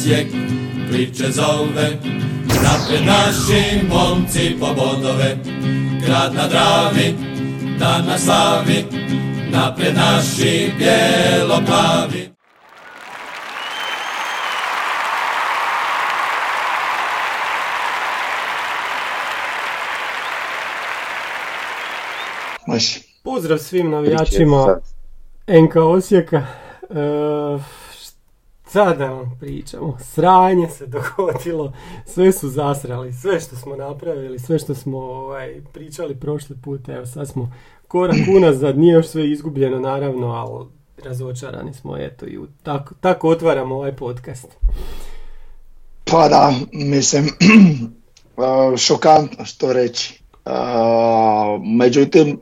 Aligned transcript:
Osijek 0.00 0.26
priče 0.90 1.30
zove. 1.30 1.90
Napred 2.46 3.06
naši 3.06 3.86
momci 3.88 4.56
po 4.60 4.66
bodove, 4.66 5.36
grad 6.06 6.34
na 6.34 6.48
Dravi, 6.48 7.14
dan 7.78 8.06
na 8.06 8.18
slavi. 8.18 8.84
Napred 9.50 9.94
naši 9.94 10.72
bijelo-plavi. 10.78 12.30
Pozdrav 23.22 23.58
svim 23.58 23.90
navijačima 23.90 24.78
NK 25.48 25.76
Osijeka. 25.76 26.36
E, 26.90 27.80
šta 28.70 28.94
da 28.94 29.06
vam 29.06 29.36
pričamo? 29.40 29.98
Sranje 30.00 30.68
se 30.68 30.86
dogodilo, 30.86 31.72
sve 32.06 32.32
su 32.32 32.48
zasrali, 32.48 33.12
sve 33.12 33.40
što 33.40 33.56
smo 33.56 33.76
napravili, 33.76 34.38
sve 34.38 34.58
što 34.58 34.74
smo 34.74 34.98
ovaj, 34.98 35.60
pričali 35.72 36.20
prošli 36.20 36.56
put, 36.64 36.88
evo 36.88 37.06
sad 37.06 37.28
smo 37.28 37.52
korak 37.88 38.16
unazad, 38.36 38.78
nije 38.78 38.94
još 38.94 39.06
sve 39.06 39.30
izgubljeno 39.30 39.78
naravno, 39.78 40.26
ali 40.26 40.66
razočarani 41.04 41.74
smo, 41.74 41.96
eto, 41.96 42.26
i 42.26 42.38
tako, 42.62 42.94
tako 43.00 43.28
otvaramo 43.28 43.74
ovaj 43.74 43.96
podcast. 43.96 44.46
Pa 46.04 46.28
da, 46.28 46.54
mislim, 46.72 47.28
šokantno 48.86 49.44
što 49.44 49.72
reći. 49.72 50.22
Međutim, 51.64 52.40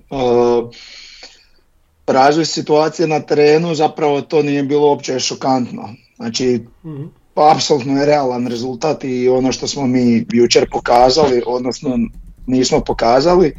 razvoj 2.06 2.45
situacije 2.45 3.09
na 3.09 3.21
terenu 3.21 3.75
zapravo 3.75 4.21
to 4.21 4.43
nije 4.43 4.62
bilo 4.62 4.89
uopće 4.89 5.21
šokantno. 5.21 5.89
Znači, 6.19 6.61
Mhm. 6.85 7.05
pa 7.35 7.53
apsolutno 7.55 7.99
je 8.01 8.07
realan 8.07 8.47
rezultat 8.47 9.05
i 9.05 9.29
ono 9.29 9.53
što 9.53 9.67
smo 9.67 9.87
mi 9.87 10.27
jučer 10.33 10.71
pokazali, 10.71 11.43
odnosno 11.47 11.99
nismo 12.47 12.81
pokazali. 12.81 13.55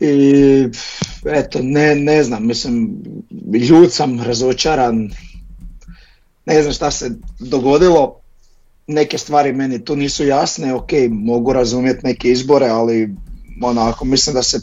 I 0.00 0.68
eto, 1.24 1.58
ne, 1.62 1.94
ne 1.94 2.22
znam, 2.22 2.46
mislim, 2.46 2.90
ljud 3.68 3.92
sam, 3.92 4.20
razočaran, 4.20 5.10
ne 6.46 6.62
znam 6.62 6.74
šta 6.74 6.90
se 6.90 7.10
dogodilo, 7.38 8.16
neke 8.86 9.18
stvari 9.18 9.52
meni 9.52 9.84
tu 9.84 9.96
nisu 9.96 10.26
jasne, 10.26 10.74
ok, 10.74 10.90
mogu 11.10 11.52
razumjeti 11.52 12.06
neke 12.06 12.30
izbore, 12.30 12.66
ali 12.68 13.14
onako, 13.62 14.04
mislim 14.04 14.34
da 14.34 14.42
se 14.42 14.60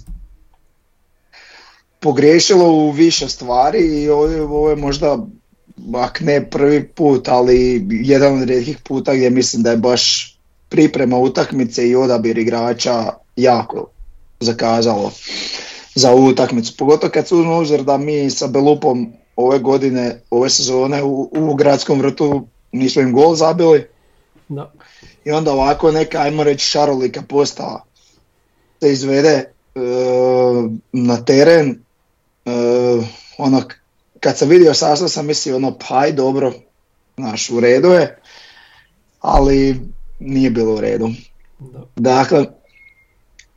pogriješilo 2.00 2.72
u 2.72 2.92
više 2.92 3.30
stvari 3.30 3.80
i 4.04 4.10
ovo 4.10 4.70
je 4.70 4.76
možda, 4.76 5.18
ak 5.94 6.22
ne 6.22 6.50
prvi 6.50 6.88
put, 6.88 7.28
ali 7.28 7.88
jedan 7.90 8.42
od 8.42 8.48
rijetkih 8.48 8.78
puta 8.84 9.16
gdje 9.16 9.30
mislim 9.30 9.64
da 9.64 9.72
je 9.72 9.78
baš 9.78 10.34
priprema 10.70 11.18
utakmice 11.18 11.90
i 11.90 11.96
odabir 11.96 12.38
igrača 12.38 13.14
jako 13.36 13.88
zakazalo 14.40 15.12
za 15.96 16.12
ovu 16.12 16.28
utakmicu. 16.28 16.78
Pogotovo 16.78 17.12
kad 17.12 17.28
se 17.28 17.36
uzme 17.36 17.54
obzir 17.54 17.84
da 17.84 17.98
mi 17.98 18.30
sa 18.30 18.48
Belupom 18.48 19.14
ove 19.36 19.60
godine, 19.60 20.22
ove 20.30 20.50
sezone 20.50 21.04
u, 21.04 21.30
u 21.32 21.56
gradskom 21.56 22.00
vrtu 22.00 22.48
nismo 22.72 23.02
im 23.02 23.14
gol 23.14 23.36
zabili 23.36 23.88
Da. 24.50 24.72
i 25.26 25.32
onda 25.32 25.54
ovako 25.54 25.92
neka, 25.92 26.18
ajmo 26.18 26.44
reći, 26.44 26.66
šarolika 26.66 27.22
postava 27.22 27.84
se 28.80 28.92
izvede 28.92 29.30
e, 29.30 29.80
na 30.92 31.26
teren. 31.26 31.70
E, 32.46 32.52
ono, 33.38 33.64
kad 34.20 34.38
sam 34.38 34.50
vidio 34.50 34.74
sastav 34.74 35.08
sam 35.08 35.26
mislio 35.26 35.56
ono, 35.56 35.78
pa 35.78 36.00
aj 36.00 36.12
dobro, 36.12 36.54
znaš, 37.18 37.50
u 37.50 37.60
redu 37.60 37.88
je, 37.88 38.20
ali 39.20 39.80
nije 40.20 40.50
bilo 40.50 40.74
u 40.74 40.82
redu. 40.82 41.10
da. 41.60 41.80
Dakle, 41.96 42.46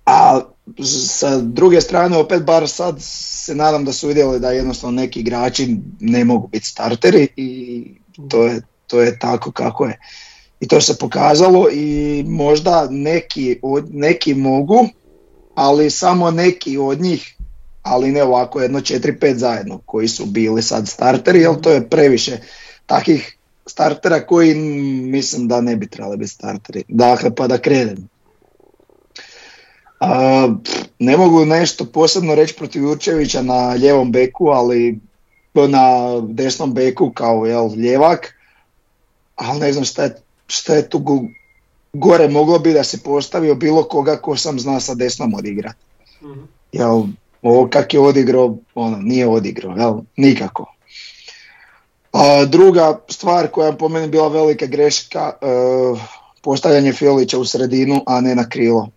a 0.06 0.40
sa 0.84 1.40
druge 1.40 1.80
strane 1.80 2.16
opet 2.16 2.42
bar 2.42 2.68
sad 2.68 2.96
se 3.00 3.54
nadam 3.54 3.84
da 3.84 3.92
su 3.92 4.08
vidjeli 4.08 4.40
da 4.40 4.50
jednostavno 4.50 5.00
neki 5.00 5.20
igrači 5.20 5.76
ne 6.00 6.24
mogu 6.24 6.48
biti 6.48 6.66
starteri 6.66 7.28
i 7.36 7.84
to 8.28 8.46
je, 8.46 8.62
to 8.86 9.00
je 9.00 9.18
tako 9.18 9.52
kako 9.52 9.86
je. 9.86 9.98
I 10.60 10.68
to 10.68 10.80
se 10.80 10.98
pokazalo 10.98 11.70
i 11.72 12.24
možda 12.26 12.86
neki, 12.90 13.58
od, 13.62 13.94
neki 13.94 14.34
mogu, 14.34 14.88
ali 15.54 15.90
samo 15.90 16.30
neki 16.30 16.78
od 16.78 17.00
njih, 17.00 17.36
ali 17.82 18.12
ne 18.12 18.22
ovako 18.22 18.60
jedno 18.60 18.80
4-5 18.80 19.34
zajedno 19.34 19.80
koji 19.86 20.08
su 20.08 20.26
bili 20.26 20.62
sad 20.62 20.88
starteri, 20.88 21.40
jer 21.40 21.60
to 21.60 21.70
je 21.70 21.88
previše 21.88 22.38
takih 22.86 23.36
startera 23.66 24.26
koji 24.26 24.54
mislim 25.04 25.48
da 25.48 25.60
ne 25.60 25.76
bi 25.76 25.86
trebali 25.86 26.16
biti 26.16 26.30
starteri. 26.30 26.84
Dakle, 26.88 27.34
pa 27.34 27.46
da 27.46 27.58
krenem. 27.58 28.08
Ne 30.98 31.16
mogu 31.16 31.44
nešto 31.44 31.84
posebno 31.84 32.34
reći 32.34 32.54
protiv 32.54 32.82
Jurčevića 32.82 33.42
na 33.42 33.76
ljevom 33.76 34.12
beku, 34.12 34.48
ali 34.48 35.00
na 35.54 36.20
desnom 36.28 36.74
beku 36.74 37.10
kao 37.14 37.46
jel, 37.46 37.74
ljevak, 37.74 38.34
ali 39.36 39.60
ne 39.60 39.72
znam 39.72 39.84
šta 39.84 40.02
je, 40.02 40.14
šta 40.46 40.74
je 40.74 40.88
tu 40.88 40.98
go- 40.98 41.28
gore 41.92 42.28
moglo 42.28 42.58
bi 42.58 42.72
da 42.72 42.84
se 42.84 43.02
postavio 43.02 43.54
bilo 43.54 43.82
koga 43.82 44.16
ko 44.16 44.36
sam 44.36 44.60
zna 44.60 44.80
sa 44.80 44.94
desnom 44.94 45.34
odigrat. 45.34 45.76
Mhm. 46.22 46.40
Jel, 46.72 47.02
ovo 47.42 47.68
kak 47.68 47.94
je 47.94 48.00
odigrao, 48.00 48.56
ono, 48.74 48.96
nije 48.96 49.28
odigrao, 49.28 49.76
jel, 49.76 49.94
nikako. 50.16 50.74
A 52.12 52.44
druga 52.44 52.98
stvar 53.08 53.48
koja 53.48 53.66
je 53.66 53.78
po 53.78 53.88
meni 53.88 54.08
bila 54.08 54.28
velika 54.28 54.66
greška, 54.66 55.32
e, 55.42 55.46
postavljanje 56.42 56.92
Fiolića 56.92 57.38
u 57.38 57.44
sredinu, 57.44 58.02
a 58.06 58.20
ne 58.20 58.34
na 58.34 58.48
krilo. 58.48 58.88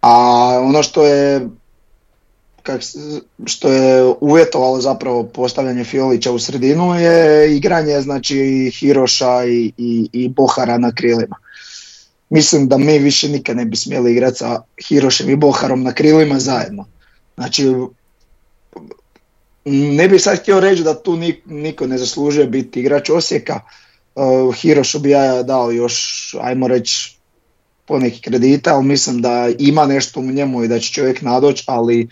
A 0.00 0.12
ono 0.62 0.82
što 0.82 1.06
je 1.06 1.48
kak, 2.62 2.80
što 3.46 3.72
je 3.72 4.14
uvjetovalo 4.20 4.80
zapravo 4.80 5.24
postavljanje 5.24 5.84
Fiolića 5.84 6.32
u 6.32 6.38
sredinu 6.38 6.94
je 6.94 7.56
igranje 7.56 8.00
znači 8.00 8.70
Hiroša 8.74 9.44
i, 9.44 9.72
i, 9.76 10.08
i 10.12 10.28
Bohara 10.28 10.78
na 10.78 10.92
krilima. 10.94 11.36
Mislim 12.30 12.68
da 12.68 12.78
mi 12.78 12.98
više 12.98 13.28
nikad 13.28 13.56
ne 13.56 13.64
bi 13.64 13.76
smjeli 13.76 14.12
igrati 14.12 14.36
sa 14.36 14.62
Hirošem 14.88 15.30
i 15.30 15.36
Boharom 15.36 15.82
na 15.82 15.92
krilima 15.92 16.38
zajedno. 16.38 16.86
Znači, 17.40 17.72
ne 19.64 20.08
bih 20.08 20.22
sad 20.22 20.38
htio 20.38 20.60
reći 20.60 20.82
da 20.82 21.02
tu 21.02 21.16
ni- 21.16 21.40
niko 21.46 21.86
ne 21.86 21.98
zaslužuje 21.98 22.46
biti 22.46 22.80
igrač 22.80 23.10
Osijeka. 23.10 23.60
Uh, 24.14 24.54
Hirošu 24.54 24.98
bi 24.98 25.10
ja 25.10 25.42
dao 25.42 25.70
još, 25.70 25.96
ajmo 26.40 26.68
reći, 26.68 27.16
poneki 27.86 28.20
kredita, 28.20 28.74
ali 28.74 28.84
mislim 28.84 29.22
da 29.22 29.48
ima 29.58 29.86
nešto 29.86 30.20
u 30.20 30.24
njemu 30.24 30.64
i 30.64 30.68
da 30.68 30.78
će 30.78 30.92
čovjek 30.92 31.22
nadoći, 31.22 31.64
ali 31.66 32.08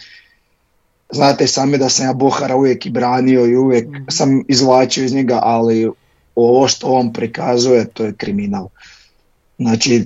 znate 1.11 1.47
sami 1.47 1.78
da 1.78 1.88
sam 1.88 2.06
ja 2.06 2.12
Bohara 2.12 2.56
uvijek 2.56 2.87
i 2.87 2.91
branio 2.91 3.47
i 3.47 3.56
uvijek 3.56 3.88
Mhm. 3.88 4.03
sam 4.09 4.44
izvlačio 4.49 5.05
iz 5.05 5.12
njega, 5.15 5.41
ali 5.43 5.91
ovo 6.34 6.69
što 6.69 6.87
on 6.87 7.12
prikazuje, 7.12 7.87
to 7.87 8.05
je 8.05 8.15
kriminal. 8.15 8.69
Znači, 9.59 10.05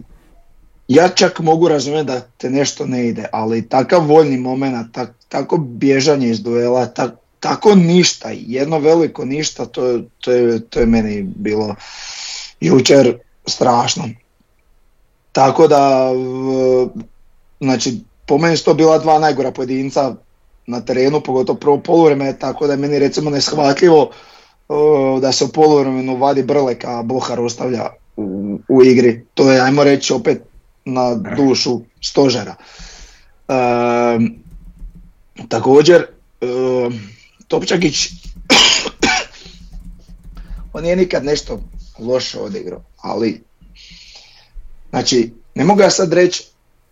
ja 0.89 1.09
čak 1.09 1.41
mogu 1.41 1.69
razumjeti 1.69 2.07
da 2.07 2.21
te 2.21 2.51
nešto 2.51 2.87
ne 2.87 3.09
ide, 3.09 3.29
ali 3.33 3.69
takav 3.69 4.07
voljni 4.07 4.39
moment, 4.39 4.93
tak, 4.93 5.11
tako 5.29 5.57
bježanje 5.57 6.29
iz 6.29 6.43
duela, 6.43 6.87
tak, 6.87 7.15
tako 7.41 7.75
ništa, 7.75 8.29
jedno 8.33 8.79
veliko 8.79 9.25
ništa, 9.25 9.67
to, 9.67 10.01
to, 10.21 10.33
je, 10.33 10.61
to 10.61 10.81
je 10.81 10.87
meni 10.87 11.23
bilo 11.23 11.75
jučer 12.61 13.19
strašno. 13.47 14.05
Tako 15.33 15.69
da, 15.69 16.11
znači, 17.61 18.01
po 18.27 18.39
meni 18.39 18.57
su 18.57 18.65
to 18.65 18.75
bila 18.75 18.99
dva 18.99 19.19
najgora 19.19 19.51
pojedinca 19.51 20.15
na 20.67 20.81
terenu, 20.81 21.21
pogotovo 21.21 21.59
prvo 21.59 21.79
poluvreme, 21.79 22.39
tako 22.39 22.67
da 22.67 22.73
je 22.73 22.77
meni 22.77 22.99
recimo 22.99 23.31
neshvatljivo 23.31 24.11
da 25.21 25.33
se 25.33 25.45
u 25.45 25.49
poluvremenu 25.49 26.17
vadi 26.17 26.43
Brlek, 26.43 26.85
a 26.85 27.03
Bohar 27.03 27.41
ostavlja 27.41 27.91
u, 28.17 28.59
u 28.69 28.85
igri. 28.85 29.25
To 29.35 29.51
je, 29.51 29.61
ajmo 29.61 29.85
reći, 29.85 30.13
opet 30.13 30.43
na 30.85 31.15
dušu 31.15 31.81
stožera. 32.01 32.55
Um, 33.49 34.43
također, 35.49 36.07
um, 36.41 37.01
Topčagić, 37.49 38.07
on 40.73 40.83
nije 40.83 40.97
nikad 40.97 41.25
nešto 41.25 41.61
loše 41.99 42.41
odigrao, 42.41 42.83
ali 42.97 43.43
znači, 44.91 45.33
ne 45.55 45.65
mogu 45.65 45.81
ja 45.81 45.91
sad 45.91 46.13
reći 46.13 46.45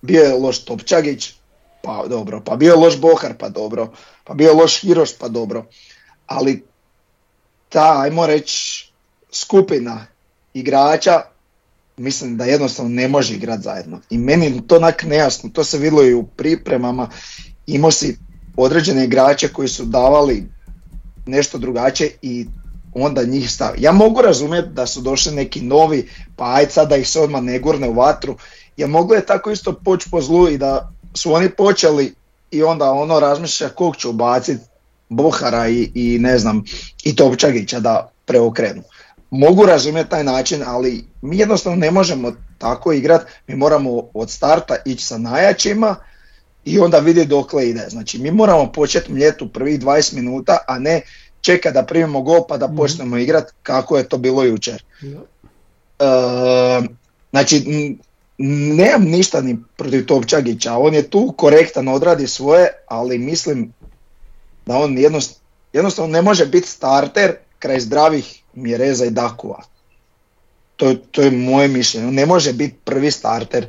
bio 0.02 0.22
je 0.22 0.34
loš 0.34 0.64
Topčagić, 0.64 1.32
pa 1.82 2.04
dobro, 2.08 2.42
pa 2.44 2.56
bio 2.56 2.72
je 2.72 2.78
loš 2.78 3.00
Bohar, 3.00 3.34
pa 3.38 3.48
dobro, 3.48 3.92
pa 4.24 4.34
bio 4.34 4.48
je 4.48 4.54
loš 4.54 4.80
Hiroš, 4.80 5.18
pa 5.18 5.28
dobro, 5.28 5.66
ali 6.26 6.64
ta, 7.68 8.00
ajmo 8.00 8.26
reći, 8.26 8.92
skupina 9.32 10.06
igrača 10.54 11.22
mislim 12.00 12.36
da 12.36 12.44
jednostavno 12.44 12.90
ne 12.90 13.08
može 13.08 13.34
igrati 13.34 13.62
zajedno. 13.62 14.00
I 14.10 14.18
meni 14.18 14.46
je 14.46 14.66
to 14.66 14.76
onak 14.76 15.02
nejasno, 15.02 15.50
to 15.50 15.64
se 15.64 15.78
vidjelo 15.78 16.04
i 16.04 16.14
u 16.14 16.26
pripremama, 16.26 17.10
imao 17.66 17.90
si 17.90 18.18
određene 18.56 19.04
igrače 19.04 19.48
koji 19.48 19.68
su 19.68 19.84
davali 19.84 20.46
nešto 21.26 21.58
drugačije 21.58 22.10
i 22.22 22.46
onda 22.94 23.24
njih 23.24 23.50
stavi. 23.50 23.82
Ja 23.82 23.92
mogu 23.92 24.22
razumjeti 24.22 24.68
da 24.68 24.86
su 24.86 25.00
došli 25.00 25.34
neki 25.34 25.60
novi, 25.60 26.08
pa 26.36 26.54
aj 26.54 26.66
sad 26.70 26.88
da 26.88 26.96
ih 26.96 27.08
se 27.08 27.20
odmah 27.20 27.42
ne 27.42 27.58
gurne 27.58 27.88
u 27.88 27.94
vatru, 27.94 28.36
jer 28.76 28.88
moglo 28.88 29.16
je 29.16 29.26
tako 29.26 29.50
isto 29.50 29.72
poći 29.72 30.10
po 30.10 30.20
zlu 30.20 30.48
i 30.48 30.58
da 30.58 30.92
su 31.14 31.32
oni 31.32 31.50
počeli 31.50 32.14
i 32.50 32.62
onda 32.62 32.90
ono 32.90 33.20
razmišlja 33.20 33.68
kog 33.68 33.96
ću 33.96 34.10
ubaciti 34.10 34.64
Bohara 35.08 35.68
i, 35.68 35.90
i 35.94 36.18
ne 36.18 36.38
znam 36.38 36.64
i 37.04 37.16
Topčagića 37.16 37.80
da 37.80 38.10
preokrenu. 38.24 38.82
Mogu 39.30 39.66
razumjeti 39.66 40.10
taj 40.10 40.24
način, 40.24 40.62
ali 40.66 41.04
mi 41.22 41.38
jednostavno 41.38 41.78
ne 41.78 41.90
možemo 41.90 42.32
tako 42.58 42.92
igrati, 42.92 43.32
mi 43.46 43.56
moramo 43.56 44.02
od 44.14 44.30
starta 44.30 44.76
ići 44.84 45.04
sa 45.04 45.18
najjačima 45.18 45.96
i 46.64 46.78
onda 46.78 46.98
vidjeti 46.98 47.28
dokle 47.28 47.68
ide. 47.68 47.86
Znači 47.88 48.18
mi 48.18 48.30
moramo 48.30 48.72
početi 48.72 49.12
mljetu 49.12 49.48
prvih 49.52 49.80
20 49.80 50.14
minuta, 50.14 50.58
a 50.68 50.78
ne 50.78 51.00
čeka 51.40 51.70
da 51.70 51.82
primimo 51.82 52.22
gol 52.22 52.46
pa 52.48 52.56
da 52.56 52.66
mhm. 52.66 52.76
počnemo 52.76 53.16
igrati 53.16 53.52
kako 53.62 53.98
je 53.98 54.08
to 54.08 54.18
bilo 54.18 54.42
jučer. 54.42 54.84
E, 55.02 56.04
znači 57.30 57.64
nemam 58.76 59.02
ništa 59.04 59.40
ni 59.40 59.58
protiv 59.76 60.06
Topčagića, 60.06 60.76
on 60.76 60.94
je 60.94 61.10
tu 61.10 61.34
korektan, 61.36 61.88
odradi 61.88 62.26
svoje, 62.26 62.68
ali 62.88 63.18
mislim 63.18 63.72
da 64.66 64.76
on 64.76 64.98
jednostavno 65.72 66.12
ne 66.12 66.22
može 66.22 66.46
biti 66.46 66.68
starter 66.68 67.34
kraj 67.58 67.80
zdravih 67.80 68.39
Mjereza 68.54 69.04
i 69.04 69.10
Dakua. 69.10 69.62
To, 70.76 70.94
to 70.94 71.22
je 71.22 71.30
moje 71.30 71.68
mišljenje. 71.68 72.06
On 72.06 72.14
ne 72.14 72.26
može 72.26 72.52
biti 72.52 72.74
prvi 72.84 73.10
starter. 73.10 73.66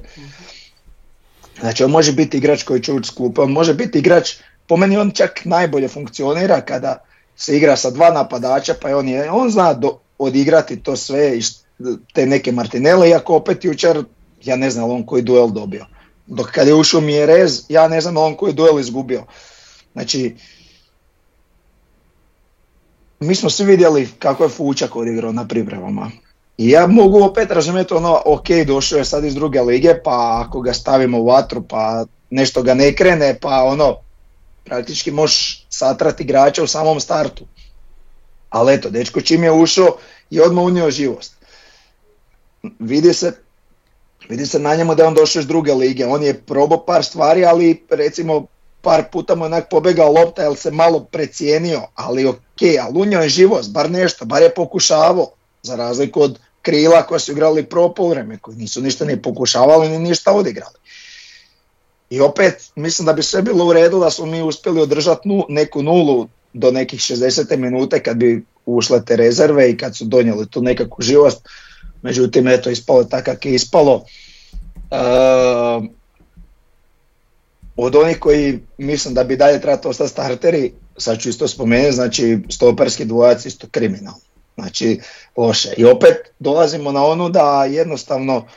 Znači 1.60 1.84
on 1.84 1.92
može 1.92 2.12
biti 2.12 2.38
igrač 2.38 2.64
koji 2.64 2.82
će 2.82 2.94
ući 2.94 3.08
skupa, 3.08 3.42
on 3.42 3.52
može 3.52 3.74
biti 3.74 4.00
igrač, 4.00 4.34
po 4.68 4.78
meni 4.78 4.98
on 4.98 5.12
čak 5.12 5.46
najbolje 5.46 5.88
funkcionira 5.88 6.62
kada 6.62 7.04
se 7.36 7.58
igra 7.58 7.76
sa 7.76 7.90
dva 7.90 8.12
napadača, 8.12 8.76
pa 8.82 8.98
on, 8.98 9.08
je, 9.08 9.32
on 9.32 9.50
zna 9.50 9.74
do, 9.74 10.00
odigrati 10.18 10.84
to 10.84 10.96
sve, 10.96 11.34
te 12.14 12.26
neke 12.26 12.52
Martinele, 12.52 13.10
iako 13.10 13.36
opet 13.36 13.66
jučer, 13.66 14.04
ja 14.44 14.56
ne 14.56 14.70
znam 14.70 14.90
on 14.90 15.06
koji 15.06 15.22
duel 15.22 15.50
dobio. 15.50 15.86
Dok 16.28 16.52
kad 16.52 16.68
je 16.68 16.74
ušao 16.74 17.02
Mjerez, 17.02 17.64
ja 17.70 17.88
ne 17.88 18.02
znam 18.02 18.18
on 18.18 18.36
koji 18.36 18.54
duel 18.54 18.80
izgubio. 18.80 19.24
Znači, 19.94 20.36
mi 23.22 23.36
smo 23.36 23.50
svi 23.50 23.66
vidjeli 23.66 24.10
kako 24.20 24.44
je 24.44 24.50
Fučak 24.50 24.96
odigrao 24.96 25.32
na 25.32 25.48
pripremama. 25.48 26.12
I 26.58 26.70
ja 26.70 26.88
mogu 26.88 27.24
opet 27.24 27.52
razumjeti 27.52 27.94
ono, 27.94 28.22
ok, 28.26 28.50
došao 28.68 28.98
je 28.98 29.06
sad 29.06 29.26
iz 29.26 29.36
druge 29.36 29.62
lige, 29.62 29.96
pa 30.04 30.44
ako 30.46 30.62
ga 30.62 30.74
stavimo 30.74 31.20
u 31.20 31.26
vatru, 31.26 31.62
pa 31.62 32.06
nešto 32.30 32.64
ga 32.64 32.74
ne 32.74 32.96
krene, 32.96 33.38
pa 33.42 33.64
ono, 33.64 33.98
praktički 34.64 35.12
možeš 35.12 35.66
satrati 35.70 36.24
igrača 36.24 36.64
u 36.64 36.68
samom 36.68 37.00
startu. 37.00 37.46
Ali 38.50 38.74
eto, 38.74 38.90
dečko 38.90 39.22
čim 39.22 39.44
je 39.44 39.52
ušao 39.52 39.98
i 40.30 40.42
odmah 40.42 40.64
unio 40.64 40.92
živost. 40.92 41.34
Vidi 42.80 43.14
se, 43.14 43.34
vidi 44.30 44.46
se 44.46 44.60
na 44.60 44.76
njemu 44.76 44.96
da 44.96 45.04
je 45.04 45.08
on 45.08 45.14
došao 45.14 45.40
iz 45.40 45.48
druge 45.48 45.74
lige, 45.74 46.06
on 46.06 46.24
je 46.24 46.42
probao 46.42 46.86
par 46.86 47.04
stvari, 47.04 47.46
ali 47.46 47.86
recimo 47.90 48.46
par 48.82 49.04
puta 49.12 49.36
mu 49.36 49.46
onak 49.46 49.70
pobegao 49.70 50.12
lopta 50.12 50.44
jer 50.44 50.58
se 50.58 50.72
malo 50.72 51.00
precijenio, 51.00 51.82
ali 51.96 52.28
ali 52.82 53.00
unio 53.00 53.20
je 53.20 53.30
živost, 53.30 53.72
bar 53.72 53.92
nešto, 53.92 54.26
bar 54.26 54.42
je 54.42 54.54
pokušavao, 54.54 55.28
za 55.64 55.76
razliku 55.76 56.22
od 56.22 56.40
krila 56.62 57.04
koji 57.04 57.20
su 57.20 57.32
igrali 57.32 57.64
pro 57.64 57.94
vreme, 58.10 58.38
koji 58.38 58.58
nisu 58.58 58.82
ništa 58.82 59.06
ni 59.06 59.22
pokušavali 59.22 59.90
ni 59.90 60.00
ništa 60.00 60.32
odigrali. 60.32 60.76
I 62.10 62.20
opet, 62.20 62.72
mislim 62.76 63.06
da 63.06 63.14
bi 63.14 63.24
sve 63.24 63.42
bilo 63.42 63.66
u 63.66 63.74
redu 63.74 64.00
da 64.00 64.12
smo 64.12 64.26
mi 64.26 64.42
uspjeli 64.42 64.82
održati 64.82 65.30
nu, 65.30 65.46
neku 65.50 65.84
nulu 65.84 66.28
do 66.54 66.72
nekih 66.72 67.00
60. 67.00 67.58
minute 67.58 68.04
kad 68.04 68.18
bi 68.18 68.46
ušle 68.66 69.06
te 69.06 69.16
rezerve 69.16 69.72
i 69.72 69.78
kad 69.78 69.98
su 69.98 70.06
donijeli 70.06 70.48
tu 70.48 70.62
nekakvu 70.62 71.02
živost. 71.02 71.48
Međutim, 72.02 72.48
eto, 72.48 72.70
ispalo 72.70 73.04
tako 73.04 73.26
kako 73.26 73.48
je 73.48 73.56
ispalo. 73.56 74.06
Uh, 74.92 75.86
od 77.76 77.96
onih 77.96 78.20
koji 78.20 78.60
mislim 78.78 79.14
da 79.14 79.24
bi 79.24 79.38
dalje 79.38 79.62
trebalo 79.62 79.90
ostati 79.90 80.10
starteri, 80.10 80.74
sad 80.98 81.20
ću 81.20 81.30
isto 81.30 81.48
spomenuti, 81.48 81.96
znači 81.96 82.40
stoperski 82.50 83.06
dvojac 83.06 83.46
isto 83.46 83.68
kriminal. 83.72 84.14
Znači 84.56 85.00
loše. 85.38 85.74
I 85.78 85.86
opet 85.86 86.18
dolazimo 86.40 86.92
na 86.92 87.06
onu 87.06 87.30
da 87.30 87.66
jednostavno 87.66 88.48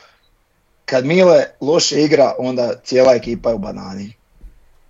kad 0.85 1.05
Mile 1.05 1.43
loše 1.61 2.03
igra, 2.03 2.35
onda 2.37 2.73
cijela 2.83 3.13
ekipa 3.15 3.49
je 3.49 3.55
u 3.55 3.59
banani. 3.59 4.13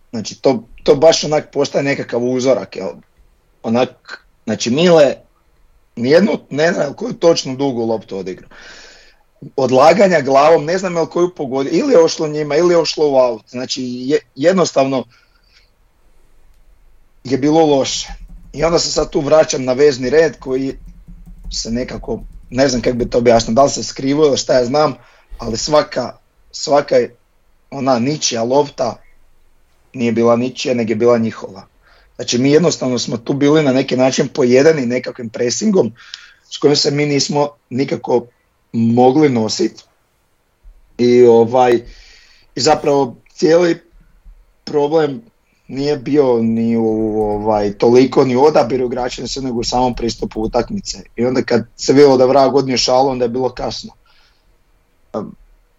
Znači 0.10 0.42
to, 0.42 0.64
to 0.84 0.96
baš 0.96 1.24
onak 1.24 1.52
postaje 1.52 1.84
nekakav 1.84 2.24
uzorak. 2.24 2.76
Jel? 2.76 2.90
Onak, 3.64 4.26
znači 4.44 4.70
Mile 4.70 5.16
nijednu, 5.96 6.40
ne 6.50 6.74
znam 6.74 6.94
koju 6.94 7.14
točno 7.14 7.56
dugu 7.56 7.86
loptu 7.86 8.18
odigra. 8.18 8.48
Odlaganja 9.56 10.22
glavom, 10.22 10.66
ne 10.66 10.78
znam 10.78 10.96
jel 10.96 11.06
koju 11.06 11.36
pogodio, 11.36 11.72
ili 11.74 11.94
je 11.94 12.04
ošlo 12.04 12.28
njima, 12.28 12.56
ili 12.56 12.74
je 12.74 12.78
ošlo 12.78 13.12
u 13.12 13.16
aut. 13.16 13.50
Znači 13.50 13.84
je, 13.84 14.20
jednostavno 14.36 15.04
je 17.26 17.38
bilo 17.38 17.66
loše. 17.66 18.08
I 18.54 18.64
onda 18.64 18.80
se 18.80 18.92
sad 18.92 19.10
tu 19.10 19.22
vraćam 19.22 19.64
na 19.64 19.74
vezni 19.74 20.10
red 20.10 20.40
koji 20.40 20.78
se 21.52 21.72
nekako, 21.72 22.20
ne 22.50 22.68
znam 22.68 22.82
kako 22.82 22.98
bi 22.98 23.10
to 23.10 23.18
objasnio, 23.18 23.54
da 23.54 23.64
li 23.64 23.70
se 23.70 23.84
skrivo 23.84 24.26
ili 24.26 24.38
šta 24.38 24.54
ja 24.54 24.66
znam, 24.66 24.94
ali 25.38 25.58
svaka, 25.58 26.18
svaka 26.52 26.96
ona 27.72 28.00
ničija 28.00 28.44
lopta 28.44 29.02
nije 29.94 30.12
bila 30.12 30.36
ničija, 30.36 30.74
nego 30.74 30.92
je 30.92 30.96
bila 30.96 31.18
njihova. 31.18 31.68
Znači 32.16 32.38
mi 32.38 32.52
jednostavno 32.52 33.00
smo 33.00 33.18
tu 33.18 33.34
bili 33.34 33.64
na 33.64 33.74
neki 33.74 33.98
način 33.98 34.28
pojedani 34.28 34.86
nekakvim 34.86 35.30
presingom 35.30 35.94
s 36.52 36.58
kojim 36.58 36.76
se 36.76 36.92
mi 36.92 37.06
nismo 37.06 37.50
nikako 37.70 38.26
mogli 38.74 39.30
nositi. 39.30 39.84
I 40.98 41.24
ovaj 41.24 41.74
i 42.56 42.62
zapravo 42.62 43.16
cijeli 43.34 43.82
problem 44.64 45.22
nije 45.68 45.98
bio 45.98 46.42
ni 46.42 46.78
u 46.78 47.22
ovaj, 47.22 47.74
toliko 47.74 48.26
ni 48.26 48.36
odabiru 48.36 48.86
igrača 48.86 49.24
nego 49.42 49.60
u 49.60 49.64
samom 49.64 49.96
pristupu 49.96 50.42
utakmice. 50.42 50.98
I 51.16 51.26
onda 51.26 51.42
kad 51.42 51.66
se 51.76 51.94
vidjelo 51.94 52.18
da 52.18 52.26
vrag 52.26 52.56
odnio 52.56 52.78
šalu, 52.78 53.10
onda 53.10 53.26
je 53.26 53.30
bilo 53.30 53.50
kasno. 53.50 53.92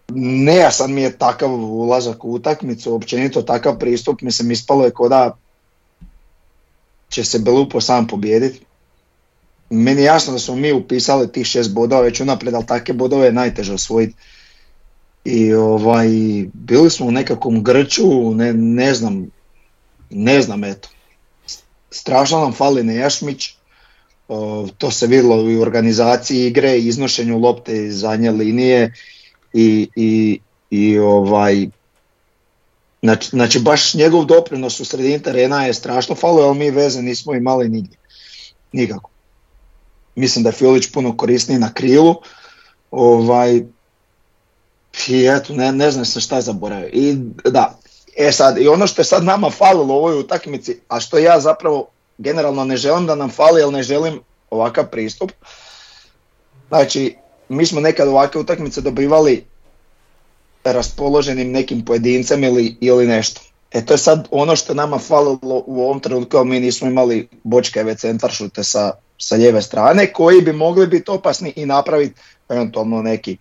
Nejasan 0.09 0.93
mi 0.93 1.01
je 1.01 1.17
takav 1.17 1.51
ulazak 1.53 2.25
u 2.25 2.31
utakmicu, 2.31 2.95
općenito 2.95 3.41
takav 3.41 3.79
pristup, 3.79 4.21
mislim 4.21 4.51
ispalo 4.51 4.85
je 4.85 4.91
kao 4.91 5.09
da 5.09 5.37
će 7.09 7.23
se 7.23 7.39
Belupo 7.39 7.81
sam 7.81 8.07
pobijediti. 8.07 8.65
Meni 9.69 10.01
je 10.01 10.05
jasno 10.05 10.33
da 10.33 10.39
smo 10.39 10.55
mi 10.55 10.73
upisali 10.73 11.31
tih 11.31 11.45
šest 11.45 11.73
bodova 11.73 12.01
već 12.01 12.21
unaprijed, 12.21 12.55
ali 12.55 12.65
takve 12.65 12.93
bodove 12.93 13.25
je 13.25 13.31
najteže 13.31 13.73
osvojiti. 13.73 14.15
I 15.25 15.53
ovaj, 15.53 16.07
bili 16.53 16.89
smo 16.89 17.05
u 17.05 17.11
nekakvom 17.11 17.63
grču, 17.63 18.33
ne, 18.33 18.53
ne 18.53 18.93
znam, 18.93 19.27
ne 20.09 20.41
znam, 20.41 20.63
eto. 20.63 20.89
Strašno 21.91 22.39
nam 22.39 22.53
fali 22.53 22.83
Nejašmić, 22.83 23.57
to 24.77 24.91
se 24.91 25.07
vidjelo 25.07 25.49
i 25.49 25.57
u 25.57 25.61
organizaciji 25.61 26.47
igre, 26.47 26.77
iznošenju 26.77 27.37
lopte 27.37 27.85
iz 27.85 27.99
zadnje 27.99 28.31
linije 28.31 28.93
i, 29.53 29.89
i, 29.95 30.39
i 30.69 30.99
ovaj, 30.99 31.67
znači, 33.01 33.29
znači, 33.29 33.59
baš 33.59 33.93
njegov 33.93 34.25
doprinos 34.25 34.79
u 34.79 34.85
sredini 34.85 35.21
terena 35.21 35.65
je 35.65 35.73
strašno 35.73 36.15
falo, 36.15 36.41
ali 36.41 36.57
mi 36.59 36.71
veze 36.71 37.01
nismo 37.01 37.33
imali 37.33 37.69
nigdje, 37.69 37.97
nikako. 38.71 39.09
Mislim 40.15 40.43
da 40.43 40.49
je 40.49 40.53
Fiolić 40.53 40.91
puno 40.91 41.17
korisniji 41.17 41.59
na 41.59 41.73
krilu, 41.73 42.15
ovaj, 42.91 43.61
i 45.07 45.25
eto, 45.25 45.53
ne, 45.53 45.71
ne 45.71 45.91
znam 45.91 46.05
se 46.05 46.21
šta 46.21 46.41
zaboravio. 46.41 46.89
I 46.93 47.15
da, 47.45 47.79
E 48.17 48.31
sad, 48.31 48.57
i 48.57 48.67
ono 48.67 48.87
što 48.87 49.01
je 49.01 49.05
sad 49.05 49.23
nama 49.23 49.49
falilo 49.49 49.93
u 49.93 49.97
ovoj 49.97 50.19
utakmici, 50.19 50.79
a 50.87 50.99
što 50.99 51.17
ja 51.17 51.39
zapravo 51.39 51.87
generalno 52.17 52.65
ne 52.65 52.77
želim 52.77 53.05
da 53.05 53.15
nam 53.15 53.29
fali, 53.29 53.61
jer 53.61 53.73
ne 53.73 53.83
želim 53.83 54.19
ovakav 54.49 54.87
pristup. 54.87 55.31
Znači, 56.67 57.15
mi 57.49 57.65
smo 57.65 57.79
nekad 57.81 58.07
ovakve 58.07 58.41
utakmice 58.41 58.81
dobivali 58.81 59.45
raspoloženim 60.63 61.51
nekim 61.51 61.85
pojedincem 61.85 62.43
ili, 62.43 62.77
ili 62.81 63.07
nešto. 63.07 63.41
E 63.71 63.85
to 63.85 63.93
je 63.93 63.97
sad 63.97 64.27
ono 64.31 64.55
što 64.55 64.73
je 64.73 64.75
nama 64.75 64.99
falilo 64.99 65.63
u 65.65 65.83
ovom 65.83 65.99
trenutku, 65.99 66.43
mi 66.43 66.59
nismo 66.59 66.87
imali 66.87 67.29
bočkeve 67.43 67.95
centaršute 67.95 68.63
sa, 68.63 68.91
sa 69.17 69.35
lijeve 69.35 69.61
strane, 69.61 70.13
koji 70.13 70.41
bi 70.41 70.53
mogli 70.53 70.87
biti 70.87 71.11
opasni 71.11 71.53
i 71.55 71.65
napraviti 71.65 72.21
eventualno 72.49 73.01
neki 73.01 73.37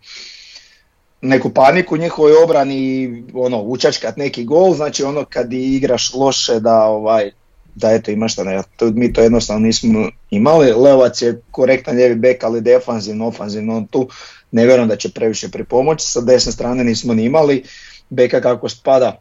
neku 1.28 1.50
paniku 1.50 1.94
u 1.94 1.98
njihovoj 1.98 2.32
obrani 2.44 2.76
i 2.76 3.22
ono, 3.34 3.62
učačkat 3.62 4.16
neki 4.16 4.44
gol, 4.44 4.74
znači 4.74 5.04
ono 5.04 5.24
kad 5.24 5.52
igraš 5.52 6.14
loše 6.14 6.60
da 6.60 6.84
ovaj 6.84 7.30
da 7.76 7.92
eto 7.92 8.10
imaš 8.10 8.32
šta 8.32 8.44
ne, 8.44 8.62
mi 8.80 9.12
to 9.12 9.20
jednostavno 9.20 9.66
nismo 9.66 10.08
imali, 10.30 10.72
Leovac 10.72 11.22
je 11.22 11.40
korektan 11.50 11.96
ljevi 11.96 12.14
bek, 12.14 12.44
ali 12.44 12.60
defanzivno, 12.60 13.26
ofanzivno, 13.26 13.76
on 13.76 13.86
tu 13.86 14.08
ne 14.50 14.66
vjerujem 14.66 14.88
da 14.88 14.96
će 14.96 15.10
previše 15.10 15.48
pripomoći, 15.48 16.06
sa 16.06 16.20
desne 16.20 16.52
strane 16.52 16.84
nismo 16.84 17.14
ni 17.14 17.24
imali, 17.24 17.62
beka 18.10 18.40
kako 18.40 18.68
spada, 18.68 19.20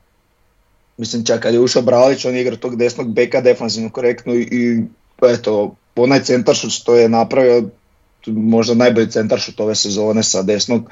mislim 0.97 1.25
čak 1.25 1.41
kad 1.41 1.53
je 1.53 1.59
ušao 1.59 1.81
Bralić, 1.81 2.25
on 2.25 2.35
igra 2.35 2.55
tog 2.55 2.75
desnog 2.75 3.13
beka 3.13 3.41
defanzivno 3.41 3.89
korektno 3.89 4.35
i 4.35 4.83
eto, 5.21 5.75
onaj 5.95 6.23
centaršut 6.23 6.71
što 6.71 6.95
je 6.95 7.09
napravio, 7.09 7.69
možda 8.27 8.73
najbolji 8.73 9.11
centaršut 9.11 9.59
ove 9.59 9.75
sezone 9.75 10.23
sa 10.23 10.41
desnog 10.41 10.89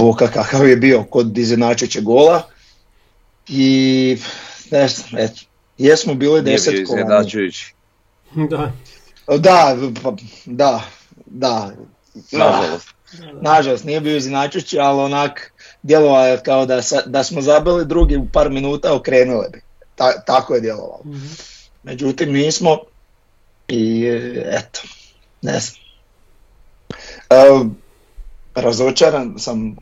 boka 0.00 0.28
kakav 0.28 0.68
je 0.68 0.76
bio 0.76 1.04
kod 1.04 1.38
izjednačujućeg 1.38 2.04
gola. 2.04 2.42
I 3.48 4.18
ne 4.70 4.88
znam, 4.88 5.20
eto, 5.22 5.40
jesmo 5.78 6.14
bili 6.14 6.42
deset 6.42 6.74
Da. 8.34 8.72
Da, 9.38 9.76
pa, 10.02 10.12
da, 10.46 10.82
da. 11.26 11.70
Nažalost. 12.32 12.88
Nažalost, 13.40 13.84
nije 13.84 14.00
bio 14.00 14.16
izjednačujući, 14.16 14.78
ali 14.78 15.00
onak 15.00 15.52
djelovalo 15.82 16.26
je 16.26 16.42
kao 16.42 16.66
da, 16.66 16.80
da 17.06 17.24
smo 17.24 17.40
zabili 17.40 17.86
drugi 17.86 18.16
u 18.16 18.26
par 18.32 18.50
minuta, 18.50 18.94
okrenuli 18.94 19.46
bi. 19.52 19.62
Ta, 19.94 20.20
tako 20.20 20.54
je 20.54 20.60
djelovalo. 20.60 21.00
mm 21.04 21.34
Međutim, 21.82 22.32
nismo 22.32 22.78
i 23.68 24.06
eto, 24.46 24.80
ne 25.42 25.60
znam. 25.60 25.76
E, 27.30 27.64
razočaran 28.54 29.34
sam, 29.38 29.76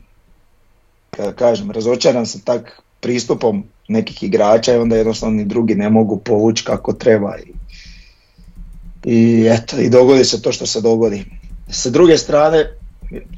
kažem, 1.35 1.71
razočaran 1.71 2.25
sam 2.25 2.41
tak 2.41 2.81
pristupom 2.99 3.63
nekih 3.87 4.23
igrača 4.23 4.73
i 4.73 4.77
onda 4.77 4.95
jednostavno 4.95 5.35
ni 5.35 5.45
drugi 5.45 5.75
ne 5.75 5.89
mogu 5.89 6.17
povući 6.17 6.63
kako 6.63 6.93
treba 6.93 7.35
i, 7.37 7.53
i 9.03 9.47
eto, 9.47 9.77
i 9.79 9.89
dogodi 9.89 10.25
se 10.25 10.41
to 10.41 10.51
što 10.51 10.65
se 10.65 10.81
dogodi. 10.81 11.25
Sa 11.69 11.89
druge 11.89 12.17
strane, 12.17 12.77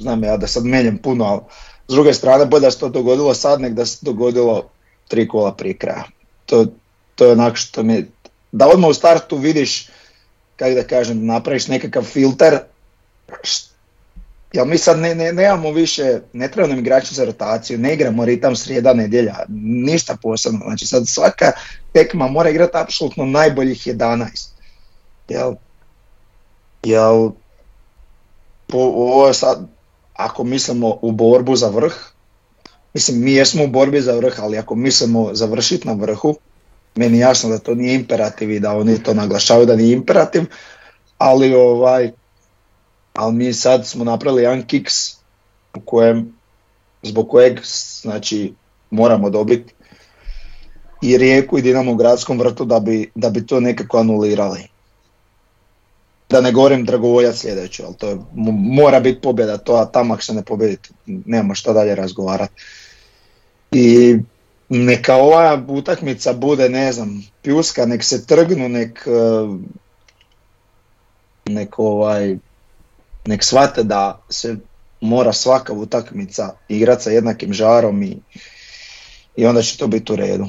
znam 0.00 0.24
ja 0.24 0.36
da 0.36 0.46
sad 0.46 0.64
menjam 0.64 0.98
puno, 0.98 1.24
ali 1.24 1.40
s 1.88 1.92
druge 1.92 2.14
strane 2.14 2.46
bolje 2.46 2.60
da 2.60 2.70
se 2.70 2.78
to 2.78 2.88
dogodilo 2.88 3.34
sad 3.34 3.60
nek 3.60 3.72
da 3.72 3.86
se 3.86 3.98
dogodilo 4.02 4.68
tri 5.08 5.28
kola 5.28 5.54
prije 5.54 5.76
kraja. 5.76 6.04
To, 6.46 6.66
to 7.14 7.24
je 7.24 7.32
onako 7.32 7.56
što 7.56 7.82
mi, 7.82 8.04
da 8.52 8.68
odmah 8.68 8.90
u 8.90 8.94
startu 8.94 9.36
vidiš, 9.36 9.88
kako 10.56 10.74
da 10.74 10.86
kažem, 10.86 11.26
napraviš 11.26 11.68
nekakav 11.68 12.02
filter, 12.02 12.58
Jel 14.52 14.66
mi 14.66 14.78
sad 14.78 14.98
ne, 14.98 15.14
ne, 15.14 15.32
nemamo 15.32 15.70
više, 15.70 16.20
ne 16.32 16.50
treba 16.50 16.68
nam 16.68 16.78
igrači 16.78 17.14
za 17.14 17.24
rotaciju, 17.24 17.78
ne 17.78 17.94
igramo 17.94 18.24
ritam 18.24 18.56
srijeda, 18.56 18.94
nedjelja, 18.94 19.36
ništa 19.86 20.16
posebno. 20.22 20.60
Znači 20.64 20.86
sad 20.86 21.08
svaka 21.08 21.52
tekma 21.92 22.28
mora 22.28 22.50
igrati 22.50 22.76
apsolutno 22.76 23.24
najboljih 23.24 23.86
11. 23.86 24.48
Jel, 25.28 25.54
jel 26.82 27.30
po, 28.66 28.78
ovo 28.78 29.32
sad, 29.32 29.68
ako 30.14 30.44
mislimo 30.44 30.98
u 31.02 31.12
borbu 31.12 31.56
za 31.56 31.68
vrh, 31.68 31.94
mislim 32.94 33.24
mi 33.24 33.32
jesmo 33.32 33.64
u 33.64 33.68
borbi 33.68 34.00
za 34.00 34.12
vrh, 34.12 34.40
ali 34.40 34.58
ako 34.58 34.74
mislimo 34.74 35.34
završiti 35.34 35.88
na 35.88 35.92
vrhu, 35.92 36.36
meni 36.94 37.18
jasno 37.18 37.50
da 37.50 37.58
to 37.58 37.74
nije 37.74 37.94
imperativ 37.94 38.50
i 38.50 38.60
da 38.60 38.76
oni 38.76 39.02
to 39.02 39.14
naglašavaju 39.14 39.66
da 39.66 39.76
nije 39.76 39.92
imperativ, 39.92 40.42
ali 41.18 41.54
ovaj, 41.54 42.10
ali 43.12 43.34
mi 43.34 43.52
sad 43.52 43.86
smo 43.86 44.04
napravili 44.04 44.42
jedan 44.42 44.66
kiks 44.66 44.94
u 45.74 45.80
kojem, 45.84 46.32
zbog 47.02 47.28
kojeg 47.28 47.60
znači, 48.02 48.52
moramo 48.90 49.30
dobiti 49.30 49.74
i 51.02 51.18
Rijeku 51.18 51.58
i 51.58 51.62
Dinamo 51.62 51.92
u 51.92 51.96
gradskom 51.96 52.38
vrtu 52.38 52.64
da 52.64 52.80
bi, 52.80 53.10
da 53.14 53.30
bi 53.30 53.46
to 53.46 53.60
nekako 53.60 53.98
anulirali. 53.98 54.60
Da 56.30 56.40
ne 56.40 56.52
govorim 56.52 56.84
Dragovoljac 56.84 57.36
sljedeći, 57.36 57.82
ali 57.82 57.94
to 57.96 58.08
je, 58.08 58.18
mora 58.74 59.00
biti 59.00 59.20
pobjeda, 59.20 59.58
to 59.58 59.74
a 59.74 59.84
tamo 59.84 60.14
ako 60.14 60.22
se 60.22 60.34
ne 60.34 60.42
pobjedi, 60.42 60.78
nemamo 61.06 61.54
šta 61.54 61.72
dalje 61.72 61.94
razgovarati. 61.94 62.62
I 63.70 64.16
neka 64.68 65.16
ova 65.16 65.64
utakmica 65.68 66.32
bude, 66.32 66.68
ne 66.68 66.92
znam, 66.92 67.22
pjuska, 67.42 67.86
nek 67.86 68.04
se 68.04 68.26
trgnu, 68.26 68.68
nek, 68.68 69.06
eh, 69.06 69.58
nek 71.44 71.78
ovaj, 71.78 72.36
nek 73.24 73.44
shvate 73.44 73.82
da 73.82 74.20
se 74.28 74.56
mora 75.00 75.32
svaka 75.32 75.72
utakmica 75.72 76.50
igrati 76.68 77.02
sa 77.02 77.10
jednakim 77.10 77.52
žarom 77.52 78.02
i, 78.02 78.16
i 79.36 79.46
onda 79.46 79.62
će 79.62 79.78
to 79.78 79.86
biti 79.86 80.12
u 80.12 80.16
redu. 80.16 80.46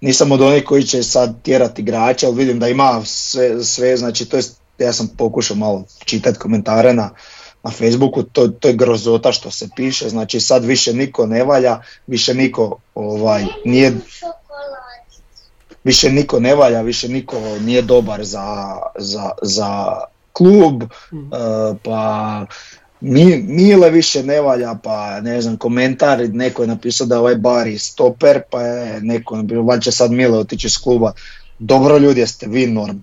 Nisam 0.00 0.32
od 0.32 0.40
onih 0.40 0.64
koji 0.64 0.84
će 0.84 1.02
sad 1.02 1.42
tjerati 1.42 1.82
igrače, 1.82 2.26
ali 2.26 2.36
vidim 2.36 2.58
da 2.58 2.68
ima 2.68 3.02
sve, 3.04 3.64
sve 3.64 3.96
znači 3.96 4.24
to 4.26 4.36
je, 4.36 4.42
ja 4.78 4.92
sam 4.92 5.08
pokušao 5.18 5.56
malo 5.56 5.84
čitati 6.04 6.38
komentare 6.38 6.94
na, 6.94 7.10
na 7.64 7.70
Facebooku, 7.70 8.22
to, 8.22 8.48
to 8.48 8.68
je 8.68 8.74
grozota 8.74 9.32
što 9.32 9.50
se 9.50 9.68
piše, 9.76 10.08
znači 10.08 10.40
sad 10.40 10.64
više 10.64 10.92
niko 10.92 11.26
ne 11.26 11.44
valja, 11.44 11.82
više 12.06 12.34
niko 12.34 12.78
ovaj, 12.94 13.44
nije 13.64 13.96
više 15.84 16.10
niko 16.10 16.40
ne 16.40 16.54
valja, 16.54 16.80
više 16.80 17.08
niko 17.08 17.36
nije 17.60 17.82
dobar 17.82 18.24
za, 18.24 18.76
za, 18.98 19.30
za 19.42 20.00
klub, 20.32 20.82
mm. 21.12 21.18
uh, 21.18 21.76
pa 21.82 22.46
Mile 23.00 23.90
više 23.90 24.22
ne 24.22 24.40
valja, 24.40 24.74
pa 24.82 25.20
ne 25.20 25.40
znam, 25.40 25.56
komentar, 25.56 26.28
neko 26.32 26.62
je 26.62 26.68
napisao 26.68 27.06
da 27.06 27.20
ovaj 27.20 27.34
Bari 27.34 27.78
stoper, 27.78 28.42
pa 28.50 28.62
je 28.62 29.00
neko 29.00 29.36
napisao, 29.36 29.78
će 29.78 29.92
sad 29.92 30.12
Mile 30.12 30.38
otići 30.38 30.66
iz 30.66 30.78
kluba. 30.78 31.12
Dobro 31.58 31.98
ljudi, 31.98 32.20
jeste 32.20 32.46
vi 32.48 32.66
norm. 32.66 32.96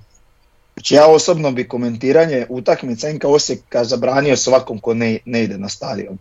Znači 0.74 0.96
ja 0.96 1.08
osobno 1.08 1.51
bi 1.51 1.67
komentiranje 1.67 2.46
utakmica 2.50 3.10
Inka 3.10 3.27
Osijeka 3.27 3.84
zabranio 3.84 4.38
svakom 4.38 4.79
ko 4.79 4.94
ne, 4.94 5.20
ne 5.25 5.44
ide 5.44 5.58
na 5.58 5.70
stadion. 5.70 6.17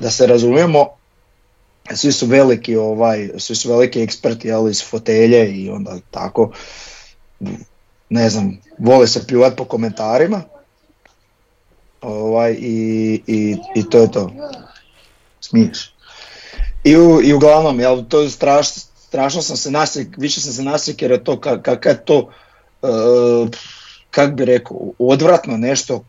Da 0.00 0.10
se 0.10 0.26
razumijemo, 0.26 0.86
svi 1.94 2.12
su 2.12 2.26
veliki 2.26 2.76
ovaj, 2.76 3.30
svi 3.38 3.54
su 3.54 3.68
veliki 3.68 4.02
eksperti 4.02 4.52
ali 4.52 4.70
iz 4.70 4.84
fotelje 4.90 5.52
i 5.52 5.70
onda 5.70 5.98
tako 6.10 6.52
ne 8.08 8.30
znam, 8.30 8.58
vole 8.78 9.06
se 9.06 9.26
pljuvat 9.26 9.56
po 9.56 9.64
komentarima 9.64 10.42
ovaj, 12.00 12.52
i, 12.52 13.20
i, 13.26 13.56
i 13.74 13.90
to 13.90 13.98
je 13.98 14.12
to. 14.12 14.32
Smiješ. 15.40 15.94
I, 16.84 16.96
u, 16.96 17.22
i 17.22 17.32
uglavnom, 17.32 17.80
jel, 17.80 18.04
to 18.08 18.20
je 18.20 18.30
strašno, 18.30 18.82
strašno 19.08 19.42
sam 19.42 19.56
se 19.56 19.70
nasjek, 19.70 20.08
više 20.16 20.40
sam 20.40 20.52
se 20.52 20.62
nasjek 20.62 21.02
jer 21.02 21.10
je 21.10 21.24
to 21.24 21.40
kakav 21.40 21.76
je 21.84 22.04
to, 22.04 22.18
uh, 22.82 23.48
kak 24.10 24.34
bi 24.34 24.44
rekao, 24.44 24.76
odvratno 24.98 25.56
nešto, 25.56 26.04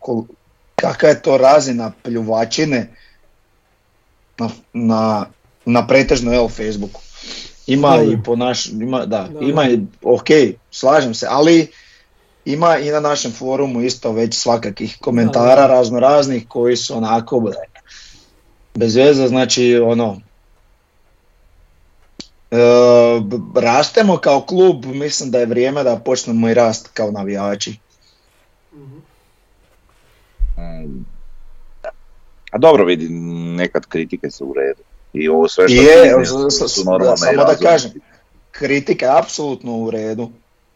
kakva 0.76 1.10
je 1.10 1.22
to 1.22 1.38
razina 1.38 1.92
pljuvačine 2.04 2.94
na, 4.38 4.50
na, 4.74 5.26
na 5.68 5.88
pretežno 5.88 6.34
evo 6.34 6.50
Facebooku. 6.50 7.02
Ima 7.68 7.98
i 8.04 8.18
po 8.26 8.36
naš, 8.36 8.66
ima, 8.66 9.06
da, 9.06 9.30
ima 9.42 9.70
i, 9.70 9.80
ok, 10.04 10.28
slažem 10.72 11.14
se, 11.14 11.28
ali 11.30 11.68
ima 12.46 12.78
i 12.78 12.92
na 12.92 13.00
našem 13.00 13.32
forumu 13.32 13.82
isto 13.82 14.12
već 14.12 14.36
svakakih 14.36 14.98
komentara 15.02 15.68
razno 15.68 16.00
raznih 16.00 16.48
koji 16.48 16.76
su 16.76 16.98
onako 16.98 17.52
bez 18.76 18.96
veze, 18.96 19.28
znači 19.28 19.76
ono 19.76 20.22
e, 22.52 22.58
rastemo 23.56 24.18
kao 24.18 24.42
klub, 24.42 24.86
mislim 24.86 25.32
da 25.32 25.40
je 25.40 25.46
vrijeme 25.46 25.84
da 25.84 26.02
počnemo 26.06 26.50
i 26.50 26.54
rast 26.54 26.90
kao 26.94 27.12
navijači. 27.12 27.78
A 32.52 32.58
dobro 32.58 32.86
vidi, 32.86 33.10
nekad 33.58 33.86
kritike 33.86 34.32
su 34.32 34.46
u 34.46 34.54
redu. 34.54 34.87
I 35.20 35.30
ovo 35.30 35.48
sve 35.48 35.70
što 35.70 35.82
je, 35.82 36.26
su 36.70 36.84
normalne 36.86 37.18
Samo 37.18 37.44
da 37.44 37.56
kažem, 37.56 37.92
kritika 38.52 39.06
je 39.06 39.20
apsolutno 39.20 39.78
u 39.78 39.92
redu, 39.92 40.30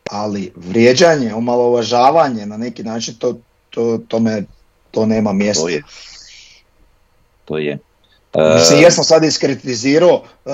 ali 0.09 0.53
vrijeđanje, 0.55 1.33
omalovažavanje 1.33 2.45
na 2.45 2.57
neki 2.57 2.83
način 2.83 3.13
to, 3.13 3.37
to, 3.69 3.99
to, 4.07 4.19
me, 4.19 4.43
to 4.91 5.05
nema 5.05 5.33
mjesta. 5.33 5.63
To 5.63 5.69
je. 5.69 5.83
To 7.45 7.57
je. 7.57 7.79
Mislim, 8.55 8.79
uh, 8.79 8.83
jesam 8.83 9.03
sad 9.03 9.23
iskritizirao 9.23 10.23
uh, 10.45 10.53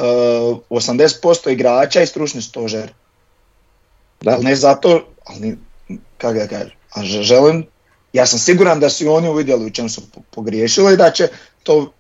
80% 0.70 1.50
igrača 1.50 2.02
i 2.02 2.08
stručni 2.08 2.42
stožer. 2.42 2.94
Da. 4.22 4.32
Ali 4.32 4.44
ne 4.44 4.56
zato, 4.56 5.08
ali 5.26 5.58
kako 6.18 6.38
ja 6.38 6.48
kažem, 6.48 6.72
a 6.94 7.04
želim, 7.04 7.66
ja 8.14 8.26
sam 8.26 8.40
siguran 8.40 8.80
da 8.80 8.90
su 8.90 9.04
i 9.04 9.08
oni 9.08 9.30
uvidjeli 9.30 9.66
u 9.66 9.70
čem 9.70 9.90
su 9.90 10.02
pogriješili 10.32 10.94
i 10.94 10.98
da 10.98 11.12
će 11.12 11.28
to 11.64 11.94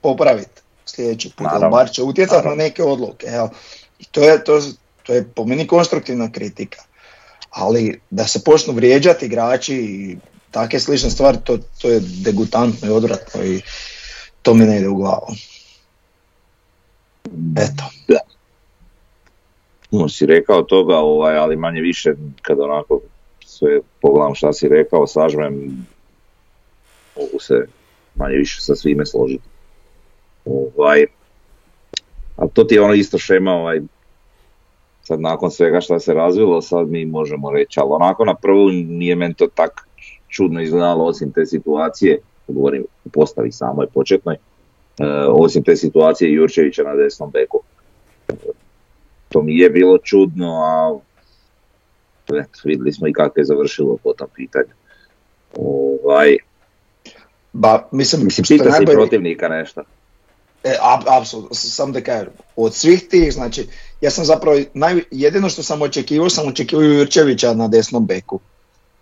popraviti 0.00 0.62
sljedeći 0.94 1.30
put, 1.36 1.46
bar 1.70 1.90
će 1.90 2.02
utjecati 2.02 2.48
na 2.48 2.54
neke 2.54 2.82
odluke. 2.82 3.26
Jel? 3.26 3.48
I 3.98 4.04
to 4.04 4.22
je, 4.22 4.44
to, 4.44 4.60
to 5.02 5.14
je 5.14 5.24
po 5.34 5.44
meni 5.44 5.66
konstruktivna 5.66 6.32
kritika. 6.32 6.82
Ali 7.50 8.00
da 8.10 8.26
se 8.26 8.44
počnu 8.44 8.72
vrijeđati 8.74 9.26
igrači 9.26 9.74
i 9.74 10.16
takve 10.50 10.80
slične 10.80 11.10
stvari, 11.10 11.38
to, 11.44 11.58
to 11.80 11.90
je 11.90 12.00
degutantno 12.24 12.88
i 12.88 12.90
odvratno 12.90 13.44
i 13.44 13.60
to 14.42 14.54
mi 14.54 14.64
ne 14.64 14.78
ide 14.78 14.88
u 14.88 14.96
glavu. 14.96 15.26
Eto. 17.56 17.84
Da. 18.08 18.18
Puno 19.90 20.08
si 20.08 20.26
rekao 20.26 20.62
toga, 20.62 20.96
ovaj, 20.96 21.36
ali 21.36 21.56
manje 21.56 21.80
više 21.80 22.14
kad 22.42 22.60
onako 22.60 23.00
sve 23.46 23.80
pogledam 24.00 24.34
šta 24.34 24.52
si 24.52 24.68
rekao, 24.68 25.06
sažmem, 25.06 25.86
mogu 27.16 27.40
se 27.40 27.66
manje 28.14 28.36
više 28.36 28.60
sa 28.60 28.74
svime 28.74 29.06
složiti. 29.06 29.51
Ovaj, 30.44 31.06
a 32.36 32.46
to 32.48 32.64
ti 32.64 32.74
je 32.74 32.82
ono 32.82 32.94
isto 32.94 33.18
šema 33.18 33.52
ovaj, 33.52 33.80
sad 35.02 35.20
nakon 35.20 35.50
svega 35.50 35.80
što 35.80 36.00
se 36.00 36.14
razvilo, 36.14 36.62
sad 36.62 36.88
mi 36.88 37.04
možemo 37.04 37.50
reći, 37.50 37.80
ali 37.80 37.88
onako 37.92 38.24
na 38.24 38.34
prvu 38.34 38.68
nije 38.70 39.16
meni 39.16 39.34
to 39.34 39.46
tak 39.54 39.88
čudno 40.28 40.60
izgledalo 40.60 41.04
osim 41.04 41.32
te 41.32 41.46
situacije, 41.46 42.18
govorim 42.48 42.84
u 43.04 43.08
postavi 43.08 43.52
samoj 43.52 43.86
početnoj, 43.86 44.34
e, 44.34 44.38
osim 45.28 45.62
te 45.62 45.76
situacije 45.76 46.32
Jurčevića 46.32 46.82
na 46.82 46.94
desnom 46.94 47.30
beku. 47.30 47.60
To 49.28 49.42
mi 49.42 49.58
je 49.58 49.70
bilo 49.70 49.98
čudno, 49.98 50.62
a 50.64 50.98
eto, 52.28 52.60
vidjeli 52.64 52.92
smo 52.92 53.08
i 53.08 53.12
kako 53.12 53.40
je 53.40 53.44
završilo 53.44 53.96
po 53.96 54.12
tom 54.12 54.28
pitanju. 54.34 54.72
Ovaj, 55.56 56.36
Ba, 57.52 57.88
mislim, 57.92 58.24
mislim, 58.24 58.44
pita 58.48 58.64
se 58.64 58.68
i 58.68 58.72
najbolje- 58.72 58.94
protivnika 58.96 59.48
nešto. 59.48 59.82
E, 60.64 60.76
ap- 60.82 61.18
apsolutno, 61.20 61.54
sam 61.54 61.92
da 61.92 62.00
kažem, 62.00 62.28
od 62.56 62.74
svih 62.74 63.08
tih, 63.08 63.32
znači, 63.32 63.68
ja 64.00 64.10
sam 64.10 64.24
zapravo, 64.24 64.58
naj, 64.74 65.00
jedino 65.10 65.48
što 65.48 65.62
sam 65.62 65.82
očekivao, 65.82 66.30
sam 66.30 66.48
očekivao 66.48 66.82
Jurčevića 66.82 67.54
na 67.54 67.68
desnom 67.68 68.06
beku. 68.06 68.40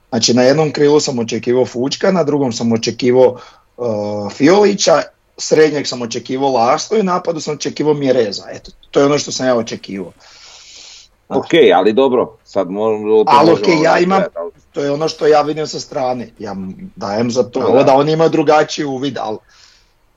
Znači, 0.08 0.34
na 0.34 0.42
jednom 0.42 0.72
krilu 0.72 1.00
sam 1.00 1.18
očekivao 1.18 1.66
Fučka, 1.66 2.12
na 2.12 2.24
drugom 2.24 2.52
sam 2.52 2.72
očekivao 2.72 3.36
uh, 3.76 3.86
Fiolića, 4.32 5.02
srednjeg 5.36 5.86
sam 5.86 6.02
očekivao 6.02 6.52
Laslo 6.52 6.98
i 6.98 7.02
napadu 7.02 7.40
sam 7.40 7.54
očekivao 7.54 7.94
Mjereza. 7.94 8.44
Eto, 8.52 8.70
to 8.90 9.00
je 9.00 9.06
ono 9.06 9.18
što 9.18 9.32
sam 9.32 9.46
ja 9.46 9.56
očekivao. 9.56 10.12
Ok, 11.28 11.46
ali 11.74 11.92
dobro, 11.92 12.36
sad 12.44 12.70
možemo... 12.70 13.24
Ali 13.26 13.52
ok, 13.52 13.68
ja 13.84 13.98
imam- 13.98 14.10
razgledati, 14.10 14.38
ali- 14.38 14.50
To 14.72 14.82
je 14.82 14.90
ono 14.90 15.08
što 15.08 15.26
ja 15.26 15.42
vidim 15.42 15.66
sa 15.66 15.80
strane. 15.80 16.28
Ja 16.38 16.56
dajem 16.96 17.30
za 17.30 17.42
to. 17.42 17.60
Da, 17.60 17.78
da. 17.78 17.82
da 17.82 17.94
oni 17.94 18.12
imaju 18.12 18.30
drugačiji 18.30 18.84
uvid, 18.84 19.18
ali 19.18 19.38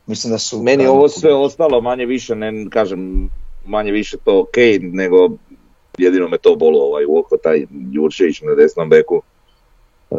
mislim 0.07 0.31
da 0.31 0.38
su... 0.38 0.63
Meni 0.63 0.88
ovo 0.88 1.10
sve 1.10 1.33
ostalo 1.33 1.81
manje 1.81 2.05
više, 2.05 2.36
ne 2.36 2.65
kažem, 2.69 3.29
manje 3.65 3.91
više 3.91 4.17
to 4.17 4.39
ok, 4.39 4.57
nego 4.81 5.29
jedino 5.98 6.27
me 6.27 6.38
to 6.38 6.55
bolo 6.55 6.79
ovaj 6.79 7.05
u 7.05 7.17
oko, 7.17 7.38
taj 7.38 7.65
Jurčević 7.91 8.41
na 8.41 8.55
desnom 8.55 8.89
beku. 8.89 9.22
E, 10.12 10.15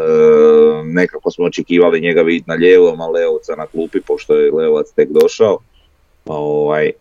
nekako 0.85 1.31
smo 1.31 1.45
očekivali 1.45 2.01
njega 2.01 2.23
vidjeti 2.23 2.51
na 2.51 2.55
lijevom, 2.55 3.01
a 3.01 3.09
Leovca 3.09 3.57
na 3.57 3.67
klupi, 3.67 4.01
pošto 4.01 4.35
je 4.35 4.53
Leovac 4.53 4.93
tek 4.93 5.09
došao. 5.11 5.59
Pa, 6.25 6.35
ovaj, 6.35 6.93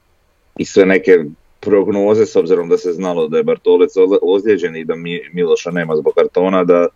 I 0.58 0.66
sve 0.66 0.86
neke 0.86 1.12
prognoze, 1.60 2.26
s 2.26 2.36
obzirom 2.36 2.70
da 2.70 2.78
se 2.78 2.92
znalo 2.92 3.28
da 3.28 3.38
je 3.38 3.44
Bartolec 3.44 3.92
ozlijeđen 4.22 4.76
i 4.76 4.86
da 4.86 4.96
Mi- 4.96 5.30
Miloša 5.34 5.72
nema 5.72 5.96
zbog 5.96 6.14
kartona, 6.14 6.64
da, 6.64 6.88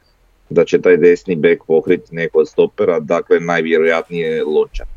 da 0.50 0.66
će 0.66 0.82
taj 0.82 0.98
desni 0.98 1.36
bek 1.36 1.64
pokriti 1.68 2.16
neko 2.16 2.40
od 2.40 2.50
stopera, 2.50 3.00
dakle 3.00 3.40
najvjerojatnije 3.40 4.44
Lončar 4.44 4.88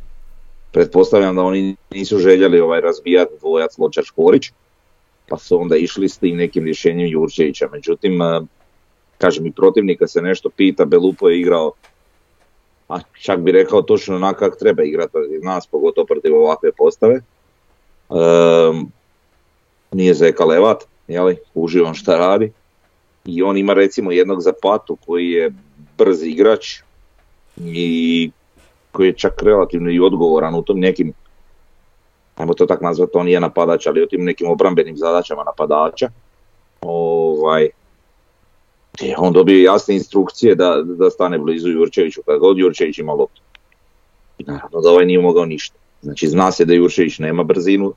pretpostavljam 0.73 1.37
da 1.37 1.43
oni 1.43 1.77
nisu 1.91 2.19
željeli 2.19 2.61
ovaj 2.61 2.81
razbijati 2.81 3.35
dvojac 3.41 3.79
Ločar 3.79 4.05
Škorić, 4.05 4.51
pa 5.29 5.39
su 5.39 5.61
onda 5.61 5.77
išli 5.77 6.09
s 6.09 6.19
tim 6.19 6.37
nekim 6.37 6.65
rješenjem 6.65 7.09
Jurčevića. 7.11 7.69
Međutim, 7.73 8.23
eh, 8.23 8.41
kažem 9.19 9.47
i 9.47 9.53
protivnika 9.53 10.07
se 10.07 10.23
nešto 10.23 10.51
pita, 10.51 10.85
Belupo 10.85 11.29
je 11.29 11.41
igrao, 11.41 11.73
a 12.89 12.99
čak 13.23 13.41
bi 13.41 13.53
rekao 13.53 13.83
točno 13.83 14.17
onak 14.17 14.39
kako 14.39 14.57
treba 14.57 14.83
igrati 14.83 15.13
protiv 15.13 15.45
nas, 15.45 15.67
pogotovo 15.67 16.07
protiv 16.07 16.35
ovakve 16.35 16.73
postave. 16.73 17.21
Ehm, 18.11 18.79
nije 19.93 20.15
Zeka 20.15 20.45
Levat, 20.45 20.85
jeli, 21.09 21.37
uživam 21.55 21.95
šta 21.95 22.17
radi. 22.17 22.53
I 23.25 23.43
on 23.43 23.57
ima 23.57 23.75
recimo 23.75 24.13
jednog 24.13 24.41
zapatu 24.41 24.97
koji 25.07 25.31
je 25.31 25.53
brz 25.99 26.23
igrač 26.23 26.81
i 27.57 28.31
koji 28.93 29.07
je 29.07 29.17
čak 29.17 29.43
relativno 29.43 29.91
i 29.91 30.01
odgovoran 30.01 30.55
u 30.55 30.63
tom 30.63 30.81
nekim, 30.81 31.13
ajmo 32.37 32.55
to 32.55 32.67
tak 32.67 32.81
nazvati, 32.81 33.13
on 33.15 33.29
je 33.29 33.41
napadač, 33.41 33.87
ali 33.87 34.03
u 34.03 34.07
tim 34.07 34.25
nekim 34.25 34.51
obrambenim 34.51 34.97
zadaćama 34.97 35.45
napadača. 35.45 36.11
Ovaj, 36.81 37.69
on 39.17 39.33
dobio 39.33 39.65
jasne 39.65 39.95
instrukcije 39.95 40.55
da, 40.55 40.83
da 40.83 41.11
stane 41.11 41.39
blizu 41.39 41.69
Jurčeviću 41.69 42.23
kad 42.27 42.39
god 42.39 42.59
Jurčević 42.59 42.99
ima 42.99 43.13
loptu. 43.13 43.41
Naravno 44.39 44.81
da 44.81 44.91
ovaj 44.91 45.07
nije 45.07 45.21
mogao 45.21 45.45
ništa. 45.45 45.77
Znači 46.03 46.29
zna 46.29 46.53
se 46.53 46.65
da 46.65 46.75
Jurčević 46.75 47.19
nema 47.19 47.43
brzinu, 47.43 47.93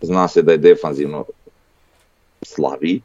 zna 0.00 0.28
se 0.28 0.42
da 0.42 0.52
je 0.52 0.58
defanzivno 0.58 1.24
slabiji, 2.42 3.00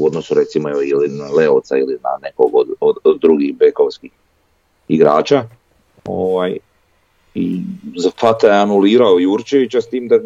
u 0.00 0.06
odnosu 0.06 0.34
recimo 0.34 0.68
ili 0.68 1.08
na 1.08 1.30
Leovca 1.30 1.76
ili 1.76 1.98
na 2.02 2.18
nekog 2.22 2.50
od, 2.54 2.68
od, 2.80 2.96
od 3.04 3.20
drugih 3.20 3.56
bekovskih 3.56 4.10
igrača. 4.88 5.44
Ovaj, 6.04 6.58
I 7.34 7.62
Zapata 7.96 8.46
je 8.46 8.60
anulirao 8.60 9.18
Jurčevića 9.18 9.80
s 9.80 9.88
tim 9.88 10.08
da 10.08 10.18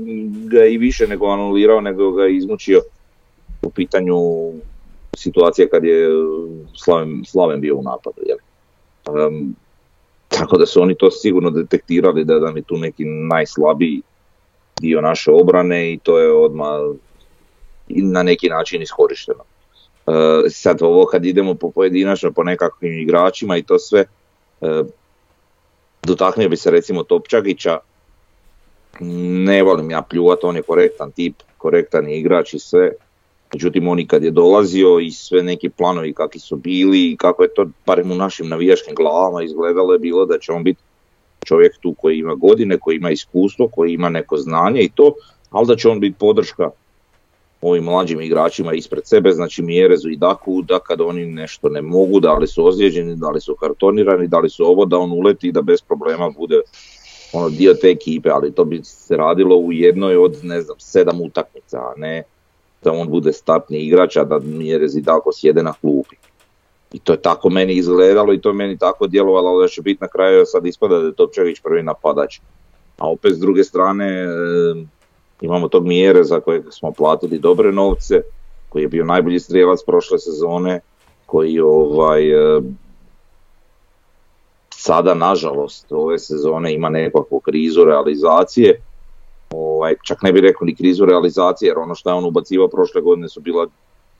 ga 0.49 0.65
i 0.65 0.79
više 0.79 1.07
nego 1.07 1.27
anulirao, 1.27 1.81
nego 1.81 2.13
ga 2.13 2.27
izmučio 2.27 2.83
u 3.63 3.71
pitanju 3.71 4.17
situacije 5.17 5.69
kad 5.69 5.85
je 5.85 6.09
Slaven, 6.75 7.25
Slaven 7.27 7.61
bio 7.61 7.77
u 7.77 7.83
napadu. 7.83 8.23
Jel? 8.27 8.39
Um, 9.27 9.55
tako 10.29 10.59
da 10.59 10.67
su 10.67 10.83
oni 10.83 10.95
to 10.95 11.11
sigurno 11.11 11.51
detektirali 11.51 12.25
da 12.25 12.39
nam 12.39 12.57
je 12.57 12.63
tu 12.63 12.77
neki 12.77 13.05
najslabiji 13.05 14.03
dio 14.81 15.01
naše 15.01 15.31
obrane 15.31 15.93
i 15.93 15.99
to 15.99 16.19
je 16.19 16.33
odmah 16.33 16.81
na 17.89 18.23
neki 18.23 18.49
način 18.49 18.83
iskorišteno. 18.83 19.45
Uh, 20.07 20.15
sad 20.51 20.83
ovo 20.83 21.07
kad 21.07 21.25
idemo 21.25 21.55
po 21.55 21.71
pojedinačno 21.71 22.33
po 22.33 22.43
nekakvim 22.43 22.93
igračima 22.93 23.57
i 23.57 23.63
to 23.63 23.79
sve, 23.79 24.05
uh, 24.61 24.87
dotaknuo 26.07 26.49
bi 26.49 26.57
se 26.57 26.71
recimo 26.71 27.03
Topčagića, 27.03 27.79
ne 29.01 29.63
volim 29.63 29.91
ja 29.91 30.03
pljuvat, 30.03 30.45
on 30.45 30.57
je 30.57 30.63
korektan 30.63 31.13
tip, 31.13 31.35
korektan 31.59 32.09
je 32.09 32.19
igrač 32.19 32.55
i 32.55 32.59
sve, 32.59 32.93
međutim 33.53 33.89
on 33.89 34.07
kad 34.07 34.25
je 34.25 34.31
dolazio 34.31 34.99
i 34.99 35.11
sve 35.11 35.43
neki 35.43 35.69
planovi 35.69 36.13
kakvi 36.13 36.41
su 36.41 36.57
bili 36.57 37.11
i 37.11 37.17
kako 37.17 37.43
je 37.43 37.55
to 37.55 37.67
barem 37.87 38.11
u 38.11 38.15
našim 38.15 38.49
navijačkim 38.49 38.95
glavama 38.95 39.43
izgledalo 39.43 39.93
je 39.93 39.99
bilo 39.99 40.27
da 40.27 40.39
će 40.39 40.53
on 40.53 40.65
biti 40.65 40.81
čovjek 41.45 41.79
tu 41.81 41.95
koji 41.99 42.19
ima 42.19 42.35
godine, 42.35 42.79
koji 42.79 42.97
ima 42.97 43.11
iskustvo, 43.11 43.69
koji 43.69 43.93
ima 43.93 44.09
neko 44.09 44.37
znanje 44.37 44.81
i 44.81 44.91
to, 44.95 45.15
ali 45.51 45.67
da 45.67 45.77
će 45.77 45.89
on 45.89 46.01
biti 46.01 46.17
podrška 46.19 46.71
ovim 47.69 47.85
mlađim 47.85 48.21
igračima 48.21 48.73
ispred 48.73 49.07
sebe, 49.07 49.33
znači 49.33 49.63
Mjerezu 49.63 50.09
i 50.11 50.17
Daku, 50.17 50.63
da 50.63 50.79
kad 50.79 51.01
oni 51.01 51.27
nešto 51.27 51.69
ne 51.69 51.83
mogu, 51.83 52.21
da 52.21 52.35
li 52.35 52.47
su 52.47 52.67
ozlijeđeni, 52.67 53.17
da 53.17 53.31
li 53.31 53.41
su 53.41 53.57
kartonirani, 53.61 54.29
da 54.29 54.39
li 54.39 54.51
su 54.51 54.65
ovo, 54.65 54.85
da 54.85 54.99
on 54.99 55.13
uleti 55.13 55.49
i 55.49 55.53
da 55.53 55.63
bez 55.63 55.83
problema 55.83 56.31
bude 56.31 56.61
ono 57.33 57.49
dio 57.49 57.75
te 57.75 57.89
ekipe, 57.89 58.31
ali 58.31 58.53
to 58.53 58.65
bi 58.65 58.81
se 58.85 59.17
radilo 59.17 59.57
u 59.57 59.73
jednoj 59.73 60.17
od, 60.17 60.39
ne 60.43 60.61
znam, 60.61 60.77
sedam 60.79 61.21
utakmica, 61.21 61.79
a 61.79 61.93
ne 61.97 62.23
da 62.83 62.93
on 62.93 63.09
bude 63.09 63.33
startni 63.33 63.79
igrač, 63.79 64.17
a 64.17 64.25
da 64.25 64.39
Mjerez 64.39 64.97
i 64.97 65.01
Dako 65.01 65.33
sjede 65.33 65.63
na 65.63 65.73
klupi. 65.81 66.17
I 66.93 66.99
to 66.99 67.13
je 67.13 67.23
tako 67.23 67.51
meni 67.51 67.75
izgledalo 67.75 68.33
i 68.33 68.41
to 68.41 68.49
je 68.49 68.55
meni 68.55 68.79
tako 68.79 69.07
djelovalo 69.07 69.61
da 69.61 69.69
će 69.69 69.83
biti 69.83 69.99
na 70.01 70.09
kraju 70.09 70.45
sad 70.47 70.67
ispada 70.67 70.99
da 70.99 71.07
je 71.07 71.15
Topčević 71.15 71.61
prvi 71.61 71.83
napadač. 71.83 72.39
A 72.99 73.11
opet 73.11 73.33
s 73.35 73.39
druge 73.39 73.65
strane 73.65 74.27
imamo 75.45 75.69
tog 75.69 75.87
Mjere 75.87 76.25
za 76.25 76.41
kojeg 76.41 76.65
smo 76.71 76.93
platili 76.93 77.39
dobre 77.39 77.73
novce, 77.73 78.23
koji 78.69 78.83
je 78.83 78.89
bio 78.89 79.05
najbolji 79.05 79.41
strijelac 79.41 79.81
prošle 79.87 80.19
sezone, 80.19 80.81
koji 81.27 81.61
ovaj 81.61 82.31
e, 82.31 82.61
sada 84.71 85.15
nažalost 85.15 85.93
ove 85.93 86.19
sezone 86.19 86.75
ima 86.75 86.89
nekakvu 86.89 87.41
krizu 87.41 87.85
realizacije. 87.85 88.81
Ovaj, 89.51 89.95
čak 90.03 90.23
ne 90.23 90.33
bih 90.33 90.43
rekao 90.43 90.65
ni 90.65 90.75
krizu 90.75 91.05
realizacije 91.05 91.69
jer 91.69 91.79
ono 91.79 91.95
što 91.95 92.11
je 92.11 92.15
on 92.15 92.25
ubacivao 92.25 92.69
prošle 92.69 93.01
godine 93.01 93.29
su 93.29 93.41
bila 93.41 93.67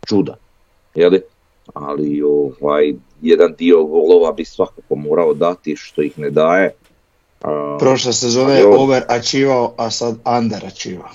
čuda. 0.07 0.37
Jeli? 0.95 1.21
Ali 1.75 2.23
ovaj, 2.23 2.95
jedan 3.23 3.55
dio 3.59 3.85
golova 3.85 4.33
bi 4.33 4.45
svakako 4.45 4.95
morao 4.95 5.35
dati 5.35 5.77
što 5.77 6.03
ih 6.03 6.19
ne 6.19 6.31
daje. 6.31 6.75
Prošle 7.79 8.13
sezone 8.13 8.55
je 8.55 8.61
Jo. 8.61 8.73
over 8.73 9.03
ačivao, 9.09 9.75
a 9.77 9.91
sad 9.91 10.17
under 10.39 10.67
ačivao. 10.67 11.09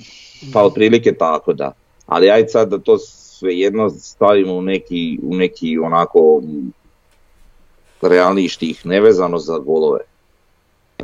Pa 0.54 0.64
otprilike 0.64 1.16
tako 1.16 1.54
da. 1.54 1.72
Ali 2.06 2.30
ajde 2.30 2.50
sad 2.50 2.70
da 2.70 2.78
to 2.78 2.98
svejedno 2.98 3.90
stavimo 3.90 4.54
u 4.54 4.62
neki, 4.62 5.20
u 5.24 5.36
neki 5.36 5.78
onako 5.78 6.42
realniji 8.02 8.48
štih, 8.48 8.86
nevezano 8.86 9.40
za 9.40 9.58
golove. 9.58 10.00
E, 11.00 11.04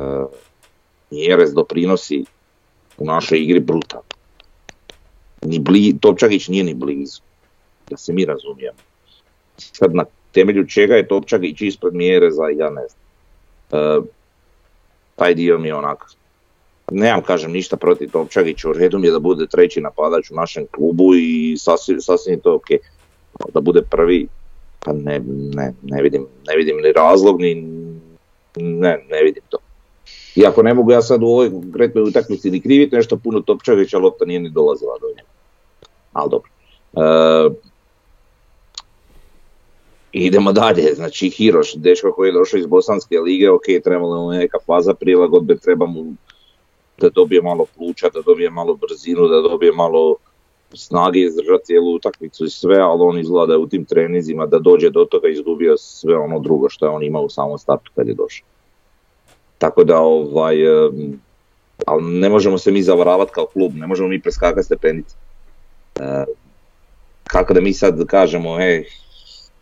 Mjerez 1.11 1.53
doprinosi 1.53 2.25
u 2.97 3.05
našoj 3.05 3.39
igri 3.39 3.59
brutalno. 3.59 4.05
Ni 5.41 5.59
bli, 5.59 5.97
Topčagić 6.01 6.47
nije 6.47 6.63
ni 6.63 6.73
blizu, 6.73 7.21
da 7.89 7.97
se 7.97 8.13
mi 8.13 8.25
razumijemo. 8.25 8.77
Sad 9.57 9.95
na 9.95 10.05
temelju 10.31 10.67
čega 10.67 10.95
je 10.95 11.07
Topčagić 11.07 11.61
ispred 11.61 11.93
Mjereza, 11.93 12.43
ja 12.57 12.69
ne 12.69 12.81
znam. 12.87 13.01
E, 13.71 14.01
taj 15.15 15.33
dio 15.33 15.57
mi 15.57 15.67
je 15.67 15.75
onak 15.75 16.15
nemam 16.91 17.21
kažem 17.21 17.51
ništa 17.51 17.77
protiv 17.77 18.11
Topčagića, 18.11 18.69
u 18.69 18.73
redu 18.73 18.99
mi 18.99 19.07
je 19.07 19.11
da 19.11 19.19
bude 19.19 19.47
treći 19.47 19.81
napadač 19.81 20.31
u 20.31 20.35
našem 20.35 20.65
klubu 20.71 21.15
i 21.15 21.55
sasvim, 21.57 22.01
sasvim 22.01 22.39
to 22.39 22.55
ok. 22.55 22.67
Da 23.53 23.61
bude 23.61 23.81
prvi, 23.81 24.27
pa 24.79 24.93
ne, 24.93 25.21
ne, 25.53 25.73
ne, 25.83 26.01
vidim, 26.01 26.27
ne 26.47 26.55
vidim 26.55 26.77
ni 26.77 26.91
razlog, 26.91 27.41
ni 27.41 27.55
ne, 28.55 29.05
ne 29.09 29.23
vidim 29.23 29.43
to. 29.49 29.57
Iako 30.35 30.63
ne 30.63 30.73
mogu 30.73 30.91
ja 30.91 31.01
sad 31.01 31.23
u 31.23 31.25
ovoj 31.25 31.51
konkretnoj 31.51 32.03
utakmici 32.03 32.51
ni 32.51 32.61
kriviti 32.61 32.95
nešto 32.95 33.17
puno 33.17 33.41
Topčagića, 33.41 33.97
lopta 33.97 34.25
nije 34.25 34.39
ni 34.39 34.49
dolazila 34.49 34.97
do 35.01 35.07
njega. 35.07 35.29
Ali 36.13 36.29
dobro. 36.29 36.49
Idemo 40.23 40.51
dalje, 40.51 40.93
znači 40.95 41.29
Hiroš, 41.29 41.75
dečko 41.75 42.11
koji 42.11 42.29
je 42.29 42.33
došao 42.33 42.57
iz 42.57 42.65
Bosanske 42.65 43.19
lige, 43.19 43.51
ok, 43.51 43.63
trebalo 43.83 44.21
mu 44.21 44.31
neka 44.31 44.57
faza 44.65 44.93
prilagodbe, 44.93 45.57
treba 45.57 45.85
mu 45.85 46.13
da 46.97 47.09
dobije 47.09 47.41
malo 47.41 47.65
pluća, 47.77 48.09
da 48.13 48.21
dobije 48.21 48.49
malo 48.49 48.75
brzinu, 48.75 49.27
da 49.27 49.41
dobije 49.41 49.71
malo 49.71 50.15
snage 50.73 51.19
izdržati 51.19 51.65
cijelu 51.65 51.95
utakmicu 51.95 52.45
i 52.45 52.49
sve, 52.49 52.77
ali 52.79 53.01
on 53.01 53.19
izgleda 53.19 53.57
u 53.57 53.67
tim 53.67 53.85
trenizima 53.85 54.45
da 54.45 54.59
dođe 54.59 54.89
do 54.89 55.05
toga 55.05 55.27
izgubio 55.27 55.77
sve 55.77 56.17
ono 56.17 56.39
drugo 56.39 56.69
što 56.69 56.85
je 56.85 56.89
on 56.89 57.03
imao 57.03 57.23
u 57.23 57.29
samom 57.29 57.57
startu 57.57 57.91
kad 57.95 58.07
je 58.07 58.13
došao. 58.13 58.47
Tako 59.57 59.83
da 59.83 59.99
ovaj, 59.99 60.57
ali 61.85 62.03
ne 62.03 62.29
možemo 62.29 62.57
se 62.57 62.71
mi 62.71 62.83
zavaravati 62.83 63.31
kao 63.31 63.45
klub, 63.45 63.75
ne 63.75 63.87
možemo 63.87 64.09
mi 64.09 64.21
preskakati 64.21 64.65
stepenice. 64.65 65.15
E, 65.95 66.23
kako 67.23 67.53
da 67.53 67.61
mi 67.61 67.73
sad 67.73 68.05
kažemo, 68.05 68.59
e, 68.59 68.83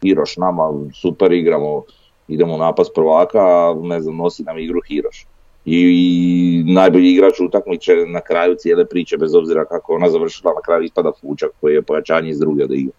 Hiroš 0.04 0.38
nama, 0.38 0.72
super 1.02 1.32
igramo, 1.32 1.84
idemo 2.28 2.58
napast 2.58 2.92
prvaka, 2.96 3.40
a 3.40 3.76
ne 3.82 4.02
znam, 4.02 4.18
nosi 4.18 4.44
nam 4.44 4.60
igru 4.60 4.82
Hiroš. 4.88 5.26
I, 5.66 6.64
najbolji 6.68 7.12
igrač 7.12 7.40
utakmice 7.40 7.96
na 8.08 8.22
kraju 8.22 8.56
cijele 8.56 8.86
priče, 8.86 9.18
bez 9.18 9.36
obzira 9.36 9.66
kako 9.66 9.96
ona 9.96 10.10
završila, 10.10 10.54
na 10.54 10.62
kraju 10.62 10.84
ispada 10.84 11.12
Fučak 11.22 11.52
koji 11.62 11.74
je 11.74 11.82
pojačanje 11.82 12.30
iz 12.30 12.40
druge 12.40 12.68
da 12.68 12.76
igra. 12.76 12.94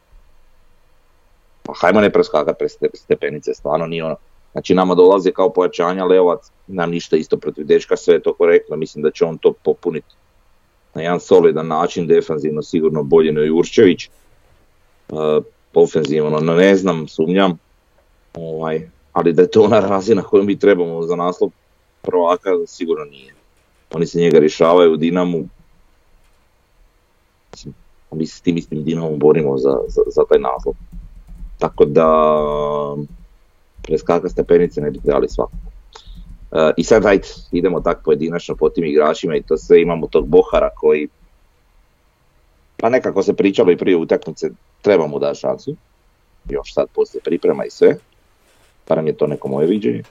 Pa 1.62 1.72
hajmo 1.76 2.00
ne 2.00 2.10
preskakati 2.10 2.58
pre 2.58 2.68
stepenice, 2.94 3.54
stvarno 3.54 3.86
nije 3.86 4.04
ono. 4.04 4.16
Znači 4.52 4.74
nama 4.74 4.94
dolaze 4.94 5.32
kao 5.32 5.50
pojačanja 5.50 6.04
Leovac, 6.04 6.50
nam 6.66 6.90
ništa 6.90 7.16
isto 7.16 7.36
protiv 7.36 7.66
dečka, 7.66 7.96
sve 7.96 8.14
je 8.14 8.22
to 8.22 8.34
korektno, 8.34 8.76
mislim 8.76 9.02
da 9.02 9.10
će 9.10 9.24
on 9.24 9.38
to 9.38 9.52
popuniti 9.64 10.14
na 10.94 11.02
jedan 11.02 11.20
solidan 11.20 11.66
način, 11.66 12.06
defanzivno 12.06 12.62
sigurno 12.62 13.02
bolje 13.02 13.32
no 13.32 13.40
Jurčević. 13.40 14.08
Uh, 15.08 15.18
ofenzivno, 15.80 16.40
no 16.40 16.54
ne 16.54 16.76
znam, 16.76 17.08
sumnjam, 17.08 17.58
ovaj, 18.34 18.88
ali 19.12 19.32
da 19.32 19.42
je 19.42 19.50
to 19.50 19.62
ona 19.62 19.80
razina 19.80 20.22
koju 20.22 20.42
mi 20.42 20.58
trebamo 20.58 21.02
za 21.02 21.16
naslov 21.16 21.50
prvaka, 22.02 22.50
sigurno 22.66 23.04
nije. 23.04 23.34
Oni 23.94 24.06
se 24.06 24.18
njega 24.18 24.38
rješavaju 24.38 24.92
u 24.92 24.96
Dinamu, 24.96 25.44
mi 28.14 28.26
se 28.26 28.36
s 28.36 28.40
tim 28.40 28.56
istim 28.56 28.84
Dinamom 28.84 29.18
borimo 29.18 29.58
za, 29.58 29.78
za, 29.88 30.02
za 30.06 30.22
taj 30.28 30.38
naslov. 30.38 30.74
Tako 31.58 31.84
da 31.84 32.08
preskaka 33.82 34.28
stepenice 34.28 34.80
ne 34.80 34.90
bi 34.90 35.00
trebali 35.00 35.28
svakako. 35.28 35.56
Uh, 36.50 36.58
I 36.76 36.84
sad 36.84 37.06
ajde, 37.06 37.28
idemo 37.52 37.80
tak 37.80 38.04
pojedinačno 38.04 38.54
po 38.56 38.68
tim 38.68 38.84
igračima 38.84 39.36
i 39.36 39.42
to 39.42 39.56
sve 39.56 39.82
imamo 39.82 40.06
tog 40.06 40.28
Bohara 40.28 40.70
koji 40.76 41.08
pa 42.76 42.88
nekako 42.88 43.22
se 43.22 43.34
pričalo 43.34 43.70
i 43.70 43.76
prije 43.76 43.96
utakmice, 43.96 44.50
treba 44.84 45.06
mu 45.06 45.18
dati 45.18 45.38
šansu, 45.38 45.76
još 46.50 46.74
sad 46.74 46.86
poslije 46.94 47.22
priprema 47.22 47.64
i 47.64 47.70
sve, 47.70 47.96
nam 48.88 49.06
je 49.06 49.16
to 49.16 49.26
neko 49.26 49.48
moje 49.48 49.66
viđenje. 49.66 50.02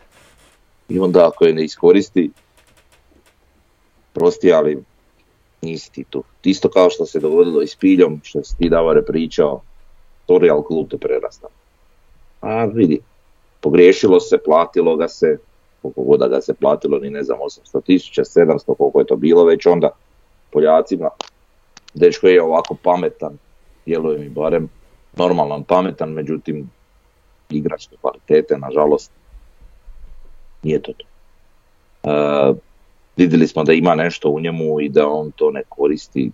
I 0.89 0.99
onda 0.99 1.27
ako 1.27 1.45
je 1.45 1.53
ne 1.53 1.63
iskoristi, 1.63 2.31
prosti, 4.13 4.53
ali 4.53 4.83
nisi 5.61 5.91
ti 5.91 6.03
tu. 6.09 6.23
Isto 6.43 6.69
kao 6.69 6.89
što 6.89 7.05
se 7.05 7.19
dogodilo 7.19 7.61
i 7.61 7.67
s 7.67 7.75
Piljom, 7.75 8.21
što 8.23 8.43
si 8.43 8.57
ti 8.57 8.69
Davore 8.69 9.05
pričao, 9.05 9.61
to 10.25 10.37
Real 10.37 10.63
klub 10.63 10.89
te 10.89 10.97
prerasta. 10.97 11.47
A 12.41 12.65
vidi, 12.65 12.99
pogriješilo 13.61 14.19
se, 14.19 14.37
platilo 14.45 14.95
ga 14.95 15.07
se, 15.07 15.37
koliko 15.81 16.01
god 16.01 16.29
ga 16.29 16.41
se 16.41 16.53
platilo, 16.53 16.99
ni 16.99 17.09
ne 17.09 17.23
znam, 17.23 17.39
800 17.39 17.83
tisuća, 17.85 18.23
700, 18.23 18.75
koliko 18.77 18.99
je 18.99 19.05
to 19.05 19.15
bilo 19.15 19.45
već 19.45 19.65
onda 19.65 19.89
Poljacima, 20.51 21.09
dečko 21.93 22.27
je 22.27 22.41
ovako 22.41 22.75
pametan, 22.83 23.37
djeluje 23.85 24.19
mi 24.19 24.29
barem 24.29 24.69
normalan, 25.17 25.63
pametan, 25.63 26.09
međutim 26.09 26.69
igračke 27.49 27.95
kvalitete, 28.01 28.57
nažalost, 28.57 29.11
nije 30.63 30.81
to 30.81 30.93
to. 30.93 31.05
Uh, 32.03 32.57
vidjeli 33.17 33.47
smo 33.47 33.63
da 33.63 33.73
ima 33.73 33.95
nešto 33.95 34.29
u 34.29 34.39
njemu 34.39 34.81
i 34.81 34.89
da 34.89 35.07
on 35.07 35.31
to 35.31 35.51
ne 35.51 35.63
koristi, 35.69 36.31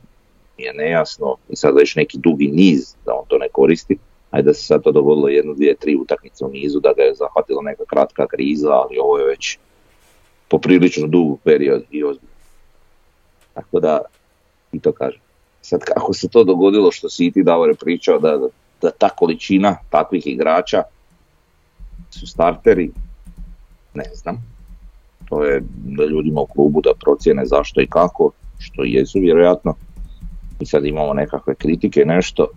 je 0.57 0.73
nejasno 0.73 1.35
i 1.49 1.55
sad 1.55 1.75
već 1.75 1.95
neki 1.95 2.17
dugi 2.17 2.47
niz 2.47 2.95
da 3.05 3.13
on 3.13 3.25
to 3.27 3.37
ne 3.37 3.49
koristi. 3.51 3.97
Ajde 4.31 4.45
da 4.45 4.53
se 4.53 4.63
sad 4.63 4.83
to 4.83 4.91
dogodilo 4.91 5.27
jednu, 5.27 5.53
dvije, 5.53 5.75
tri 5.75 5.95
utakmice 5.95 6.45
u 6.45 6.49
nizu, 6.49 6.79
da 6.79 6.93
ga 6.97 7.03
je 7.03 7.15
zahvatila 7.15 7.61
neka 7.61 7.85
kratka 7.85 8.27
kriza, 8.27 8.71
ali 8.71 8.97
ovo 9.01 9.17
je 9.17 9.25
već 9.25 9.57
poprilično 10.47 11.07
dug 11.07 11.39
period 11.43 11.83
i 11.91 12.03
ozbiljno. 12.03 12.35
Tako 13.53 13.79
da, 13.79 14.01
i 14.71 14.79
to 14.79 14.91
kažem. 14.91 15.21
Sad 15.69 15.79
kako 15.83 16.13
se 16.13 16.27
to 16.27 16.43
dogodilo 16.43 16.91
što 16.91 17.09
si 17.09 17.25
i 17.25 17.31
ti 17.31 17.43
Davore 17.43 17.73
pričao 17.73 18.19
da, 18.19 18.37
da 18.81 18.91
ta 18.91 19.09
količina 19.09 19.77
takvih 19.89 20.27
igrača 20.27 20.83
su 22.09 22.27
starteri, 22.27 22.91
ne 23.93 24.03
znam. 24.13 24.37
To 25.29 25.43
je 25.43 25.61
da 25.85 26.05
ljudima 26.05 26.41
u 26.41 26.45
klubu 26.45 26.81
da 26.81 26.91
procjene 26.99 27.45
zašto 27.45 27.81
i 27.81 27.87
kako, 27.87 28.31
što 28.59 28.83
jesu 28.83 29.19
vjerojatno. 29.19 29.73
I 30.59 30.65
sad 30.65 30.85
imamo 30.85 31.13
nekakve 31.13 31.55
kritike, 31.55 32.05
nešto. 32.05 32.47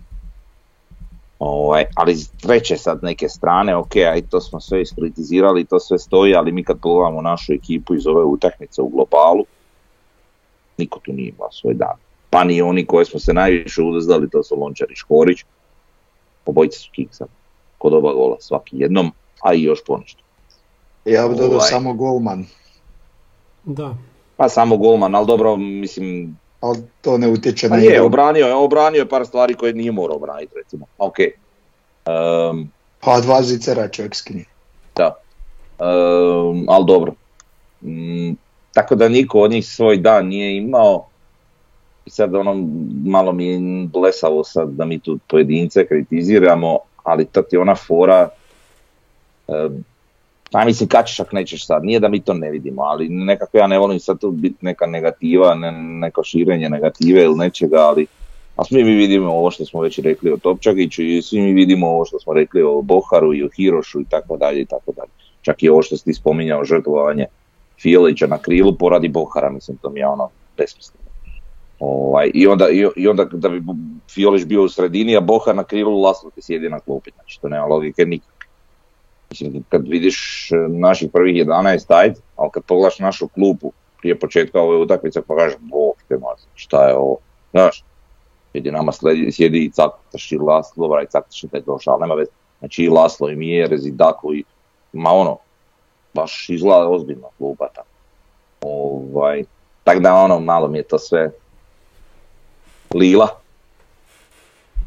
Ovaj, 1.39 1.85
ali 1.95 2.15
s 2.15 2.29
treće 2.31 2.77
sad 2.77 2.99
neke 3.03 3.29
strane, 3.29 3.75
ok, 3.75 3.95
aj 3.95 4.21
to 4.21 4.41
smo 4.41 4.59
sve 4.59 4.81
iskritizirali, 4.81 5.65
to 5.65 5.79
sve 5.79 5.99
stoji, 5.99 6.35
ali 6.35 6.51
mi 6.51 6.63
kad 6.63 6.79
pogledamo 6.79 7.21
našu 7.21 7.53
ekipu 7.53 7.95
iz 7.95 8.07
ove 8.07 8.23
utakmice 8.23 8.81
u 8.81 8.89
globalu, 8.89 9.45
niko 10.77 10.99
tu 10.99 11.13
nije 11.13 11.29
imao 11.29 11.51
svoj 11.51 11.73
dan 11.73 12.02
pa 12.33 12.43
ni 12.43 12.61
oni 12.61 12.85
koji 12.85 13.05
smo 13.05 13.19
se 13.19 13.33
najviše 13.33 13.81
uzdali, 13.81 14.29
to 14.29 14.43
su 14.43 14.55
Lončar 14.59 14.91
i 14.91 14.95
Škorić, 14.95 15.43
obojice 16.45 16.79
su 16.79 16.89
kiksa, 16.91 17.25
kod 17.77 17.93
oba 17.93 18.13
gola 18.13 18.37
svaki 18.39 18.77
jednom, 18.77 19.11
a 19.41 19.53
i 19.53 19.63
još 19.63 19.79
ponešto. 19.85 20.23
Ja 21.05 21.27
bih 21.27 21.37
dodao 21.37 21.57
ovaj. 21.57 21.69
samo 21.69 21.93
golman. 21.93 22.45
Da. 23.63 23.95
Pa 24.37 24.49
samo 24.49 24.77
golman, 24.77 25.15
ali 25.15 25.27
dobro, 25.27 25.55
mislim... 25.55 26.37
Ali 26.61 26.77
to 27.01 27.17
ne 27.17 27.27
utječe 27.27 27.69
pa 27.69 27.77
na 27.77 27.83
je, 27.83 28.01
obranio 28.01 28.45
je, 28.45 28.53
obranio 28.53 28.99
je 28.99 29.09
par 29.09 29.25
stvari 29.25 29.53
koje 29.53 29.73
nije 29.73 29.91
morao 29.91 30.15
obraniti, 30.15 30.55
recimo. 30.55 30.85
Ok. 30.97 31.15
Um, 32.49 32.71
pa 32.99 33.19
dva 33.19 33.41
zicera 33.41 33.87
čovjek 33.87 34.15
skinje. 34.15 34.45
Da. 34.95 35.15
Um, 35.79 36.65
ali 36.69 36.85
dobro. 36.87 37.13
Um, 37.81 38.37
tako 38.73 38.95
da 38.95 39.09
niko 39.09 39.39
od 39.39 39.51
njih 39.51 39.67
svoj 39.67 39.97
dan 39.97 40.27
nije 40.27 40.57
imao. 40.57 41.12
I 42.05 42.09
sad 42.09 42.35
ono, 42.35 42.67
malo 43.05 43.31
mi 43.31 43.45
je 43.45 43.59
blesavo 43.93 44.43
sad 44.43 44.69
da 44.69 44.85
mi 44.85 44.99
tu 44.99 45.19
pojedince 45.27 45.87
kritiziramo, 45.87 46.79
ali 47.03 47.25
to 47.25 47.41
ti 47.41 47.57
ona 47.57 47.75
fora, 47.75 48.29
e, 49.47 49.69
mislim 50.65 50.89
kačešak 50.89 51.33
nećeš 51.33 51.65
sad, 51.65 51.83
nije 51.83 51.99
da 51.99 52.07
mi 52.07 52.21
to 52.21 52.33
ne 52.33 52.51
vidimo, 52.51 52.81
ali 52.81 53.09
nekako 53.09 53.57
ja 53.57 53.67
ne 53.67 53.79
volim 53.79 53.99
sad 53.99 54.19
tu 54.19 54.31
biti 54.31 54.65
neka 54.65 54.85
negativa, 54.85 55.55
ne, 55.55 55.71
neko 55.71 56.23
širenje 56.23 56.69
negative 56.69 57.23
ili 57.23 57.35
nečega, 57.35 57.77
ali 57.77 58.07
a 58.55 58.63
svi 58.63 58.83
mi 58.83 58.93
vidimo 58.93 59.31
ovo 59.31 59.51
što 59.51 59.65
smo 59.65 59.81
već 59.81 59.99
rekli 59.99 60.31
o 60.31 60.37
Topčagiću 60.37 61.03
i 61.03 61.21
svi 61.21 61.41
mi 61.41 61.53
vidimo 61.53 61.87
ovo 61.87 62.05
što 62.05 62.19
smo 62.19 62.33
rekli 62.33 62.61
o 62.61 62.81
Boharu 62.81 63.33
i 63.33 63.43
o 63.43 63.49
Hirošu 63.55 64.01
i 64.01 64.05
tako 64.09 64.37
dalje 64.37 64.61
i 64.61 64.65
tako 64.65 64.91
dalje. 64.91 65.09
Čak 65.41 65.63
i 65.63 65.69
ovo 65.69 65.81
što 65.81 65.97
si 65.97 66.05
ti 66.05 66.13
spominjao 66.13 66.65
žrtvovanje 66.65 67.25
Fijelića 67.81 68.27
na 68.27 68.37
krilu 68.37 68.77
poradi 68.77 69.07
Bohara, 69.07 69.49
mislim 69.49 69.77
to 69.77 69.89
mi 69.89 69.99
je 69.99 70.07
ono 70.07 70.29
besmisleno. 70.57 71.02
Ovaj, 71.85 72.31
i, 72.33 72.47
onda, 72.47 72.67
i, 72.95 73.07
onda 73.07 73.25
da 73.31 73.49
bi 73.49 73.61
Fiolić 74.13 74.45
bio 74.45 74.63
u 74.63 74.69
sredini, 74.69 75.17
a 75.17 75.21
Boha 75.21 75.53
na 75.53 75.63
krilu, 75.63 76.01
Laslo 76.01 76.29
ti 76.29 76.41
sjedi 76.41 76.69
na 76.69 76.79
klupi. 76.79 77.11
Znači 77.15 77.41
to 77.41 77.49
nema 77.49 77.65
logike 77.65 78.05
nikakve. 78.05 78.47
Mislim, 79.29 79.63
kad 79.69 79.87
vidiš 79.87 80.49
e, 80.51 80.55
naših 80.69 81.09
prvih 81.13 81.35
11, 81.35 81.85
ajde, 81.87 82.15
ali 82.35 82.49
kad 82.53 82.63
pogledaš 82.63 82.99
našu 82.99 83.27
klupu 83.27 83.71
prije 83.99 84.19
početka 84.19 84.61
ove 84.61 84.77
utakmice, 84.77 85.21
pa 85.27 85.35
kažeš, 85.35 85.57
bog 85.59 85.95
te 86.07 86.17
šta 86.55 86.87
je 86.87 86.95
ovo? 86.95 87.17
Znaš, 87.51 87.83
vidi 88.53 88.71
nama 88.71 88.91
sledi, 88.91 89.31
sjedi 89.31 89.65
i 89.65 89.71
Caktaš 89.71 90.31
i 90.31 90.37
Laslo, 90.37 90.85
ovaj 90.85 91.05
Caktaš 91.05 91.43
je 91.43 91.49
taj 91.49 91.61
došao, 91.61 91.99
nema 91.99 92.13
veze. 92.13 92.31
Znači 92.59 92.83
i 92.83 92.89
Laslo 92.89 93.29
i 93.29 93.35
Mjerez 93.35 93.85
i 93.85 93.91
Dako 93.91 94.33
i, 94.33 94.43
ma 94.93 95.11
ono, 95.11 95.37
baš 96.13 96.49
izgleda 96.49 96.87
ozbiljno 96.87 97.27
klupa 97.37 97.67
tamo. 97.75 97.87
Ovaj, 98.61 99.43
tako 99.83 99.99
da 99.99 100.15
ono, 100.15 100.39
malo 100.39 100.67
mi 100.67 100.77
je 100.77 100.83
to 100.83 100.99
sve 100.99 101.31
Lila. 102.93 103.27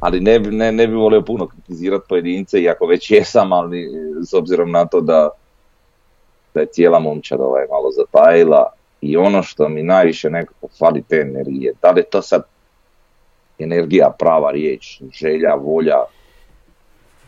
Ali 0.01 0.21
ne, 0.21 0.39
ne, 0.39 0.73
ne 0.73 0.87
bi 0.87 0.95
volio 0.95 1.23
puno 1.23 1.47
kritizirati 1.47 2.05
pojedince, 2.09 2.61
iako 2.61 2.87
već 2.87 3.11
jesam, 3.11 3.53
ali 3.53 3.89
s 4.29 4.35
obzirom 4.35 4.71
na 4.71 4.87
to 4.87 5.01
da, 5.01 5.31
da 6.55 6.61
je 6.61 6.67
cijela 6.67 6.99
momčad 6.99 7.41
ovaj 7.41 7.67
malo 7.71 7.91
zatajila 7.91 8.73
i 9.01 9.17
ono 9.17 9.43
što 9.43 9.69
mi 9.69 9.83
najviše 9.83 10.31
nekako 10.31 10.69
fali 10.79 11.03
te 11.03 11.17
energije, 11.17 11.73
da 11.83 11.91
li 11.91 12.01
je 12.01 12.05
to 12.05 12.23
sad 12.23 12.43
energija, 13.59 14.15
prava 14.19 14.51
riječ, 14.51 15.03
želja, 15.13 15.55
volja, 15.55 15.97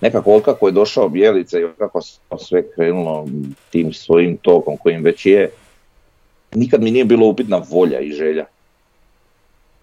nekako 0.00 0.40
kako 0.40 0.66
je 0.66 0.72
došao 0.72 1.08
Bjelica 1.08 1.58
i 1.58 1.66
kako 1.78 2.02
se 2.02 2.20
sve 2.38 2.70
krenulo 2.70 3.26
tim 3.70 3.92
svojim 3.92 4.36
tokom 4.36 4.76
kojim 4.76 5.04
već 5.04 5.26
je, 5.26 5.50
nikad 6.54 6.82
mi 6.82 6.90
nije 6.90 7.04
bilo 7.04 7.26
upitna 7.26 7.62
volja 7.70 8.00
i 8.00 8.12
želja. 8.12 8.44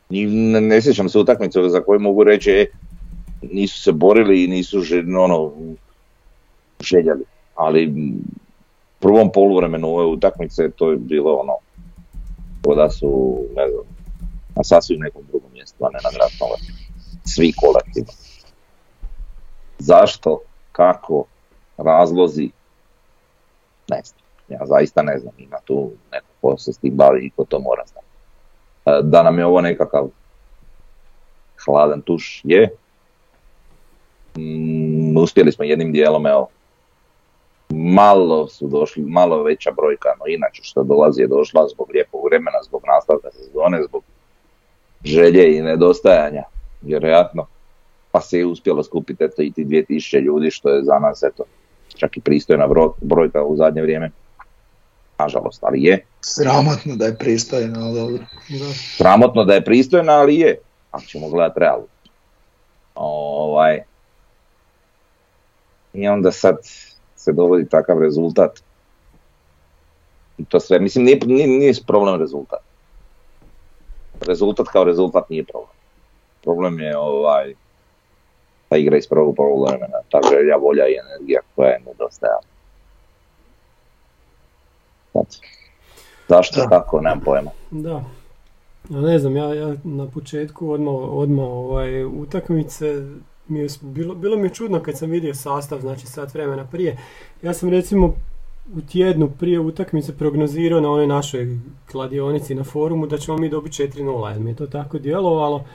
Ne, 0.09 0.61
ne 0.61 0.81
sjećam 0.81 1.09
se 1.09 1.19
utakmicu 1.19 1.69
za 1.69 1.81
koju 1.81 1.99
mogu 1.99 2.23
reći, 2.23 2.51
e, 2.51 2.65
nisu 3.41 3.81
se 3.81 3.91
borili 3.91 4.43
i 4.43 4.47
nisu 4.47 4.81
ono, 5.19 5.51
željeli. 6.79 7.23
Ali 7.55 7.87
u 7.87 8.99
prvom 8.99 9.31
poluvremenu 9.31 9.87
ove 9.87 10.05
utakmice 10.05 10.71
to 10.71 10.91
je 10.91 10.97
bilo 10.97 11.33
ono, 11.33 11.53
da 12.75 12.89
su, 12.89 13.39
ne 13.55 13.69
znam, 13.69 13.83
na 14.55 14.63
sasvim 14.63 14.99
nekom 14.99 15.23
drugom 15.31 15.49
mjestu, 15.53 15.85
a 15.85 15.89
ne 15.93 15.99
na 16.03 16.09
grad 16.13 16.59
Svi 17.25 17.51
kolektivno. 17.51 18.11
Zašto, 19.79 20.39
kako, 20.71 21.25
razlozi, 21.77 22.49
ne 23.89 24.01
znam. 24.03 24.25
Ja 24.49 24.65
zaista 24.65 25.01
ne 25.01 25.19
znam, 25.19 25.33
ima 25.37 25.57
tu 25.65 25.91
neko 26.11 26.27
ko 26.41 26.57
se 26.57 26.73
s 26.73 26.77
tim 26.77 26.93
bavi 26.95 27.25
i 27.25 27.29
ko 27.29 27.45
to 27.45 27.59
mora 27.59 27.83
znati. 27.85 28.04
E, 28.85 28.99
da 29.03 29.23
nam 29.23 29.39
je 29.39 29.45
ovo 29.45 29.61
nekakav 29.61 30.07
hladan 31.65 32.01
tuš, 32.01 32.41
je. 32.43 32.69
Mm, 34.37 35.17
uspjeli 35.17 35.51
smo 35.51 35.65
jednim 35.65 35.91
dijelom, 35.91 36.27
evo, 36.27 36.47
malo 37.69 38.47
su 38.47 38.67
došli, 38.67 39.03
malo 39.03 39.43
veća 39.43 39.71
brojka, 39.71 40.09
no 40.19 40.25
inače 40.27 40.63
što 40.63 40.83
dolazi 40.83 41.21
je 41.21 41.27
došla 41.27 41.67
zbog 41.67 41.89
lijepog 41.93 42.25
vremena, 42.25 42.57
zbog 42.63 42.83
nastavka 42.87 43.31
sezone, 43.31 43.83
zbog 43.87 44.03
želje 45.03 45.57
i 45.57 45.61
nedostajanja, 45.61 46.43
vjerojatno. 46.81 47.45
Pa 48.11 48.21
se 48.21 48.37
je 48.37 48.45
uspjelo 48.45 48.83
skupiti 48.83 49.23
eto 49.23 49.41
i 49.41 49.51
ti 49.51 49.65
2000 49.65 50.21
ljudi, 50.21 50.51
što 50.51 50.69
je 50.69 50.83
za 50.83 50.99
nas 50.99 51.23
eto, 51.23 51.43
čak 51.95 52.17
i 52.17 52.21
pristojna 52.21 52.67
brojka 53.01 53.43
u 53.43 53.55
zadnje 53.55 53.81
vrijeme. 53.81 54.11
Nažalost, 55.19 55.63
ali 55.63 55.83
je. 55.83 56.05
Sramotno 56.21 56.95
da 56.95 57.05
je 57.05 57.17
pristojna, 57.17 57.85
ali 57.85 57.99
dobro. 57.99 58.23
Sramotno 58.97 59.43
da 59.43 59.53
je 59.53 59.65
pristojna, 59.65 60.13
ali 60.13 60.35
je. 60.35 60.57
Ako 60.91 61.03
ćemo 61.05 61.29
gledati 61.29 61.59
realno. 61.59 61.87
Ovaj. 62.95 63.81
I 65.93 66.07
onda 66.07 66.31
sad 66.31 66.57
se 67.15 67.33
dovodi 67.33 67.69
takav 67.69 67.99
rezultat. 67.99 68.59
I 70.37 70.45
to 70.45 70.59
sve, 70.59 70.79
mislim, 70.79 71.05
nije, 71.05 71.19
nije, 71.25 71.47
nije 71.47 71.73
problem 71.87 72.19
rezultat. 72.19 72.59
Rezultat 74.27 74.67
kao 74.67 74.83
rezultat 74.83 75.29
nije 75.29 75.43
problem. 75.43 75.77
Problem 76.43 76.79
je 76.79 76.97
ovaj, 76.97 77.53
ta 78.69 78.77
igra 78.77 78.97
iz 78.97 79.07
prvog 79.07 79.35
vremena, 79.67 79.97
ta 80.11 80.19
želja, 80.29 80.55
volja 80.55 80.87
i 80.87 80.99
energija 81.05 81.41
koja 81.55 81.69
je 81.69 81.81
nedostajala. 81.85 82.54
Zašto, 86.27 86.61
da. 86.61 86.69
kako, 86.69 87.01
nemam 87.01 87.19
pojma. 87.19 87.51
Da. 87.71 88.03
Ja 88.89 89.01
ne 89.01 89.19
znam, 89.19 89.35
ja, 89.35 89.53
ja 89.53 89.75
na 89.83 90.07
početku 90.07 90.71
odmah, 90.71 90.93
odmah 90.93 91.45
ovaj, 91.45 92.05
utakmice 92.05 93.05
mi 93.47 93.59
je, 93.59 93.67
bilo, 93.81 94.15
bilo 94.15 94.37
mi 94.37 94.43
je 94.43 94.53
čudno 94.53 94.79
kad 94.79 94.97
sam 94.97 95.09
vidio 95.09 95.33
sastav, 95.33 95.79
znači 95.79 96.07
sat 96.07 96.33
vremena 96.33 96.65
prije. 96.65 96.97
Ja 97.41 97.53
sam 97.53 97.69
recimo 97.69 98.13
u 98.73 98.81
tjednu 98.81 99.29
prije 99.39 99.59
utakmice 99.59 100.17
prognozirao 100.17 100.79
na 100.81 100.91
onoj 100.91 101.07
našoj 101.07 101.57
kladionici 101.91 102.55
na 102.55 102.63
forumu 102.63 103.07
da 103.07 103.17
ćemo 103.17 103.37
mi 103.37 103.49
dobiti 103.49 103.83
4-0, 103.83 104.29
jer 104.29 104.39
mi 104.39 104.49
je 104.49 104.55
to 104.55 104.67
tako 104.67 104.99
djelovalo. 104.99 105.65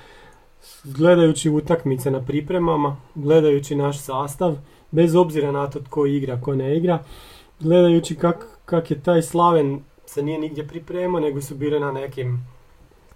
Gledajući 0.85 1.51
utakmice 1.51 2.11
na 2.11 2.21
pripremama, 2.21 2.97
gledajući 3.15 3.77
naš 3.77 3.99
sastav, 3.99 4.57
bez 4.91 5.15
obzira 5.15 5.53
na 5.53 5.71
to 5.71 5.81
tko 5.81 6.07
igra, 6.07 6.41
ko 6.41 6.55
ne 6.55 6.77
igra, 6.77 6.99
gledajući 7.61 8.15
kak, 8.15 8.47
kak 8.71 8.91
je 8.91 9.03
taj 9.03 9.23
Slaven 9.23 9.81
se 10.07 10.23
nije 10.23 10.39
nigdje 10.39 10.67
pripremao, 10.69 11.21
nego 11.21 11.41
su 11.41 11.55
bile 11.55 11.81
na 11.81 11.93
nekim 11.93 12.47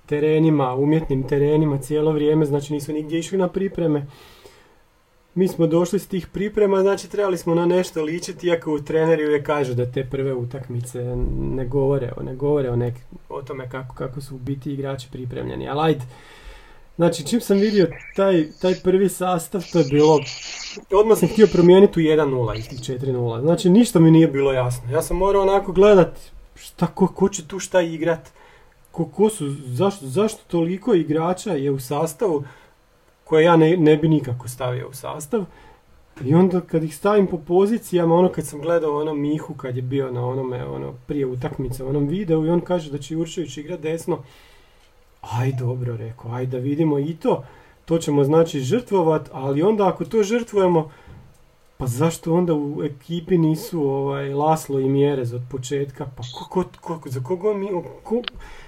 terenima, 0.07 0.75
umjetnim 0.75 1.29
terenima 1.29 1.79
cijelo 1.79 2.13
vrijeme, 2.13 2.47
znači 2.47 2.73
nisu 2.73 2.93
nigdje 2.93 3.19
išli 3.19 3.39
na 3.39 3.49
pripreme 3.49 4.07
mi 5.35 5.49
smo 5.49 5.67
došli 5.67 5.99
s 5.99 6.07
tih 6.07 6.27
priprema, 6.27 6.81
znači 6.81 7.11
trebali 7.11 7.39
smo 7.39 7.55
na 7.55 7.67
nešto 7.67 8.03
ličiti, 8.03 8.47
iako 8.47 8.75
u 8.75 8.79
treneri 8.79 9.27
uvijek 9.27 9.47
kažu 9.47 9.75
da 9.75 9.93
te 9.93 10.05
prve 10.11 10.35
utakmice 10.35 11.17
ne 11.41 11.67
govore, 11.67 12.13
ne 12.23 12.35
govore 12.35 12.71
o, 12.71 12.77
nek, 12.77 12.95
o 13.29 13.43
tome 13.43 13.71
kako, 13.71 13.95
kako 13.95 14.21
su 14.21 14.35
u 14.35 14.39
biti 14.39 14.73
igrači 14.73 15.09
pripremljeni. 15.13 15.69
Ali 15.69 15.81
ajde, 15.81 16.05
znači 16.97 17.27
čim 17.27 17.41
sam 17.41 17.59
vidio 17.59 17.89
taj, 18.17 18.47
taj 18.61 18.75
prvi 18.83 19.09
sastav, 19.09 19.65
to 19.73 19.79
je 19.79 19.85
bilo, 19.91 20.21
odmah 20.91 21.19
sam 21.19 21.29
htio 21.29 21.47
promijeniti 21.53 22.01
u 22.01 22.03
1-0 22.03 22.59
iz 22.59 22.69
tih 22.69 22.99
4-0. 22.99 23.41
Znači 23.41 23.71
ništa 23.71 24.01
mi 24.01 24.11
nije 24.11 24.29
bilo 24.29 24.53
jasno. 24.53 24.93
Ja 24.93 25.03
sam 25.03 25.17
morao 25.17 25.43
onako 25.43 25.73
gledat 25.73 26.19
šta, 26.55 26.87
ko, 26.87 27.07
ko 27.07 27.29
će 27.29 27.47
tu 27.47 27.59
šta 27.59 27.81
igrat, 27.81 28.31
ko, 28.91 29.05
ko 29.05 29.31
su, 29.31 29.55
zašto, 29.67 30.07
zašto 30.07 30.41
toliko 30.47 30.95
igrača 30.95 31.53
je 31.53 31.71
u 31.71 31.81
sastavu, 31.81 32.45
koje 33.25 33.45
ja 33.45 33.57
ne, 33.57 33.77
ne 33.77 33.97
bi 33.97 34.09
nikako 34.09 34.49
stavio 34.49 34.89
u 34.89 34.95
sastav. 34.95 35.45
I 36.25 36.35
onda 36.35 36.61
kad 36.61 36.85
ih 36.85 36.97
stavim 36.97 37.27
po 37.27 37.39
pozicijama, 37.39 38.15
ono 38.15 38.29
kad 38.29 38.47
sam 38.47 38.61
gledao 38.61 39.01
ono 39.01 39.15
Mihu 39.15 39.55
kad 39.55 39.77
je 39.77 39.83
bio 39.83 40.11
na 40.11 40.27
onome 40.27 40.65
ono, 40.65 40.95
prije 41.07 41.27
utakmice, 41.27 41.85
onom 41.85 42.07
videu 42.07 42.47
i 42.47 42.51
on 42.51 42.61
kaže 42.61 42.91
da 42.91 42.99
će 42.99 43.15
Jurčević 43.15 43.57
igrati 43.57 43.83
desno. 43.83 44.19
Aj 45.33 45.53
dobro, 45.53 45.97
rekao, 45.97 46.33
aj 46.33 46.47
da 46.47 46.59
vidimo 46.59 46.99
i 46.99 47.15
to. 47.15 47.45
To 47.85 47.99
ćemo 47.99 48.25
znači 48.25 48.61
žrtvovat, 48.61 49.31
ali 49.33 49.63
onda 49.63 49.89
ako 49.89 50.05
to 50.05 50.23
žrtvujemo, 50.23 50.91
pa 51.77 51.87
zašto 51.87 52.35
onda 52.35 52.55
u 52.55 52.83
ekipi 52.85 53.39
nisu 53.39 53.83
ovaj, 53.83 54.35
Laslo 54.35 54.81
i 54.81 54.89
Mjerez 54.89 55.33
od 55.33 55.43
početka? 55.51 56.07
Pa 56.17 56.23
ko, 56.39 56.65
ko, 56.81 56.99
ko, 56.99 57.09
za 57.09 57.21
koga 57.21 57.55
mi, 57.55 57.69
ko, 58.03 58.23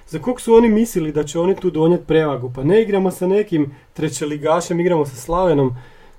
za 0.07 0.19
kog 0.19 0.41
su 0.41 0.55
oni 0.55 0.69
mislili 0.69 1.13
da 1.13 1.25
će 1.25 1.41
oni 1.41 1.57
tu 1.57 1.71
donijeti 1.71 2.07
prevagu? 2.07 2.53
Pa 2.55 2.65
ne 2.65 2.83
igramo 2.83 3.11
sa 3.11 3.27
nekim 3.27 3.75
trećeligašem, 3.93 4.81
igramo 4.81 5.07
sa 5.07 5.17
Slavenom 5.17 5.77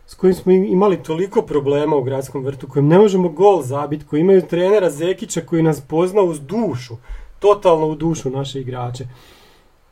s 0.08 0.14
kojim 0.14 0.36
smo 0.36 0.52
imali 0.52 1.04
toliko 1.04 1.42
problema 1.42 1.96
u 1.96 2.04
gradskom 2.04 2.44
vrtu, 2.44 2.68
kojim 2.68 2.88
ne 2.88 2.98
možemo 2.98 3.30
gol 3.30 3.62
zabiti, 3.62 4.06
koji 4.06 4.22
imaju 4.22 4.42
trenera 4.42 4.90
Zekića 4.90 5.42
koji 5.42 5.64
nas 5.64 5.82
pozna 5.82 6.22
uz 6.22 6.40
dušu, 6.40 6.96
totalno 7.40 7.88
u 7.88 7.96
dušu 7.96 8.30
naše 8.30 8.62
igrače. 8.62 9.08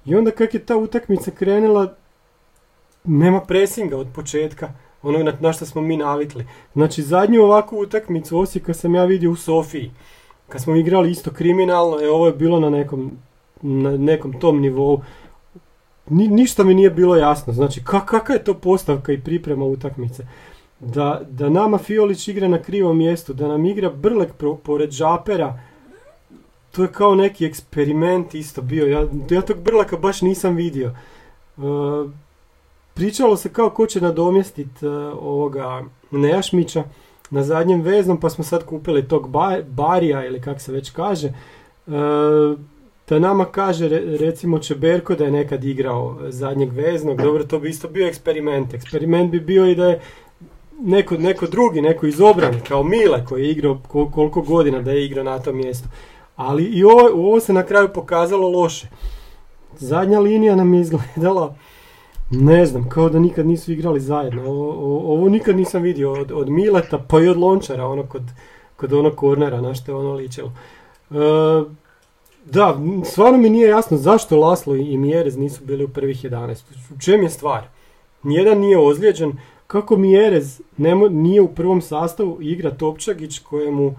I 0.06 0.16
onda 0.16 0.32
kak 0.32 0.54
je 0.54 0.66
ta 0.66 0.78
utakmica 0.78 1.32
krenula, 1.32 1.94
nema 3.04 3.42
presinga 3.42 3.98
od 3.98 4.08
početka, 4.16 4.72
ono 5.02 5.24
na, 5.24 5.34
na 5.40 5.54
što 5.54 5.66
smo 5.66 5.82
mi 5.82 5.98
navikli. 5.98 6.48
Znači 6.74 7.02
zadnju 7.02 7.42
ovakvu 7.42 7.80
utakmicu 7.80 8.40
Osijeka 8.40 8.74
sam 8.74 8.96
ja 8.96 9.06
vidio 9.06 9.32
u 9.32 9.36
Sofiji. 9.36 9.92
Kad 10.50 10.62
smo 10.62 10.76
igrali 10.76 11.12
isto 11.12 11.32
kriminalno, 11.32 12.02
e, 12.02 12.10
ovo 12.10 12.28
je 12.28 12.34
bilo 12.34 12.60
na 12.60 12.70
nekom 12.70 13.12
na 13.62 13.98
nekom 13.98 14.40
tom 14.40 14.62
nivou. 14.62 15.02
Ni, 16.10 16.28
ništa 16.28 16.64
mi 16.64 16.74
nije 16.74 16.90
bilo 16.90 17.16
jasno. 17.16 17.54
Znači, 17.54 17.84
kakva 17.84 18.34
je 18.34 18.44
to 18.44 18.54
postavka 18.54 19.12
i 19.12 19.22
priprema 19.22 19.66
utakmice? 19.66 20.28
Da, 20.80 21.22
da 21.30 21.50
nama 21.50 21.78
Fiolić 21.78 22.28
igra 22.28 22.48
na 22.48 22.62
krivom 22.62 22.98
mjestu, 22.98 23.34
da 23.34 23.48
nam 23.48 23.66
igra 23.66 23.90
Brlek 23.90 24.30
pored 24.64 24.92
Žapera, 24.92 25.60
to 26.76 26.82
je 26.84 26.92
kao 26.92 27.16
neki 27.16 27.46
eksperiment 27.46 28.36
isto 28.36 28.62
bio. 28.62 28.86
Ja, 28.88 29.08
ja 29.30 29.42
tog 29.42 29.58
Brlaka 29.58 29.98
baš 29.98 30.22
nisam 30.22 30.56
vidio. 30.56 30.92
E, 31.58 31.62
pričalo 32.94 33.38
se 33.38 33.54
kao 33.54 33.70
ko 33.70 33.86
će 33.86 34.02
nadomjestiti 34.02 34.88
uh, 34.88 34.94
ovoga 35.22 35.84
Nejašmića 36.12 36.84
na 37.30 37.44
zadnjem 37.44 37.82
veznom, 37.82 38.20
pa 38.20 38.30
smo 38.30 38.44
sad 38.44 38.66
kupili 38.66 39.08
tog 39.08 39.30
Barija 39.68 40.26
ili 40.26 40.42
kak 40.42 40.62
se 40.62 40.72
već 40.72 40.90
kaže. 40.90 41.34
Uh, 41.88 41.94
da 43.10 43.20
nama 43.20 43.46
kaže 43.46 43.90
recimo 44.20 44.60
Čeberko 44.60 45.16
da 45.16 45.26
je 45.26 45.32
nekad 45.32 45.64
igrao 45.64 46.18
zadnjeg 46.28 46.74
veznog, 46.74 47.22
dobro 47.22 47.44
to 47.44 47.60
bi 47.60 47.70
isto 47.70 47.88
bio 47.88 48.08
eksperiment. 48.08 48.74
Eksperiment 48.74 49.32
bi 49.32 49.40
bio 49.40 49.66
i 49.66 49.76
da 49.76 49.86
je 49.86 50.02
neko, 50.82 51.18
neko 51.18 51.48
drugi, 51.48 51.82
neko 51.82 52.08
iz 52.08 52.22
obrane, 52.22 52.60
kao 52.68 52.84
Mile 52.84 53.26
koji 53.26 53.44
je 53.44 53.52
igrao 53.52 53.78
koliko 53.88 54.42
godina 54.42 54.82
da 54.82 54.92
je 54.92 55.06
igrao 55.06 55.24
na 55.24 55.40
tom 55.40 55.58
mjestu. 55.58 55.90
Ali 56.36 56.64
i 56.64 56.84
ovo, 56.84 57.10
ovo 57.14 57.40
se 57.40 57.54
na 57.54 57.64
kraju 57.64 57.90
pokazalo 57.94 58.50
loše. 58.50 58.88
Zadnja 59.78 60.20
linija 60.20 60.56
nam 60.56 60.74
je 60.74 60.82
izgledala, 60.82 61.56
ne 62.32 62.66
znam, 62.66 62.90
kao 62.90 63.10
da 63.10 63.20
nikad 63.20 63.46
nisu 63.48 63.72
igrali 63.72 64.00
zajedno. 64.00 64.44
Ovo, 64.46 65.00
ovo, 65.14 65.30
nikad 65.30 65.56
nisam 65.56 65.82
vidio 65.82 66.12
od, 66.14 66.32
od 66.32 66.50
Mileta 66.50 67.00
pa 67.10 67.20
i 67.22 67.28
od 67.28 67.38
Lončara, 67.38 67.88
ono 67.88 68.04
kod, 68.04 68.24
kod 68.76 68.94
onog 68.94 69.16
kornera, 69.16 69.62
na 69.62 69.74
što 69.74 69.92
je 69.92 69.96
ono 69.96 70.14
ličilo. 70.14 70.52
E, 71.12 71.16
da, 72.46 72.78
stvarno 73.06 73.38
mi 73.38 73.50
nije 73.50 73.68
jasno 73.68 73.98
zašto 73.98 74.40
Laslo 74.40 74.76
i 74.76 74.98
Mjerez 74.98 75.38
nisu 75.38 75.64
bili 75.64 75.84
u 75.84 75.90
prvih 75.90 76.26
11. 76.26 76.64
U 76.96 77.00
čem 77.00 77.24
je 77.24 77.30
stvar? 77.30 77.64
Nijedan 78.24 78.60
nije 78.60 78.78
ozlijeđen. 78.78 79.34
Kako 79.68 79.98
Mjerez 79.98 80.62
nije 81.12 81.42
u 81.42 81.56
prvom 81.56 81.82
sastavu 81.82 82.38
igra 82.42 82.72
Topčagić 82.72 83.40
kojemu, 83.40 83.96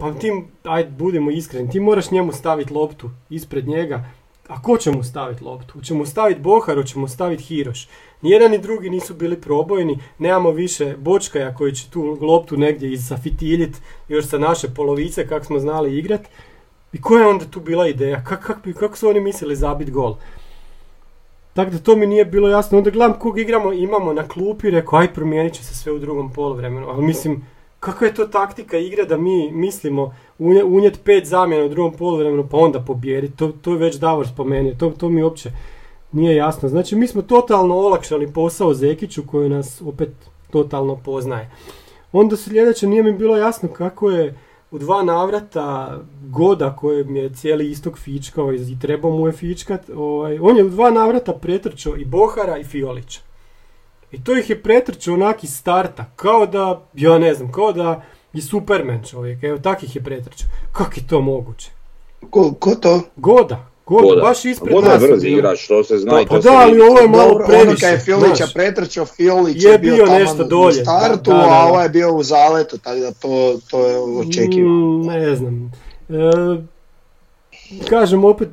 pa 0.00 0.12
tim, 0.12 0.44
ajde 0.62 0.90
budemo 0.90 1.30
iskreni, 1.30 1.70
ti 1.70 1.80
moraš 1.80 2.10
njemu 2.10 2.32
staviti 2.32 2.74
loptu 2.74 3.10
ispred 3.30 3.68
njega. 3.68 4.04
A 4.48 4.62
ko 4.62 4.76
će 4.76 4.90
mu 4.90 5.02
staviti 5.02 5.44
loptu? 5.44 5.72
Hoće 5.72 5.94
mu 5.94 6.06
staviti 6.06 6.40
Bohar, 6.40 6.76
hoće 6.76 6.98
mu 6.98 7.08
staviti 7.08 7.42
Hiroš. 7.42 7.88
Nijedan 8.22 8.50
ni 8.50 8.58
drugi 8.58 8.90
nisu 8.90 9.14
bili 9.14 9.40
probojni, 9.40 9.98
nemamo 10.18 10.50
više 10.50 10.94
Bočkaja 10.98 11.54
koji 11.54 11.72
će 11.72 11.90
tu 11.90 12.18
loptu 12.20 12.56
negdje 12.56 12.92
izafitiljit 12.92 13.76
još 14.08 14.26
sa 14.26 14.38
naše 14.38 14.68
polovice 14.74 15.26
kako 15.28 15.44
smo 15.44 15.58
znali 15.58 15.98
igrati. 15.98 16.28
I 16.92 17.00
koja 17.00 17.22
je 17.22 17.28
onda 17.28 17.44
tu 17.44 17.60
bila 17.60 17.88
ideja? 17.88 18.24
Kak, 18.24 18.46
kak, 18.46 18.74
kako 18.78 18.96
su 18.96 19.08
oni 19.08 19.20
mislili 19.20 19.56
zabiti 19.56 19.90
gol? 19.90 20.16
Tako 21.54 21.70
da 21.70 21.78
to 21.78 21.96
mi 21.96 22.06
nije 22.06 22.24
bilo 22.24 22.48
jasno. 22.48 22.78
Onda 22.78 22.90
gledam 22.90 23.18
kog 23.18 23.38
igramo, 23.38 23.72
imamo 23.72 24.12
na 24.12 24.28
klupi, 24.28 24.70
rekao 24.70 24.98
aj 24.98 25.14
promijenit 25.14 25.54
će 25.54 25.64
se 25.64 25.74
sve 25.74 25.92
u 25.92 25.98
drugom 25.98 26.32
poluvremenu. 26.32 26.88
Ali 26.88 27.02
mislim, 27.02 27.44
kakva 27.80 28.06
je 28.06 28.14
to 28.14 28.26
taktika 28.26 28.78
igre 28.78 29.04
da 29.04 29.16
mi 29.16 29.52
mislimo 29.52 30.14
unijet 30.64 31.00
pet 31.04 31.26
zamjena 31.26 31.64
u 31.64 31.68
drugom 31.68 31.92
poluvremenu 31.92 32.48
pa 32.50 32.56
onda 32.56 32.80
pobijediti. 32.80 33.36
To, 33.36 33.52
to 33.62 33.72
je 33.72 33.78
već 33.78 33.96
Davor 33.96 34.28
spomenuo, 34.28 34.74
to, 34.78 34.90
to 34.90 35.08
mi 35.08 35.22
uopće 35.22 35.50
nije 36.12 36.36
jasno. 36.36 36.68
Znači 36.68 36.96
mi 36.96 37.06
smo 37.06 37.22
totalno 37.22 37.74
olakšali 37.74 38.32
posao 38.32 38.74
Zekiću 38.74 39.22
koji 39.26 39.48
nas 39.48 39.82
opet 39.86 40.10
totalno 40.50 40.96
poznaje. 40.96 41.50
Onda 42.12 42.36
sljedeće 42.36 42.86
nije 42.86 43.02
mi 43.02 43.12
bilo 43.12 43.36
jasno 43.36 43.68
kako 43.68 44.10
je 44.10 44.38
u 44.70 44.78
dva 44.78 45.02
navrata 45.02 45.98
Goda 46.22 46.76
kojem 46.76 47.16
je 47.16 47.34
cijeli 47.34 47.70
istok 47.70 47.98
fičkao 47.98 48.52
i 48.52 48.78
trebao 48.80 49.10
mu 49.10 49.26
je 49.26 49.32
fičkat, 49.32 49.90
ovaj, 49.96 50.38
on 50.38 50.56
je 50.56 50.64
u 50.64 50.68
dva 50.68 50.90
navrata 50.90 51.32
pretrčao 51.32 51.96
i 51.96 52.04
Bohara 52.04 52.58
i 52.58 52.64
Fiolića. 52.64 53.20
I 54.12 54.24
to 54.24 54.38
ih 54.38 54.50
je 54.50 54.62
pretrčao 54.62 55.14
onak 55.14 55.44
iz 55.44 55.56
starta, 55.56 56.04
kao 56.16 56.46
da, 56.46 56.82
ja 56.94 57.18
ne 57.18 57.34
znam, 57.34 57.52
kao 57.52 57.72
da 57.72 58.02
je 58.32 58.42
Superman 58.42 59.04
čovjek, 59.10 59.42
evo 59.42 59.58
takih 59.58 59.96
je 59.96 60.02
pretrčao. 60.02 60.48
Kako 60.72 60.92
je 60.96 61.06
to 61.06 61.20
moguće? 61.20 61.70
Ko, 62.30 62.54
ko 62.58 62.74
to? 62.74 63.00
Goda. 63.16 63.70
Goda, 63.86 64.22
baš 64.22 64.44
ispred 64.44 64.74
Goda 64.74 64.88
nas. 64.88 65.02
je 65.02 65.08
brz 65.08 65.24
igrač, 65.24 65.66
to 65.66 65.84
se 65.84 65.98
zna. 65.98 66.10
Pa, 66.10 66.24
pa 66.28 66.38
da, 66.38 66.50
ali 66.52 66.80
ovo 66.80 67.00
je 67.00 67.08
malo 67.08 67.28
Dobro, 67.28 67.46
previše. 67.46 67.68
Ono 67.68 67.76
kad 67.80 67.90
je 67.92 67.98
Fiolića 67.98 68.46
pretrčao, 68.54 69.06
Fiolić 69.06 69.64
je 69.64 69.70
je 69.70 69.78
bio, 69.78 69.94
bio 69.94 70.06
tamo 70.06 70.18
nešto 70.18 70.42
u 70.68 70.72
startu, 70.72 71.30
Da, 71.30 71.36
da, 71.36 71.42
da. 71.42 71.48
a 71.50 71.66
ovaj 71.68 71.84
je 71.84 71.88
bio 71.88 72.14
u 72.14 72.22
zaletu, 72.22 72.78
tako 72.78 72.98
da 73.00 73.12
to, 73.12 73.58
to 73.70 73.86
je 73.86 73.98
očekivano. 73.98 74.98
Mm, 74.98 75.06
ne 75.06 75.36
znam. 75.36 75.72
E, 76.08 76.62
kažem 77.88 78.24
opet, 78.24 78.48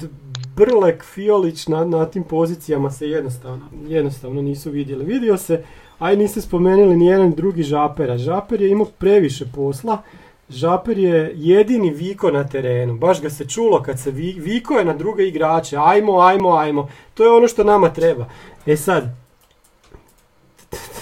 Brlek, 0.58 1.04
Fiolić 1.04 1.68
na, 1.68 1.86
na 1.86 2.06
tim 2.06 2.24
pozicijama 2.24 2.92
se 2.92 3.10
jednostavno, 3.10 3.66
jednostavno 3.88 4.42
nisu 4.42 4.72
vidjeli. 4.72 5.06
Vidio 5.06 5.38
se, 5.38 5.64
aj 6.00 6.16
niste 6.16 6.42
spomenuli 6.42 6.98
ni 6.98 7.06
jedan 7.06 7.32
drugi 7.32 7.64
Žapera. 7.64 8.18
Žaper 8.18 8.62
je 8.62 8.70
imao 8.70 8.86
previše 8.86 9.46
posla. 9.56 10.02
Žaper 10.50 10.98
je 10.98 11.32
jedini 11.36 11.90
viko 11.90 12.32
na 12.32 12.44
terenu. 12.48 12.98
Baš 12.98 13.22
ga 13.22 13.30
se 13.30 13.48
čulo 13.48 13.82
kad 13.84 14.00
se 14.00 14.12
vi, 14.12 14.36
viko 14.40 14.74
je 14.74 14.86
na 14.86 14.94
druge 14.94 15.28
igrače. 15.28 15.78
Ajmo, 15.78 16.20
ajmo, 16.20 16.56
ajmo. 16.56 16.90
To 17.14 17.24
je 17.24 17.32
ono 17.32 17.48
što 17.48 17.64
nama 17.64 17.94
treba. 17.94 18.30
E 18.66 18.78
sad, 18.78 19.16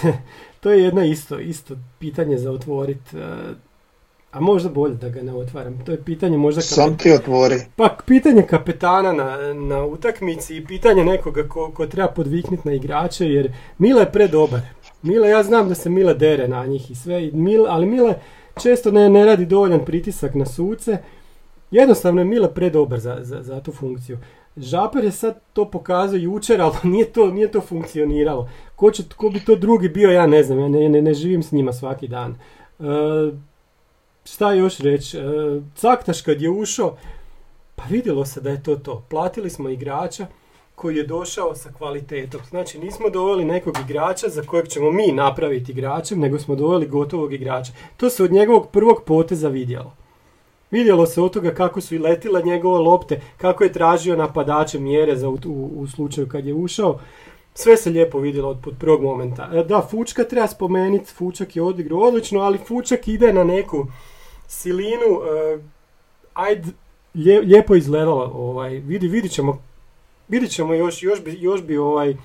to 0.60 0.70
je 0.70 0.82
jedno 0.84 1.04
isto, 1.04 1.38
isto 1.38 1.76
pitanje 1.98 2.38
za 2.38 2.50
otvoriti. 2.50 3.16
A 4.36 4.40
možda 4.40 4.68
bolje 4.68 4.94
da 4.94 5.08
ga 5.08 5.22
ne 5.22 5.34
otvaram. 5.34 5.78
To 5.84 5.92
je 5.92 6.02
pitanje 6.02 6.36
možda... 6.36 6.60
Sam 6.60 6.98
ti 6.98 7.12
otvori. 7.12 7.60
Pa 7.76 7.96
pitanje 8.06 8.42
kapetana 8.42 9.12
na, 9.12 9.54
na 9.54 9.84
utakmici 9.84 10.56
i 10.56 10.64
pitanje 10.64 11.04
nekoga 11.04 11.48
ko, 11.48 11.70
ko 11.70 11.86
treba 11.86 12.08
podviknuti 12.08 12.68
na 12.68 12.74
igrače 12.74 13.26
jer 13.26 13.52
Mile 13.78 14.02
je 14.02 14.12
predobar. 14.12 14.60
Mile, 15.02 15.28
ja 15.28 15.42
znam 15.42 15.68
da 15.68 15.74
se 15.74 15.90
Mile 15.90 16.14
dere 16.14 16.48
na 16.48 16.66
njih 16.66 16.90
i 16.90 16.94
sve, 16.94 17.30
ali 17.68 17.86
Mile 17.86 18.14
često 18.62 18.90
ne, 18.90 19.08
ne 19.08 19.24
radi 19.24 19.46
dovoljan 19.46 19.84
pritisak 19.84 20.34
na 20.34 20.46
suce. 20.46 20.98
Jednostavno 21.70 22.20
je 22.20 22.24
Mile 22.24 22.54
predobar 22.54 23.00
za, 23.00 23.18
za, 23.20 23.42
za 23.42 23.60
tu 23.60 23.72
funkciju. 23.72 24.18
Žaper 24.56 25.04
je 25.04 25.12
sad 25.12 25.40
to 25.52 25.70
pokazao 25.70 26.18
jučer, 26.18 26.60
ali 26.60 26.74
nije 26.92 27.04
to, 27.04 27.30
nije 27.30 27.50
to 27.50 27.60
funkcioniralo. 27.60 28.50
Ko, 28.74 28.90
će, 28.90 29.02
ko 29.16 29.28
bi 29.28 29.40
to 29.40 29.56
drugi 29.56 29.88
bio, 29.88 30.10
ja 30.10 30.26
ne 30.26 30.42
znam, 30.42 30.58
ja 30.58 30.68
ne, 30.68 30.88
ne, 30.88 31.02
ne 31.02 31.14
živim 31.14 31.42
s 31.42 31.52
njima 31.52 31.72
svaki 31.72 32.08
dan. 32.08 32.34
E, 32.80 32.84
šta 34.26 34.52
još 34.52 34.78
reći, 34.78 35.18
e, 35.18 35.22
Caktaš 35.74 36.22
kad 36.22 36.42
je 36.42 36.50
ušao, 36.50 36.96
pa 37.74 37.82
vidjelo 37.90 38.24
se 38.24 38.40
da 38.40 38.50
je 38.50 38.62
to 38.62 38.76
to. 38.76 39.02
Platili 39.08 39.50
smo 39.50 39.68
igrača 39.68 40.26
koji 40.74 40.96
je 40.96 41.06
došao 41.06 41.54
sa 41.54 41.72
kvalitetom. 41.78 42.40
Znači 42.50 42.78
nismo 42.78 43.10
doveli 43.10 43.44
nekog 43.44 43.76
igrača 43.84 44.28
za 44.28 44.42
kojeg 44.42 44.68
ćemo 44.68 44.90
mi 44.90 45.12
napraviti 45.12 45.72
igračem, 45.72 46.20
nego 46.20 46.38
smo 46.38 46.54
doveli 46.54 46.86
gotovog 46.86 47.32
igrača. 47.32 47.72
To 47.96 48.10
se 48.10 48.24
od 48.24 48.32
njegovog 48.32 48.70
prvog 48.70 49.02
poteza 49.04 49.48
vidjelo. 49.48 49.92
Vidjelo 50.70 51.06
se 51.06 51.20
od 51.20 51.32
toga 51.32 51.54
kako 51.54 51.80
su 51.80 51.94
i 51.94 51.98
letile 51.98 52.42
njegove 52.42 52.78
lopte, 52.78 53.20
kako 53.36 53.64
je 53.64 53.72
tražio 53.72 54.16
napadače 54.16 54.78
mjere 54.78 55.16
za 55.16 55.28
u, 55.28 55.38
u, 55.46 55.72
u 55.76 55.86
slučaju 55.86 56.28
kad 56.28 56.46
je 56.46 56.54
ušao. 56.54 56.98
Sve 57.54 57.76
se 57.76 57.90
lijepo 57.90 58.18
vidjelo 58.18 58.48
od, 58.48 58.58
od 58.66 58.74
prvog 58.78 59.02
momenta. 59.02 59.50
E, 59.52 59.64
Da, 59.64 59.86
Fučka 59.90 60.24
treba 60.24 60.46
spomenuti, 60.46 61.12
Fučak 61.12 61.56
je 61.56 61.62
odigrao 61.62 62.00
odlično, 62.00 62.40
ali 62.40 62.58
Fučak 62.58 63.08
ide 63.08 63.32
na 63.32 63.44
neku 63.44 63.86
silinu, 64.46 65.20
e, 65.54 65.58
ajde, 66.34 66.68
lije- 67.14 67.40
lijepo 67.40 67.74
izgledalo, 67.74 68.32
ovaj, 68.34 68.70
vidi, 68.70 69.08
vidit 69.08 69.32
ćemo, 69.32 69.62
vidit 70.28 70.50
ćemo 70.50 70.74
još, 70.74 71.02
još 71.02 71.24
bi, 71.24 71.36
još 71.40 71.62
bi 71.62 71.76
ovaj, 71.76 72.16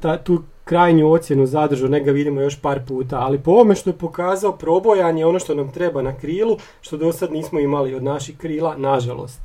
ta, 0.00 0.16
tu 0.22 0.42
krajnju 0.64 1.12
ocjenu 1.12 1.46
zadržao, 1.46 1.88
nek 1.88 2.04
ga 2.04 2.10
vidimo 2.10 2.40
još 2.40 2.60
par 2.60 2.80
puta, 2.88 3.18
ali 3.20 3.38
po 3.38 3.50
ovome 3.50 3.74
što 3.74 3.90
je 3.90 3.98
pokazao, 3.98 4.52
probojan 4.52 5.18
je 5.18 5.26
ono 5.26 5.38
što 5.38 5.54
nam 5.54 5.72
treba 5.72 6.02
na 6.02 6.18
krilu, 6.18 6.56
što 6.80 6.96
do 6.96 7.12
sad 7.12 7.32
nismo 7.32 7.60
imali 7.60 7.94
od 7.94 8.02
naših 8.02 8.38
krila, 8.38 8.76
nažalost. 8.76 9.40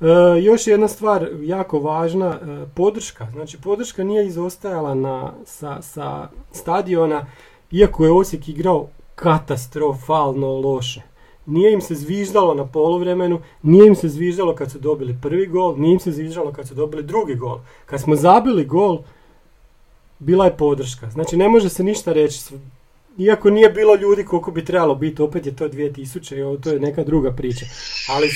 E, 0.00 0.06
još 0.42 0.66
jedna 0.66 0.88
stvar 0.88 1.28
jako 1.40 1.78
važna, 1.78 2.26
e, 2.42 2.66
podrška. 2.74 3.26
Znači 3.32 3.60
podrška 3.60 4.04
nije 4.04 4.26
izostajala 4.26 4.94
na, 4.94 5.32
sa, 5.44 5.82
sa 5.82 6.28
stadiona, 6.52 7.26
iako 7.70 8.04
je 8.04 8.12
Osijek 8.12 8.48
igrao 8.48 8.88
katastrofalno 9.14 10.48
loše. 10.48 11.02
Nije 11.50 11.72
im 11.72 11.80
se 11.80 11.94
zviždalo 11.94 12.54
na 12.54 12.66
poluvremenu, 12.66 13.40
nije 13.62 13.86
im 13.86 13.94
se 13.94 14.08
zviždalo 14.08 14.54
kad 14.54 14.70
su 14.70 14.78
dobili 14.78 15.16
prvi 15.22 15.46
gol, 15.46 15.76
nije 15.78 15.92
im 15.92 16.00
se 16.00 16.12
zviždalo 16.12 16.52
kad 16.52 16.68
su 16.68 16.74
dobili 16.74 17.02
drugi 17.02 17.34
gol. 17.34 17.58
Kad 17.86 18.00
smo 18.00 18.16
zabili 18.16 18.64
gol, 18.64 18.98
bila 20.18 20.44
je 20.44 20.56
podrška. 20.56 21.10
Znači 21.10 21.36
ne 21.36 21.48
može 21.48 21.68
se 21.68 21.82
ništa 21.82 22.12
reći. 22.12 22.38
Iako 23.18 23.50
nije 23.50 23.70
bilo 23.70 23.94
ljudi 23.94 24.24
koliko 24.24 24.50
bi 24.50 24.64
trebalo 24.64 24.94
biti, 24.94 25.22
opet 25.22 25.46
je 25.46 25.56
to 25.56 25.68
2000 25.68 26.36
i 26.36 26.42
ovo 26.42 26.56
to 26.56 26.70
je 26.70 26.80
neka 26.80 27.04
druga 27.04 27.32
priča. 27.32 27.66
Ali 28.10 28.28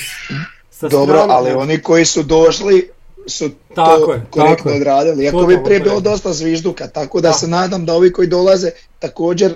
sa 0.71 0.87
Dobro, 0.89 1.15
strane- 1.15 1.33
ali 1.33 1.51
oni 1.51 1.77
koji 1.79 2.05
su 2.05 2.23
došli 2.23 2.89
su 3.27 3.49
Tako 3.75 4.05
to 4.05 4.13
je, 4.13 4.21
korektno 4.29 4.45
tako 4.65 4.69
odradili. 4.71 5.23
Iako 5.23 5.45
bi 5.45 5.63
prije 5.63 5.79
bilo 5.79 5.99
dosta 6.01 6.33
zvižduka, 6.33 6.87
tako 6.87 7.21
da 7.21 7.27
Da. 7.27 7.33
se 7.33 7.47
nadam 7.47 7.85
da 7.85 7.93
ovi 7.93 8.11
koji 8.11 8.27
dolaze 8.27 8.69
također 8.99 9.55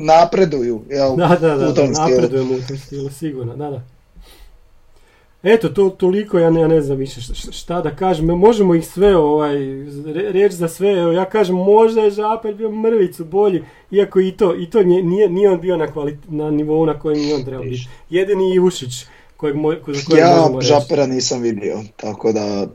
napreduju 0.00 0.80
jel, 0.90 1.16
Da, 1.16 1.28
da, 1.30 1.48
da, 1.48 1.54
u 1.56 1.58
da 1.58 1.74
tom 1.74 1.94
stilu. 1.94 2.08
napredujemo 2.10 2.54
u 2.54 2.68
tom 2.68 2.76
stilu, 2.78 3.10
sigurno, 3.10 3.56
da, 3.56 3.70
da. 3.70 3.82
Eto, 5.44 5.68
to 5.68 5.90
toliko, 5.90 6.38
ja 6.38 6.50
ne, 6.50 6.60
ja 6.60 6.68
ne 6.68 6.80
znam 6.80 6.98
više 6.98 7.20
šta, 7.20 7.52
šta 7.52 7.80
da 7.80 7.96
kažem, 7.96 8.26
možemo 8.26 8.74
ih 8.74 8.86
sve 8.86 9.16
ovaj, 9.16 9.54
re- 10.06 10.32
reći 10.32 10.56
za 10.56 10.68
sve, 10.68 10.90
evo 10.92 11.12
ja 11.12 11.24
kažem 11.24 11.56
možda 11.56 12.00
je 12.00 12.10
Žapelj 12.10 12.54
bio 12.54 12.70
mrvicu 12.70 13.24
bolji, 13.24 13.62
iako 13.90 14.20
i 14.20 14.32
to, 14.32 14.56
i 14.56 14.70
to 14.70 14.82
nije, 14.82 15.02
nije, 15.02 15.28
nije 15.28 15.50
on 15.50 15.60
bio 15.60 15.76
na, 15.76 15.86
kvalit, 15.86 16.18
na 16.28 16.50
nivou 16.50 16.86
na 16.86 16.98
kojem 16.98 17.20
je 17.20 17.34
on 17.34 17.44
trebao 17.44 17.62
biti. 17.64 17.88
Jedini 18.10 18.54
Ivušić 18.54 19.06
kojeg, 19.36 19.56
mo, 19.56 19.74
ko- 19.76 19.92
za 19.92 20.00
kojeg 20.04 20.20
Ja 20.20 20.36
možemo 20.36 20.58
reći. 20.58 20.68
Žapera 20.68 21.06
nisam 21.06 21.40
vidio, 21.40 21.78
tako 21.96 22.32
da 22.32 22.66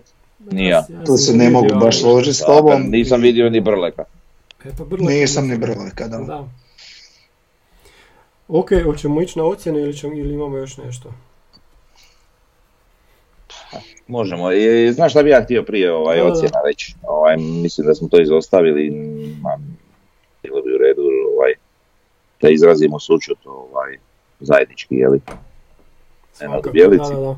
Ni 0.51 0.67
ja. 0.67 0.83
sam 0.83 1.05
tu 1.05 1.17
se 1.17 1.33
ne 1.33 1.49
mogu 1.49 1.67
baš 1.75 1.99
složiti 1.99 2.33
s 2.33 2.45
tobom. 2.45 2.81
nisam 2.83 3.21
vidio 3.21 3.49
ni 3.49 3.61
Brleka. 3.61 4.03
E, 4.65 4.69
pa 4.77 4.83
Brlek 4.83 5.09
Nisam 5.09 5.47
ni. 5.47 5.57
Brleka, 5.57 6.07
da. 6.07 6.17
Da. 6.17 6.47
Ok, 8.47 8.69
hoćemo 8.83 9.21
ići 9.21 9.39
na 9.39 9.45
ocjenu 9.45 9.79
ili, 9.79 9.97
ćemo, 9.97 10.13
ili 10.13 10.33
imamo 10.33 10.57
još 10.57 10.77
nešto? 10.77 11.13
Možemo. 14.07 14.51
I, 14.51 14.93
znaš 14.93 15.11
šta 15.11 15.23
bi 15.23 15.29
ja 15.29 15.43
htio 15.43 15.63
prije 15.63 15.93
ovaj, 15.93 16.21
ocjena 16.21 16.61
reći? 16.65 16.95
Ovaj, 17.03 17.37
mislim 17.37 17.87
da 17.87 17.95
smo 17.95 18.07
to 18.07 18.21
izostavili. 18.21 18.89
Ma, 19.41 19.59
bilo 20.43 20.61
bi 20.61 20.75
u 20.75 20.77
redu 20.77 21.01
ovaj, 21.35 21.53
da 22.41 22.49
izrazimo 22.49 22.99
sučut 22.99 23.37
ovaj, 23.45 23.97
zajednički, 24.39 24.95
jeli? 24.95 25.21
Svakako. 26.33 26.69
Da, 26.69 26.87
da, 26.87 26.97
da. 26.97 27.37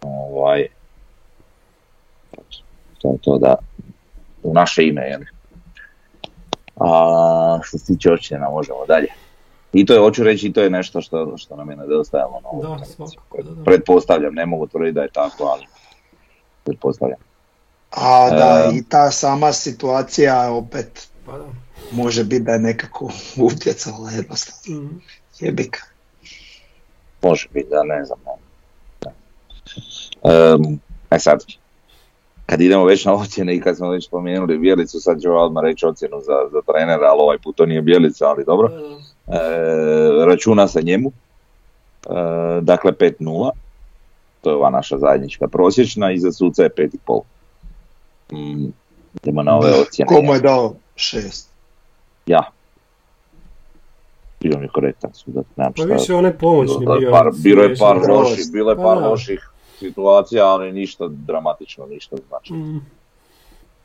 Ovaj, 0.00 0.66
to 2.98 3.16
to 3.22 3.38
da 3.38 3.54
u 4.42 4.54
naše 4.54 4.86
ime, 4.86 5.02
jeli? 5.02 5.26
A 6.76 7.58
što 7.62 7.78
se 7.78 7.86
tiče 7.86 8.12
ocjena 8.12 8.50
možemo 8.50 8.86
dalje. 8.88 9.08
I 9.72 9.86
to 9.86 9.92
je, 9.94 10.00
hoću 10.00 10.24
reći, 10.24 10.46
i 10.46 10.52
to 10.52 10.62
je 10.62 10.70
nešto 10.70 11.00
što, 11.00 11.36
što 11.36 11.56
nam 11.56 11.70
je 11.70 11.76
nedostajalo 11.76 12.40
na 12.42 12.48
ovoj 12.48 12.78
Da, 12.78 12.84
svakako, 12.84 13.42
da, 13.42 13.50
da. 13.50 13.64
Pretpostavljam, 13.64 14.34
ne 14.34 14.46
mogu 14.46 14.66
tvrditi 14.66 14.94
da 14.94 15.02
je 15.02 15.10
tako, 15.10 15.44
ali 15.44 15.66
pretpostavljam. 16.64 17.18
A 17.90 18.30
da, 18.30 18.70
E. 18.72 18.76
i 18.76 18.82
ta 18.88 19.10
sama 19.10 19.52
situacija 19.52 20.52
opet 20.52 21.08
Pa 21.26 21.38
da. 21.38 21.44
može 21.92 22.24
biti 22.24 22.42
da 22.42 22.52
je 22.52 22.58
nekako 22.58 23.10
utjecala 23.52 24.10
jednostavno. 24.10 24.82
Mhm. 24.82 24.96
Jebika. 25.40 25.80
Može 27.22 27.48
biti, 27.54 27.68
da 27.70 27.82
ne 27.82 28.04
znam. 28.04 28.18
Ne. 29.04 29.12
Em, 30.22 30.80
e 31.10 31.18
sad, 31.18 31.44
kad 32.46 32.60
idemo 32.60 32.84
već 32.84 33.04
na 33.04 33.12
ocjene 33.14 33.54
i 33.54 33.60
kad 33.60 33.76
smo 33.76 33.90
već 33.90 34.06
spomenuli 34.06 34.58
Bjelicu, 34.58 35.00
sad 35.00 35.20
ću 35.22 35.28
odmah 35.32 35.62
reći 35.62 35.86
ocjenu 35.86 36.20
za, 36.20 36.34
za 36.52 36.60
trenera, 36.72 37.06
ali 37.10 37.20
ovaj 37.20 37.38
put 37.38 37.56
to 37.56 37.66
nije 37.66 37.82
Bjelica, 37.82 38.26
ali 38.26 38.44
dobro. 38.44 38.70
Računa 40.26 40.68
se 40.68 40.82
njemu, 40.82 41.12
e, 42.06 42.10
dakle 42.60 42.92
5-0, 42.92 43.50
to 44.40 44.50
je 44.50 44.56
ova 44.56 44.70
naša 44.70 44.98
zajednička 44.98 45.48
prosječna 45.48 46.12
i 46.12 46.18
za 46.18 46.32
suca 46.32 46.62
je 46.62 46.70
5,5. 46.70 47.22
Mm, 48.32 48.72
idemo 49.22 49.42
na 49.42 49.56
ove 49.56 49.70
ocjene. 49.80 50.08
Komu 50.08 50.34
je 50.34 50.40
dao 50.40 50.74
šest? 50.96 51.48
Ja. 52.26 52.42
Bio 54.40 54.58
mi 54.58 54.68
korektan 54.68 55.10
sudac, 55.14 55.46
nemam 55.56 55.72
Pa 55.72 55.82
šta. 55.82 55.92
više 55.94 56.14
onaj 56.14 56.38
pomoćni 56.38 56.78
Bilo 56.78 56.94
je 56.94 57.00
bio. 57.00 57.10
par, 57.10 57.30
bilo 57.34 57.62
je 57.62 57.76
par 57.76 57.96
loših, 58.08 58.44
bilo 58.52 58.70
je 58.70 58.76
Pa 58.76 58.82
par 58.82 58.98
loših 58.98 59.50
situacija, 59.78 60.46
ali 60.46 60.72
ništa 60.72 61.08
dramatično, 61.08 61.86
ništa 61.86 62.16
znači. 62.28 62.52
Mm, 62.52 62.80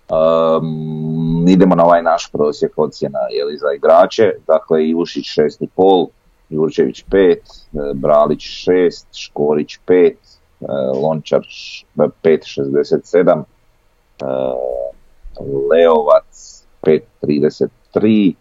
Um, 0.09 1.45
idemo 1.47 1.75
na 1.75 1.85
ovaj 1.85 2.03
naš 2.03 2.31
prosjek 2.31 2.71
ocjena 2.75 3.19
jeli, 3.31 3.57
za 3.57 3.67
igrače, 3.75 4.31
dakle 4.47 4.87
Ivušić 4.87 5.25
6,5, 5.25 6.07
Jurčević 6.49 7.05
5, 7.11 7.17
e, 7.27 7.37
Bralić 7.93 8.41
6, 8.41 9.05
Škorić 9.13 9.79
5, 9.87 10.13
e, 10.13 10.15
Lončar 11.03 11.41
š- 11.43 11.85
5,67, 11.95 13.43
e, 14.21 14.25
Leovac 15.71 16.63
5,33, 16.81 18.33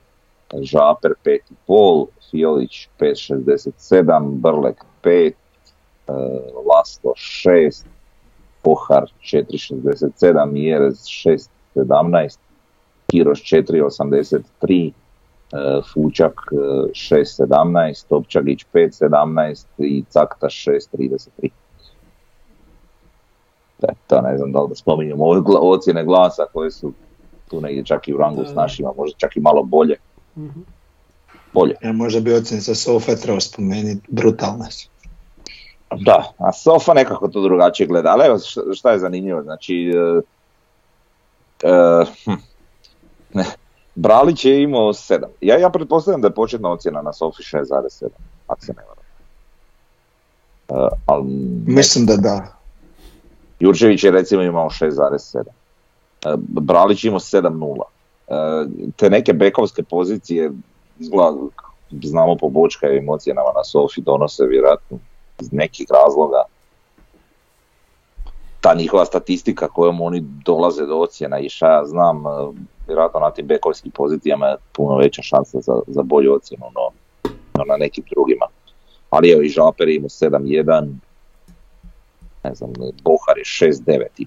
Žaper 0.62 1.12
5,5, 1.24 2.06
Fiolić 2.30 2.88
5,67, 2.98 4.30
Brlek 4.30 4.84
5, 5.02 5.34
e, 6.08 6.12
Laslo 6.68 7.12
6, 7.16 7.86
Pohar 8.62 9.10
4,67, 9.20 10.56
Jerez 10.56 11.06
6,17, 11.78 12.36
Kiroš 13.06 13.40
4,83, 13.42 14.92
e, 15.52 15.80
Fučak 15.92 16.32
e, 16.52 16.56
6,17, 16.90 18.06
Topčagić 18.08 18.64
5,17 18.74 19.64
i 19.78 20.04
Caktaš 20.08 20.64
6,33. 20.64 21.50
Da, 23.78 23.88
to 24.06 24.20
ne 24.20 24.36
znam 24.36 24.52
da 24.52 24.60
li 24.60 24.68
da 24.68 24.74
spominjem 24.74 25.20
ove 25.20 25.40
gla- 25.40 25.58
ocjene 25.62 26.04
glasa 26.04 26.42
koje 26.52 26.70
su 26.70 26.92
tu 27.50 27.60
negdje 27.60 27.84
čak 27.84 28.08
i 28.08 28.14
u 28.14 28.16
rangu 28.16 28.42
Da, 28.42 28.48
s 28.48 28.54
našima, 28.54 28.92
možda 28.96 29.16
čak 29.18 29.36
i 29.36 29.40
malo 29.40 29.62
bolje. 29.62 29.96
mhm. 30.36 30.60
Bolje. 31.52 31.74
Ja 31.82 31.92
možda 31.92 32.20
bi 32.20 32.34
ocjen 32.34 32.60
sa 32.60 32.74
Sofe 32.74 33.16
trebao 33.16 33.40
spomenuti, 33.40 34.06
brutalne 34.08 34.70
su. 34.70 34.88
Da, 35.96 36.32
a 36.38 36.52
Sofa 36.52 36.94
nekako 36.94 37.28
to 37.28 37.42
drugačije 37.42 37.86
gleda, 37.86 38.08
ali 38.08 38.26
evo 38.26 38.38
šta, 38.38 38.60
šta 38.74 38.92
je 38.92 38.98
zanimljivo, 38.98 39.42
znači 39.42 39.74
e, 39.74 39.98
e, 39.98 40.20
hm, 42.24 42.32
ne, 43.34 43.44
Bralić 43.94 44.44
je 44.44 44.62
imao 44.62 44.92
7. 44.92 45.24
Ja, 45.40 45.58
ja 45.58 45.70
pretpostavljam 45.70 46.20
da 46.20 46.28
je 46.28 46.34
početna 46.34 46.70
ocjena 46.70 47.02
na 47.02 47.12
Sofi 47.12 47.42
6,7, 47.42 48.08
ako 48.46 48.64
se 48.64 48.72
ne 48.72 48.82
varam. 48.88 49.04
E, 50.68 50.96
ali 51.06 51.24
Mislim 51.66 52.06
da 52.06 52.16
da. 52.16 52.56
Jurčević 53.60 54.04
je 54.04 54.10
recimo 54.10 54.42
imao 54.42 54.70
6,7. 54.70 55.38
E, 55.38 56.34
Bralić 56.38 57.04
je 57.04 57.08
imao 57.08 57.20
7,0. 57.20 57.82
E, 58.28 58.90
Te 58.96 59.10
neke 59.10 59.32
bekovske 59.32 59.82
pozicije, 59.82 60.50
izgleda, 60.98 61.36
znamo 62.02 62.36
po 62.36 62.48
bočkavim 62.48 63.08
ocjenama 63.08 63.50
na 63.54 63.64
Sofi, 63.64 64.00
donose 64.00 64.46
vjerojatno 64.46 64.98
iz 65.40 65.52
nekih 65.52 65.86
razloga. 65.90 66.42
Ta 68.66 68.74
njihova 68.74 69.04
statistika 69.04 69.68
kojom 69.68 70.00
oni 70.00 70.20
dolaze 70.20 70.86
do 70.86 70.96
ocjena 70.96 71.38
i 71.38 71.48
šta 71.48 71.72
ja 71.72 71.84
znam, 71.84 72.16
e, 72.16 72.30
vjerojatno 72.86 73.20
na 73.20 73.30
tim 73.30 73.46
bekovskim 73.46 73.92
pozicijama 73.92 74.46
je 74.46 74.56
puno 74.72 74.96
veća 74.96 75.22
šansa 75.22 75.60
za, 75.60 75.80
za 75.86 76.02
bolju 76.02 76.34
ocjenu 76.34 76.66
no, 76.74 76.90
no 77.58 77.64
na 77.64 77.76
nekim 77.76 78.04
drugima. 78.14 78.46
Ali 79.10 79.30
evo 79.30 79.42
i 79.42 79.48
Žaper 79.48 79.88
je 79.88 79.96
imao 79.96 80.08
7-1, 80.08 80.94
ne 82.44 82.54
znam, 82.54 82.72
Bohar 83.02 83.38
je 83.38 83.44
6-9 83.44 84.04
i 84.18 84.26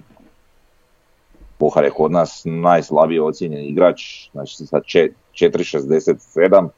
Bohar 1.58 1.84
je 1.84 1.90
kod 1.90 2.12
nas 2.12 2.42
najslabije 2.44 3.22
ocijenjen 3.22 3.64
igrač, 3.64 4.30
znači 4.32 4.66
sa 4.66 4.80
če- 4.80 5.12
4.67, 5.32 6.68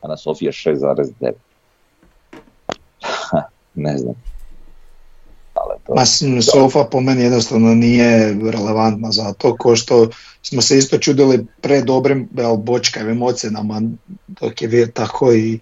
a 0.00 0.08
na 0.08 0.16
Sofiji 0.16 0.46
je 0.46 0.52
6.9. 0.52 1.32
ne 3.74 3.98
znam. 3.98 4.33
Mislim, 5.88 6.42
Sofa 6.42 6.84
po 6.84 7.00
meni 7.00 7.22
jednostavno 7.22 7.74
nije 7.74 8.36
relevantna 8.50 9.12
za 9.12 9.32
to, 9.32 9.56
ko 9.56 9.76
što 9.76 10.08
smo 10.42 10.62
se 10.62 10.78
isto 10.78 10.98
čudili 10.98 11.46
pre 11.60 11.82
dobrim 11.82 12.28
evo, 12.38 12.56
bočkavim 12.56 13.22
ocjenama, 13.22 13.82
dok 14.26 14.62
je 14.62 14.68
bio 14.68 14.86
tako 14.86 15.32
i, 15.32 15.58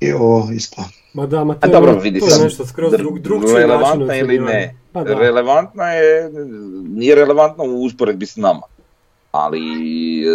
i 0.00 0.12
ovo 0.12 0.48
isto. 0.52 0.84
Ma 1.14 1.26
da, 1.26 1.44
ma 1.44 1.52
A 1.60 1.66
to, 1.66 1.72
dobro, 1.72 1.92
je, 1.92 2.00
vidi 2.00 2.20
to 2.20 2.26
je 2.26 2.44
nešto 2.44 2.66
skroz 2.66 2.92
dr- 2.92 2.96
drug, 2.96 3.18
drugčiji 3.18 3.52
način 3.52 3.68
relevantna 3.68 4.16
ili 4.16 4.38
ne. 4.38 4.76
Pa 4.92 5.04
da. 5.04 5.14
relevantna 5.14 5.84
je, 5.84 6.30
nije 6.88 7.14
relevantna 7.14 7.64
u 7.64 7.82
usporedbi 7.82 8.26
s 8.26 8.36
nama, 8.36 8.62
ali 9.36 9.60
e, 10.20 10.26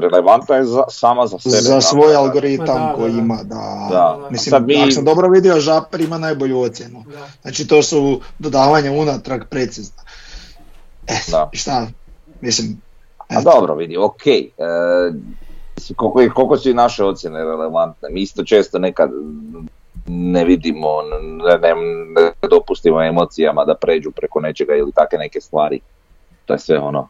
relevantna 0.00 0.54
je 0.56 0.64
za, 0.64 0.82
sama 0.88 1.26
za 1.26 1.38
sebe. 1.38 1.56
Za 1.56 1.80
svoj 1.80 2.12
da- 2.12 2.18
algoritam 2.18 2.66
da, 2.66 2.92
koji 2.96 3.12
da, 3.12 3.16
da. 3.16 3.22
ima, 3.22 3.36
da. 3.36 3.88
Da. 3.90 4.28
Mislim, 4.30 4.50
Sad 4.50 4.66
mi- 4.66 4.82
ako 4.82 4.90
sam 4.90 5.04
dobro 5.04 5.28
vidio, 5.28 5.60
Žaper 5.60 6.00
ima 6.00 6.18
najbolju 6.18 6.60
ocjenu. 6.60 7.04
Da. 7.06 7.26
Znači 7.42 7.68
to 7.68 7.82
su 7.82 8.20
dodavanja 8.38 8.92
unatrag 8.92 9.42
precizna. 9.50 10.02
E, 11.06 11.14
šta, 11.52 11.86
mislim, 12.40 12.80
A 13.28 13.40
dobro, 13.42 13.74
vidi, 13.74 13.96
ok. 13.96 14.26
E, 14.26 14.48
koliko, 15.96 16.34
koliko 16.34 16.56
su 16.56 16.70
i 16.70 16.74
naše 16.74 17.04
ocjene 17.04 17.38
relevantne. 17.38 18.08
Mi 18.10 18.20
isto 18.20 18.44
često 18.44 18.78
nekad 18.78 19.10
ne 20.06 20.44
vidimo, 20.44 20.88
ne, 21.02 21.58
ne, 21.58 21.74
ne 22.16 22.48
dopustimo 22.50 23.02
emocijama 23.02 23.64
da 23.64 23.74
pređu 23.74 24.10
preko 24.10 24.40
nečega 24.40 24.74
ili 24.74 24.92
take 24.92 25.16
neke 25.18 25.40
stvari. 25.40 25.80
To 26.44 26.52
je 26.52 26.58
sve 26.58 26.78
ono. 26.78 27.08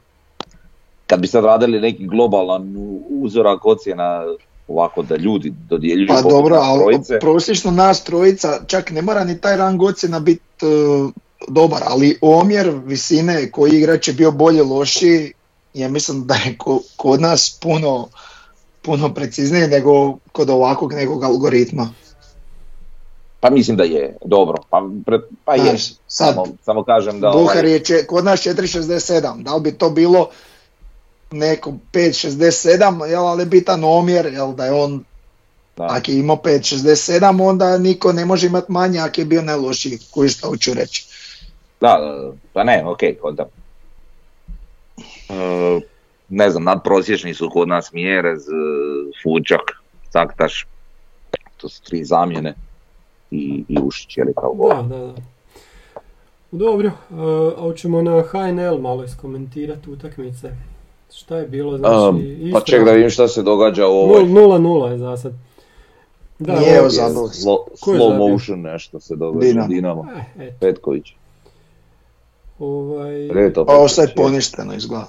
Kad 1.07 1.21
bi 1.21 1.27
sad 1.27 1.45
radili 1.45 1.81
neki 1.81 2.07
globalan 2.07 2.75
uzorak 3.11 3.67
ocjena 3.67 4.25
ovako 4.69 5.03
da 5.03 5.17
ljudi 5.17 5.53
dodjeljuju 5.69 6.09
Pa 6.09 6.23
dobro, 6.23 6.57
ali 6.57 6.99
prosječno 7.21 7.71
nas 7.71 8.05
trojica, 8.05 8.61
čak 8.67 8.91
ne 8.91 9.03
mora 9.03 9.25
ni 9.25 9.41
taj 9.41 9.57
rang 9.57 9.83
ocjena 9.83 10.21
biti 10.21 10.43
e, 10.63 10.67
dobar, 11.49 11.83
ali 11.87 12.19
omjer 12.21 12.73
visine 12.85 13.51
koji 13.51 13.71
igrač 13.73 14.09
je 14.09 14.15
bio 14.15 14.33
bolje 14.33 14.63
lošiji, 14.63 15.33
ja 15.75 15.89
mislim 15.89 16.27
da 16.27 16.35
je 16.35 16.57
ko- 16.59 16.83
kod 16.97 17.21
nas 17.21 17.59
puno, 17.63 18.09
puno 18.83 19.15
preciznije 19.15 19.69
nego 19.69 20.19
kod 20.33 20.51
ovakvog 20.51 20.93
nekog 20.93 21.25
algoritma. 21.25 21.89
pa 23.41 23.51
mislim 23.51 23.77
da 23.77 23.85
je 23.85 24.17
dobro. 24.25 24.57
Pa, 24.71 24.83
pre, 25.07 25.19
pa 25.45 25.55
je. 25.55 25.63
Znaš, 25.63 25.93
sad, 26.07 26.35
Samo, 26.35 26.47
samo 26.63 26.85
kažem 26.85 27.21
da... 27.21 27.31
Buhar 27.31 27.57
ovaj, 27.59 27.73
je 27.73 27.85
če- 27.85 28.07
kod 28.07 28.25
nas 28.25 28.41
4.67, 28.41 29.43
da 29.43 29.55
li 29.55 29.61
bi 29.61 29.73
to 29.73 29.91
bilo 29.91 30.29
neko 31.31 31.71
5.67, 31.93 33.05
jel, 33.05 33.27
ali 33.27 33.45
bitan 33.45 33.85
omjer, 33.85 34.27
jel, 34.27 34.55
da 34.55 34.65
je 34.65 34.73
on, 34.73 35.05
da. 35.77 35.87
ako 35.91 36.11
je 36.11 36.19
imao 36.19 36.37
5.67, 36.37 37.49
onda 37.49 37.79
niko 37.79 38.13
ne 38.13 38.25
može 38.25 38.47
imati 38.47 38.73
manje 38.73 38.99
ako 38.99 39.21
je 39.21 39.25
bio 39.25 39.43
najlošiji, 39.43 39.99
koji 40.11 40.29
što 40.29 40.49
hoću 40.49 40.75
reći. 40.75 41.07
Da, 41.81 42.21
pa 42.53 42.65
ne, 42.65 42.85
ok, 42.87 43.01
onda. 43.23 43.47
E, 45.29 45.81
ne 46.29 46.51
znam, 46.51 46.65
nadprosječni 46.65 47.35
su 47.35 47.51
kod 47.53 47.69
nas 47.69 47.93
Mjerez, 47.93 48.49
e, 48.49 48.53
Fučak, 49.23 49.73
Caktaš, 50.11 50.67
to 51.57 51.69
su 51.69 51.83
tri 51.83 52.05
zamjene 52.05 52.55
i, 53.31 53.65
i 53.69 53.79
Ušić, 53.83 54.17
je 54.17 54.25
li 54.25 54.35
kao. 54.35 54.55
Da, 54.69 54.97
da, 54.97 55.07
da. 55.07 55.15
Dobro, 56.51 56.91
uh, 57.11 57.19
a 57.59 57.61
hoćemo 57.61 58.03
na 58.03 58.23
HNL 58.23 58.79
malo 58.79 59.05
iskomentirati 59.05 59.91
utakmice. 59.91 60.53
Šta 61.17 61.37
je 61.37 61.47
bilo, 61.47 61.79
znači, 61.79 61.95
Um, 62.09 62.23
pa 62.53 62.61
ček 62.61 62.85
da 62.85 62.93
vidim 62.93 63.11
šta 63.11 63.29
se 63.29 63.43
događa 63.43 63.87
u 63.87 63.93
ovoj. 63.93 64.23
Nul- 64.23 64.29
0-0 64.29 64.87
je 64.87 64.99
za 64.99 65.17
sad. 65.17 65.33
Da, 66.39 66.61
Nije 66.61 66.81
ovo- 66.81 66.89
zabilo. 66.91 67.29
Slow, 67.77 68.19
motion 68.21 68.61
nešto 68.61 69.01
se 69.01 69.17
događa. 69.17 69.47
Dinamo. 69.47 69.69
Dinamo. 69.69 70.05
Eh, 70.39 70.53
Petković. 70.61 71.13
ovaj, 72.59 73.29
Reto 73.29 73.65
Pa 73.65 73.73
ovo 73.73 73.89
sad 73.89 74.15
poništeno 74.17 74.75
izgleda. 74.75 75.07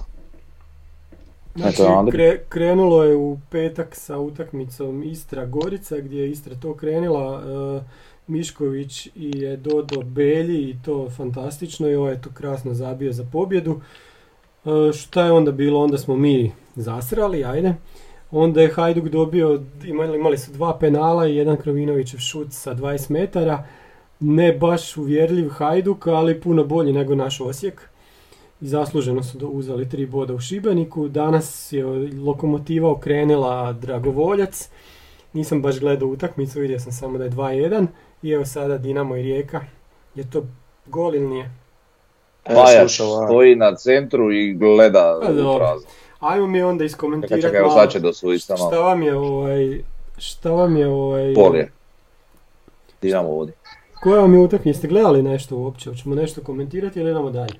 Znači, 1.56 1.74
Eto, 1.76 1.86
Andri. 1.90 2.18
kre- 2.18 2.40
krenulo 2.50 3.04
je 3.04 3.16
u 3.16 3.38
petak 3.50 3.96
sa 3.96 4.18
utakmicom 4.18 5.04
Istra-Gorica 5.04 5.98
gdje 5.98 6.20
je 6.20 6.32
Istra 6.32 6.56
to 6.56 6.74
krenila. 6.74 7.42
e, 7.78 7.82
Mišković 8.28 9.06
i 9.08 9.32
je 9.36 9.58
Dodo 9.58 10.02
Belji 10.02 10.62
i 10.62 10.76
to 10.86 11.10
fantastično 11.10 11.90
i 11.90 11.96
ovo 11.96 12.10
je 12.10 12.22
to 12.22 12.30
krasno 12.34 12.74
zabio 12.74 13.14
za 13.14 13.26
pobjedu. 13.32 13.82
E, 14.68 14.94
šta 14.94 15.26
je 15.26 15.32
onda 15.32 15.52
bilo? 15.52 15.80
Onda 15.80 15.98
smo 15.98 16.16
mi 16.16 16.52
zasrali, 16.76 17.46
ajde. 17.46 17.76
Onda 18.32 18.62
je 18.62 18.74
Hajduk 18.74 19.06
dobio, 19.06 19.62
imali, 19.86 20.38
su 20.38 20.52
dva 20.52 20.78
penala 20.80 21.28
i 21.28 21.36
jedan 21.36 21.58
Krovinovićev 21.58 22.18
šut 22.18 22.48
sa 22.52 22.76
20 22.76 23.12
metara. 23.12 23.64
Ne 24.20 24.54
baš 24.54 24.98
uvjerljiv 24.98 25.50
Hajduk, 25.50 26.08
ali 26.08 26.42
puno 26.42 26.64
bolji 26.64 26.94
nego 26.94 27.16
naš 27.16 27.42
Osijek 27.42 27.90
i 28.62 28.68
zasluženo 28.68 29.24
su 29.24 29.48
uzeli 29.48 29.90
tri 29.90 30.06
boda 30.06 30.34
u 30.34 30.40
Šibeniku. 30.40 31.08
Danas 31.08 31.72
je 31.72 31.86
lokomotiva 32.26 32.92
okrenila 32.92 33.74
Dragovoljac. 33.74 34.70
Nisam 35.34 35.62
baš 35.62 35.80
gledao 35.80 36.10
utakmicu, 36.10 36.60
vidio 36.60 36.80
sam 36.80 36.92
samo 36.92 37.18
da 37.18 37.24
je 37.24 37.32
2-1. 37.32 37.88
I 38.22 38.32
evo 38.32 38.46
sada 38.46 38.78
Dinamo 38.78 39.16
i 39.16 39.22
Rijeka. 39.22 39.62
Je 40.16 40.30
to 40.30 40.44
gol 40.86 41.16
ili 41.16 41.28
nije? 41.28 41.67
Pajač 42.56 43.00
a- 43.00 43.26
stoji 43.26 43.56
na 43.56 43.76
centru 43.76 44.32
i 44.32 44.54
gleda 44.54 45.18
u 45.18 45.58
prazno. 45.58 45.90
Ajmo 46.20 46.48
mi 46.48 46.62
onda 46.62 46.84
iskomentirati 46.84 47.42
čekaj, 47.42 47.62
malo. 47.62 47.74
sad 47.74 47.92
će 47.92 48.00
dosuditi 48.00 48.44
samo 48.44 48.58
Šta 48.58 48.80
vam 48.80 49.02
je 49.02 49.16
ovaj... 49.16 49.82
Šta 50.18 50.52
vam 50.52 50.78
je 50.78 50.88
ovaj... 50.88 51.34
polje. 51.34 51.72
Idemo 53.02 53.30
vodi. 53.30 53.52
Koja 54.02 54.22
vam 54.22 54.34
je 54.34 54.40
utakmica? 54.40 54.70
Jeste 54.70 54.88
gledali 54.88 55.24
nešto 55.24 55.56
uopće? 55.58 55.90
Hoćemo 55.90 56.16
nešto 56.16 56.42
komentirati 56.42 57.00
ili 57.00 57.12
idemo 57.12 57.30
dalje? 57.30 57.54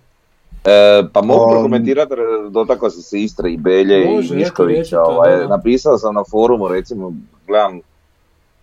E, 0.66 1.04
pa 1.14 1.22
mogu 1.22 1.44
Um, 1.44 1.52
prokomentirati, 1.52 2.14
jer 2.14 2.50
dotakao 2.50 2.90
sam 2.90 3.02
se 3.02 3.20
Istre 3.20 3.52
i 3.52 3.58
Belje 3.58 4.06
Može, 4.06 4.34
i 4.34 4.38
Miškovića. 4.38 5.02
Ovaj, 5.02 5.48
napisao 5.48 5.98
sam 5.98 6.16
na 6.16 6.24
forumu, 6.32 6.68
recimo, 6.68 7.14
gledam 7.48 7.80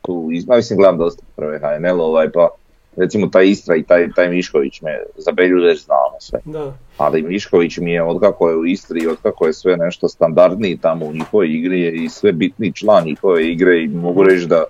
tu, 0.02 0.28
mislim 0.48 0.76
gledam 0.78 0.98
dosta 0.98 1.22
prve 1.36 1.58
HNL, 1.58 2.00
ovaj, 2.00 2.30
pa 2.32 2.48
recimo 2.96 3.26
taj 3.26 3.46
Istra 3.46 3.76
i 3.76 3.82
taj, 3.82 4.12
taj 4.16 4.28
Mišković 4.28 4.80
me 4.80 4.98
za 5.16 5.32
Belju 5.32 5.62
već 5.62 5.84
znamo 5.84 6.16
sve. 6.18 6.40
Da. 6.44 6.72
Ali 6.96 7.22
Mišković 7.22 7.78
mi 7.78 7.92
je, 7.92 8.02
otkako 8.02 8.48
je 8.48 8.56
u 8.56 8.66
Istri 8.66 9.00
i 9.00 9.08
otkako 9.08 9.46
je 9.46 9.52
sve 9.52 9.76
nešto 9.76 10.08
standardniji 10.08 10.76
tamo 10.76 11.06
u 11.06 11.12
njihovoj 11.12 11.48
igri 11.48 11.80
je 11.80 11.92
i 11.94 12.08
sve 12.08 12.32
bitniji 12.32 12.72
član 12.72 13.04
njihove 13.04 13.50
igre 13.50 13.82
i 13.82 13.88
mogu 13.88 14.22
reći 14.22 14.46
da, 14.46 14.64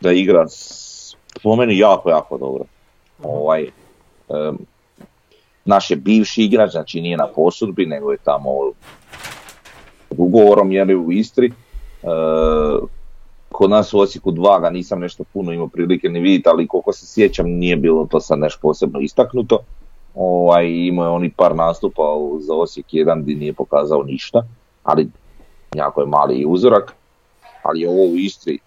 da 0.00 0.12
igra 0.12 0.46
po 1.42 1.56
meni 1.56 1.78
jako, 1.78 2.10
jako 2.10 2.38
dobro. 2.38 2.64
Ovaj, 3.22 3.62
em, 4.28 4.58
naš 5.64 5.90
je 5.90 5.96
bivši 5.96 6.44
igrač, 6.44 6.70
znači 6.70 7.00
nije 7.00 7.16
na 7.16 7.26
posudbi, 7.26 7.86
nego 7.86 8.12
je 8.12 8.18
tamo 8.24 8.50
ugovorom 10.10 10.72
je 10.72 10.96
u 10.96 11.12
Istri. 11.12 11.46
E, 11.46 11.52
kod 13.52 13.70
nas 13.70 13.94
u 13.94 13.98
Osijeku 13.98 14.30
dva 14.30 14.60
ga 14.60 14.70
nisam 14.70 15.00
nešto 15.00 15.24
puno 15.32 15.52
imao 15.52 15.68
prilike 15.68 16.08
ni 16.08 16.20
vidjeti, 16.20 16.48
ali 16.48 16.66
koliko 16.66 16.92
se 16.92 17.06
sjećam 17.06 17.46
nije 17.46 17.76
bilo 17.76 18.06
to 18.10 18.20
sad 18.20 18.38
nešto 18.38 18.58
posebno 18.62 19.00
istaknuto. 19.00 19.58
Ovaj, 20.14 20.68
imao 20.68 21.04
je 21.04 21.10
oni 21.10 21.30
par 21.30 21.56
nastupa 21.56 22.02
za 22.40 22.54
Osijek 22.54 22.94
jedan 22.94 23.22
gdje 23.22 23.34
nije 23.36 23.52
pokazao 23.52 24.02
ništa, 24.02 24.42
ali 24.82 25.08
jako 25.74 26.00
je 26.00 26.06
mali 26.06 26.44
uzorak. 26.46 26.94
Ali 27.62 27.80
je 27.80 27.88
ovo 27.88 28.04
u 28.04 28.16
Istri 28.16 28.58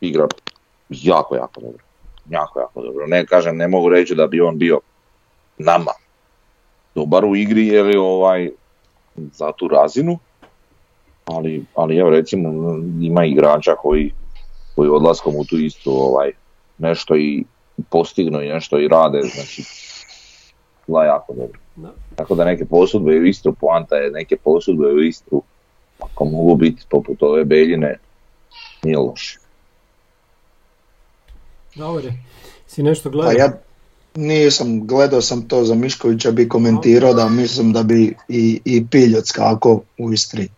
igra 0.00 0.26
jako, 0.90 1.36
jako 1.36 1.60
dobro. 1.60 1.84
Jako, 2.30 2.60
jako 2.60 2.82
dobro. 2.82 3.06
Ne 3.06 3.26
kažem, 3.26 3.56
ne 3.56 3.68
mogu 3.68 3.88
reći 3.88 4.14
da 4.14 4.26
bi 4.26 4.40
on 4.40 4.58
bio 4.58 4.80
nama 5.58 5.90
dobar 6.94 7.24
u 7.24 7.36
igri, 7.36 7.66
je 7.66 7.82
li 7.82 7.96
ovaj, 7.96 8.50
za 9.16 9.52
tu 9.52 9.68
razinu, 9.68 10.18
ali, 11.26 11.64
ali 11.74 11.96
evo 11.96 12.10
recimo 12.10 12.48
ima 13.00 13.24
igrača 13.24 13.74
koji, 13.74 14.12
koji 14.74 14.88
odlaskom 14.88 15.34
u 15.36 15.44
tu 15.44 15.58
istu 15.58 15.90
ovaj, 15.90 16.30
nešto 16.78 17.16
i 17.16 17.44
postignu 17.90 18.42
i 18.42 18.48
nešto 18.48 18.78
i 18.78 18.88
rade, 18.88 19.20
znači 19.22 19.62
bila 20.86 21.04
jako 21.04 21.34
dobro. 21.34 21.58
Da. 21.76 21.92
Tako 22.16 22.34
da 22.34 22.44
neke 22.44 22.64
posudbe 22.64 23.12
u 23.12 23.24
Istru, 23.24 23.52
poanta 23.52 23.96
je 23.96 24.10
neke 24.10 24.36
posudbe 24.36 24.86
u 24.86 25.02
Istru, 25.02 25.42
ako 26.00 26.24
mogu 26.24 26.54
biti 26.54 26.82
poput 26.90 27.22
ove 27.22 27.44
Beljine, 27.44 27.98
nije 28.82 28.98
loše. 28.98 29.38
Dobre. 31.74 32.12
Si 32.66 32.82
nešto 32.82 33.10
Pa 33.10 33.12
gledao? 33.12 33.32
ja 33.32 33.52
nisam, 34.14 34.86
gledao 34.86 35.20
sam 35.20 35.48
to 35.48 35.64
za 35.64 35.74
Miškovića, 35.74 36.30
bi 36.30 36.48
komentirao 36.48 37.14
da 37.14 37.28
mislim 37.28 37.72
da 37.72 37.82
bi 37.82 38.16
i, 38.28 38.60
i 38.64 38.86
Pilj 38.86 39.16
odskakao 39.16 39.80
u 39.98 40.12
Istri. 40.12 40.48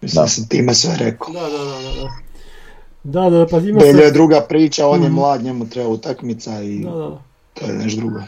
Mislim 0.00 0.28
sam 0.28 0.48
time 0.48 0.74
sve 0.74 0.96
rekao. 0.98 1.32
Da, 1.32 1.40
da, 1.40 1.48
da, 1.48 1.64
da. 1.64 2.00
da. 2.00 3.30
Da, 3.30 3.46
pa 3.50 3.58
ima 3.58 3.78
Beljo 3.78 4.02
je 4.02 4.10
druga 4.10 4.40
priča, 4.48 4.86
on 4.88 5.02
je 5.02 5.08
Mhm. 5.08 5.14
mlad, 5.14 5.42
njemu 5.42 5.68
treba 5.68 5.88
utakmica 5.88 6.62
i 6.62 6.78
Da, 6.78 6.90
da. 6.90 7.22
to 7.54 7.66
je 7.66 7.72
nešto 7.72 8.00
drugo. 8.00 8.20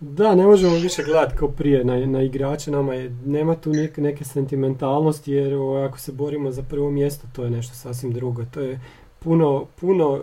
Da, 0.00 0.34
ne 0.34 0.46
možemo 0.46 0.74
više 0.76 1.02
gledati 1.02 1.36
kao 1.36 1.48
prije 1.48 1.84
na, 1.84 2.06
na 2.06 2.22
igrače, 2.22 2.70
nama 2.70 2.94
je, 2.94 3.10
nema 3.26 3.54
tu 3.54 3.70
neke, 3.72 4.00
neke 4.00 4.24
sentimentalnosti 4.24 5.32
jer 5.32 5.54
ovaj, 5.54 5.84
ako 5.84 5.98
se 5.98 6.12
borimo 6.12 6.50
za 6.50 6.62
prvo 6.62 6.90
mjesto 6.90 7.26
to 7.32 7.44
je 7.44 7.50
nešto 7.50 7.74
sasvim 7.74 8.12
drugo, 8.12 8.44
to 8.44 8.60
je 8.60 8.80
puno, 9.18 9.66
puno 9.80 10.16
e, 10.16 10.20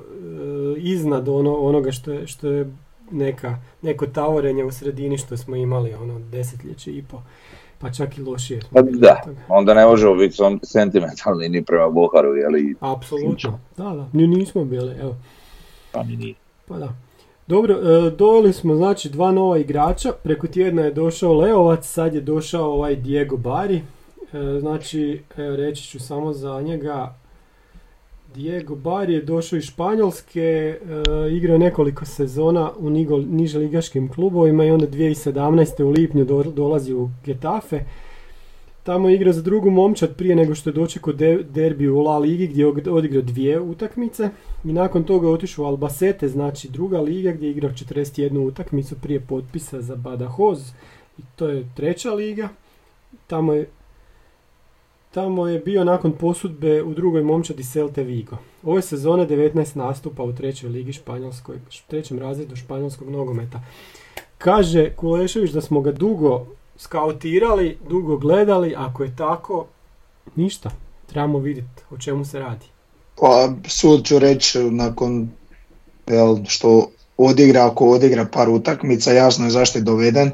iznad 0.80 1.28
ono, 1.30 1.56
onoga 1.56 1.92
što 1.92 2.12
je, 2.12 2.28
što 2.28 2.48
je 2.48 2.72
neka, 3.12 3.58
neko 3.82 4.08
tavorenje 4.08 4.64
u 4.64 4.72
sredini 4.72 5.18
što 5.18 5.38
smo 5.38 5.56
imali 5.56 5.94
ono 5.94 6.20
desetljeće 6.20 6.92
i 6.92 7.04
po, 7.04 7.22
pa 7.84 7.92
čak 7.92 8.18
i 8.18 8.22
lošije. 8.22 8.60
Pa 8.74 8.82
da. 8.82 9.22
Onda 9.48 9.74
ne 9.74 9.86
možemo 9.86 10.16
biti 10.16 10.38
sentimentalni 10.64 11.50
ni 11.50 11.64
prema 11.64 11.90
Boharu, 11.90 12.36
jeli, 12.36 12.76
Apsolutno, 12.80 13.60
da, 13.78 13.84
da, 13.84 14.08
ni 14.14 14.28
nismo 14.28 14.66
bili, 14.66 14.96
evo. 15.02 15.16
pa 15.92 16.04
ni 16.04 16.18
nije. 16.18 16.34
Pa 16.68 16.78
da. 16.78 16.94
Dobro, 17.48 17.74
e, 17.74 18.12
doveli 18.12 18.54
smo 18.54 18.76
znači 18.76 19.10
dva 19.10 19.32
nova 19.32 19.58
igrača, 19.58 20.12
preko 20.24 20.48
tjedna 20.48 20.82
je 20.82 20.92
došao 20.92 21.34
Leovac, 21.34 21.86
sad 21.86 22.16
je 22.16 22.22
došao 22.22 22.72
ovaj 22.74 22.96
Diego 22.96 23.38
Bari, 23.38 23.82
E, 24.34 24.60
znači 24.60 25.22
evo, 25.38 25.56
reći 25.56 25.84
ću 25.84 26.00
samo 26.00 26.34
za 26.34 26.62
njega, 26.62 27.14
Diego 28.36 28.76
Bari 28.76 29.14
je 29.14 29.22
došao 29.22 29.58
iz 29.58 29.64
Španjolske, 29.64 30.42
e, 30.42 30.78
igrao 31.32 31.58
nekoliko 31.58 32.06
sezona 32.06 32.72
u 32.80 32.90
nigo, 32.90 33.18
niželigaškim 33.18 34.10
klubovima 34.10 34.66
i 34.66 34.72
onda 34.72 34.88
2017. 34.88 35.84
u 35.84 35.90
lipnju 35.90 36.26
do- 36.26 36.44
dolazi 36.44 36.94
u 36.94 37.10
Getafe. 37.26 37.80
Tamo 38.84 39.10
je 39.10 39.16
igrao 39.16 39.34
za 39.34 39.42
drugu 39.42 39.70
momčad 39.70 40.16
prije 40.16 40.36
nego 40.36 40.56
što 40.56 40.70
je 40.70 40.74
dočekao 40.74 41.14
de, 41.14 41.44
derbi 41.50 41.88
u 41.90 42.00
La 42.00 42.18
Ligi 42.18 42.48
gdje 42.48 42.62
je 42.62 42.68
odigrao 42.92 43.22
dvije 43.22 43.60
utakmice. 43.60 44.30
I 44.66 44.74
nakon 44.74 45.04
toga 45.04 45.28
je 45.28 45.34
otišao 45.34 45.66
u 45.66 45.68
Albacete, 45.68 46.28
znači 46.28 46.70
druga 46.70 47.00
liga 47.02 47.32
gdje 47.32 47.48
je 47.48 47.52
igrao 47.52 47.72
41 47.72 48.38
utakmicu 48.48 48.96
prije 49.02 49.20
potpisa 49.20 49.82
za 49.82 49.96
Badajoz. 49.96 50.72
I 51.18 51.22
to 51.36 51.48
je 51.48 51.66
treća 51.76 52.14
liga. 52.14 52.50
Tamo 53.28 53.54
je, 53.54 53.68
tamo 55.14 55.48
je 55.48 55.60
bio 55.60 55.84
nakon 55.84 56.12
posudbe 56.12 56.84
u 56.84 56.94
drugoj 56.94 57.24
momčadi 57.24 57.64
Celte 57.64 58.04
Vigo. 58.04 58.38
Ove 58.64 58.82
sezone 58.82 59.28
19 59.28 59.78
nastupa 59.78 60.24
u 60.24 60.34
trećoj 60.34 60.70
ligi 60.70 60.94
španjolskoj, 60.94 61.56
trećem 61.88 62.20
razredu 62.20 62.56
španjolskog 62.56 63.10
nogometa. 63.10 63.62
Kaže 64.38 64.90
Kulešević 64.96 65.52
da 65.52 65.62
smo 65.62 65.82
ga 65.82 65.92
dugo 65.92 66.46
skautirali, 66.78 67.78
dugo 67.90 68.18
gledali, 68.18 68.74
ako 68.78 69.04
je 69.04 69.16
tako, 69.16 69.66
ništa. 70.36 70.70
Trebamo 71.08 71.40
vidjeti 71.40 71.84
o 71.92 71.98
čemu 71.98 72.26
se 72.26 72.40
radi. 72.40 72.66
Pa 73.20 73.54
sud 73.68 74.06
ću 74.06 74.20
reći 74.20 74.60
nakon 74.60 75.30
jel, 76.08 76.38
što 76.48 76.90
odigra, 77.18 77.66
ako 77.66 77.90
odigra 77.90 78.26
par 78.26 78.50
utakmica, 78.50 79.12
jasno 79.12 79.46
je 79.46 79.52
zašto 79.52 79.80
je 79.80 79.84
doveden. 79.84 80.32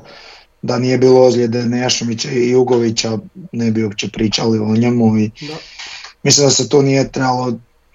Da 0.62 0.80
nije 0.80 0.98
bilo 0.98 1.22
ozljede 1.22 1.66
Nejašmića 1.66 2.30
i 2.32 2.50
Jugovića, 2.50 3.18
ne 3.52 3.72
bi 3.72 3.84
uopće 3.84 4.10
pričali 4.10 4.60
o 4.60 4.76
njemu 4.78 5.18
i 5.18 5.32
Da. 5.42 5.54
mislim 6.24 6.48
da 6.48 6.52
se 6.52 6.70
to 6.70 6.82
nije 6.82 7.12
trebalo 7.12 7.54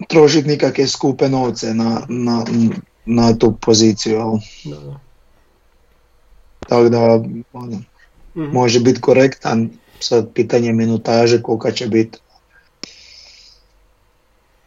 trošiti 0.08 0.48
nikakve 0.48 0.86
skupe 0.86 1.28
novce 1.28 1.74
na, 1.74 2.02
na, 2.08 2.44
na 3.04 3.38
tu 3.38 3.56
poziciju. 3.60 4.38
Da, 4.64 4.76
da. 4.76 5.00
Tako 6.68 6.88
da 6.88 7.00
ono, 7.52 7.80
Mhm. 8.36 8.52
može 8.52 8.80
biti 8.80 9.00
korektan, 9.00 9.70
sad 10.00 10.32
pitanje 10.34 10.72
minutaže 10.72 11.42
kolika 11.42 11.70
će 11.70 11.86
biti. 11.86 12.18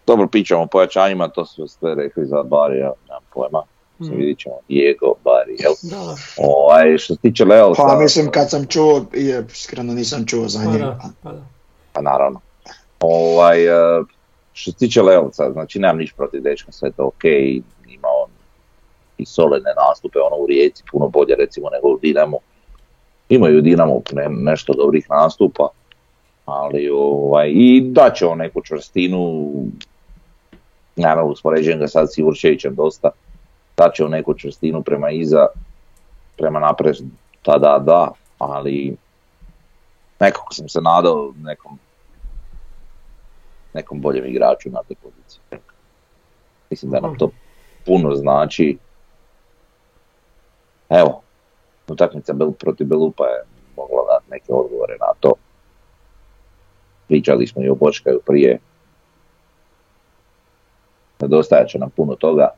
Dobro, 0.07 0.27
pričamo 0.27 0.61
o 0.61 0.67
pojačanjima, 0.67 1.27
to 1.27 1.45
su 1.45 1.67
sve 1.67 1.95
rekli 1.95 2.25
za 2.25 2.43
Bari, 2.43 2.77
ja 2.77 2.91
nemam 3.07 3.23
pojma. 3.33 3.63
Mm. 3.99 4.17
Vidjet 4.17 4.39
ćemo 4.39 4.55
Diego 4.67 5.13
Bari, 5.23 5.55
jel? 5.59 5.73
Da. 5.81 6.15
Ovaj, 6.37 6.97
što 6.97 7.15
se 7.15 7.21
tiče 7.21 7.45
Leo, 7.45 7.73
Pa 7.73 7.99
mislim 7.99 8.31
kad 8.31 8.49
sam 8.49 8.65
čuo, 8.65 9.05
je, 9.13 9.45
iskreno 9.51 9.93
nisam 9.93 10.25
čuo 10.25 10.47
za 10.47 10.59
Pa 10.65 10.71
njega. 10.71 10.99
pa 11.23 11.31
da. 11.31 11.41
pa 11.93 12.01
naravno. 12.01 12.39
Ovaj, 12.99 13.65
e, 13.65 14.03
što 14.53 14.71
se 14.71 14.77
tiče 14.77 15.01
Leovca, 15.01 15.51
znači 15.51 15.79
nemam 15.79 15.97
niš 15.97 16.13
protiv 16.13 16.41
dečka, 16.41 16.71
sve 16.71 16.89
je 16.89 16.93
to 16.93 17.05
ok, 17.05 17.23
ima 17.87 18.07
on 18.23 18.29
i 19.17 19.25
solidne 19.25 19.71
nastupe, 19.89 20.19
ono 20.19 20.43
u 20.43 20.47
Rijeci 20.47 20.83
puno 20.91 21.07
bolje 21.07 21.35
recimo 21.35 21.69
nego 21.69 21.87
u 21.87 21.99
Dinamo. 22.01 22.37
Imaju 23.29 23.57
u 23.57 23.61
Dinamo 23.61 24.01
ne, 24.13 24.29
nešto 24.29 24.73
dobrih 24.73 25.05
nastupa, 25.09 25.67
ali 26.45 26.89
ovaj, 26.89 27.49
i 27.49 27.81
daće 27.91 28.25
on 28.25 28.37
neku 28.37 28.61
čvrstinu, 28.63 29.51
naravno 30.95 31.31
uspoređujem 31.31 31.79
ga 31.79 31.87
sad 31.87 32.13
s 32.13 32.17
Jurčevićem 32.17 32.75
dosta, 32.75 33.09
daće 33.77 34.05
on 34.05 34.11
neku 34.11 34.33
čvrstinu 34.33 34.83
prema 34.83 35.09
iza, 35.11 35.47
prema 36.37 36.59
napred, 36.59 36.95
tada 37.41 37.79
da, 37.79 38.11
ali 38.37 38.97
nekako 40.19 40.53
sam 40.53 40.69
se 40.69 40.81
nadao 40.81 41.33
nekom 41.43 41.79
nekom 43.73 44.01
boljem 44.01 44.25
igraču 44.25 44.69
na 44.69 44.79
toj 44.87 44.95
poziciji. 44.95 45.59
Mislim 46.69 46.91
da 46.91 46.99
nam 46.99 47.17
to 47.17 47.29
puno 47.85 48.15
znači. 48.15 48.77
Evo, 50.89 51.21
utakmica 51.87 52.33
protiv 52.59 52.87
Belupa 52.87 53.23
je 53.23 53.43
mogla 53.75 54.03
dati 54.13 54.31
neke 54.31 54.53
odgovore 54.53 54.97
na 54.99 55.13
to. 55.19 55.33
Pričali 57.07 57.47
smo 57.47 57.63
i 57.63 57.69
o 57.69 57.75
Bočkaju 57.75 58.21
prije. 58.25 58.59
Nedostajat 61.21 61.67
će 61.69 61.79
nam 61.79 61.89
puno 61.89 62.15
toga. 62.15 62.49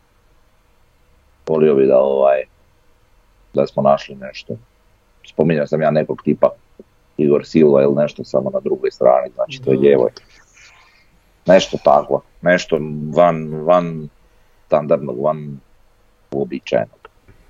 Volio 1.50 1.76
bi 1.76 1.88
da 1.88 1.98
ovaj 1.98 2.44
da 3.54 3.68
smo 3.68 3.82
našli 3.82 4.16
nešto. 4.16 4.54
Spominjao 5.28 5.68
sam 5.68 5.82
ja 5.82 5.92
nekog 5.92 6.22
tipa 6.24 6.50
Igor 7.18 7.46
Silva 7.46 7.84
ili 7.84 7.96
nešto 7.96 8.24
samo 8.24 8.50
na 8.50 8.60
drugoj 8.60 8.92
strani, 8.92 9.32
znači 9.36 9.62
to 9.62 9.72
je 9.72 9.78
ljevoj. 9.78 10.12
Nešto 11.46 11.78
tako, 11.84 12.22
nešto 12.42 12.80
van, 13.16 13.54
van 13.54 14.10
standardnog, 14.66 15.24
van 15.24 15.60
uobičajenog. 16.32 17.10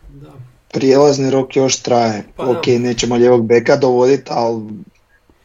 Da. 0.10 0.32
Prijelazni 0.74 1.32
rok 1.32 1.56
još 1.56 1.82
traje. 1.82 2.24
Pa 2.36 2.50
ok, 2.50 2.68
nećemo 2.68 3.18
ljevog 3.18 3.45
beka 3.45 3.76
dovoditi, 3.76 4.32
ali 4.34 4.64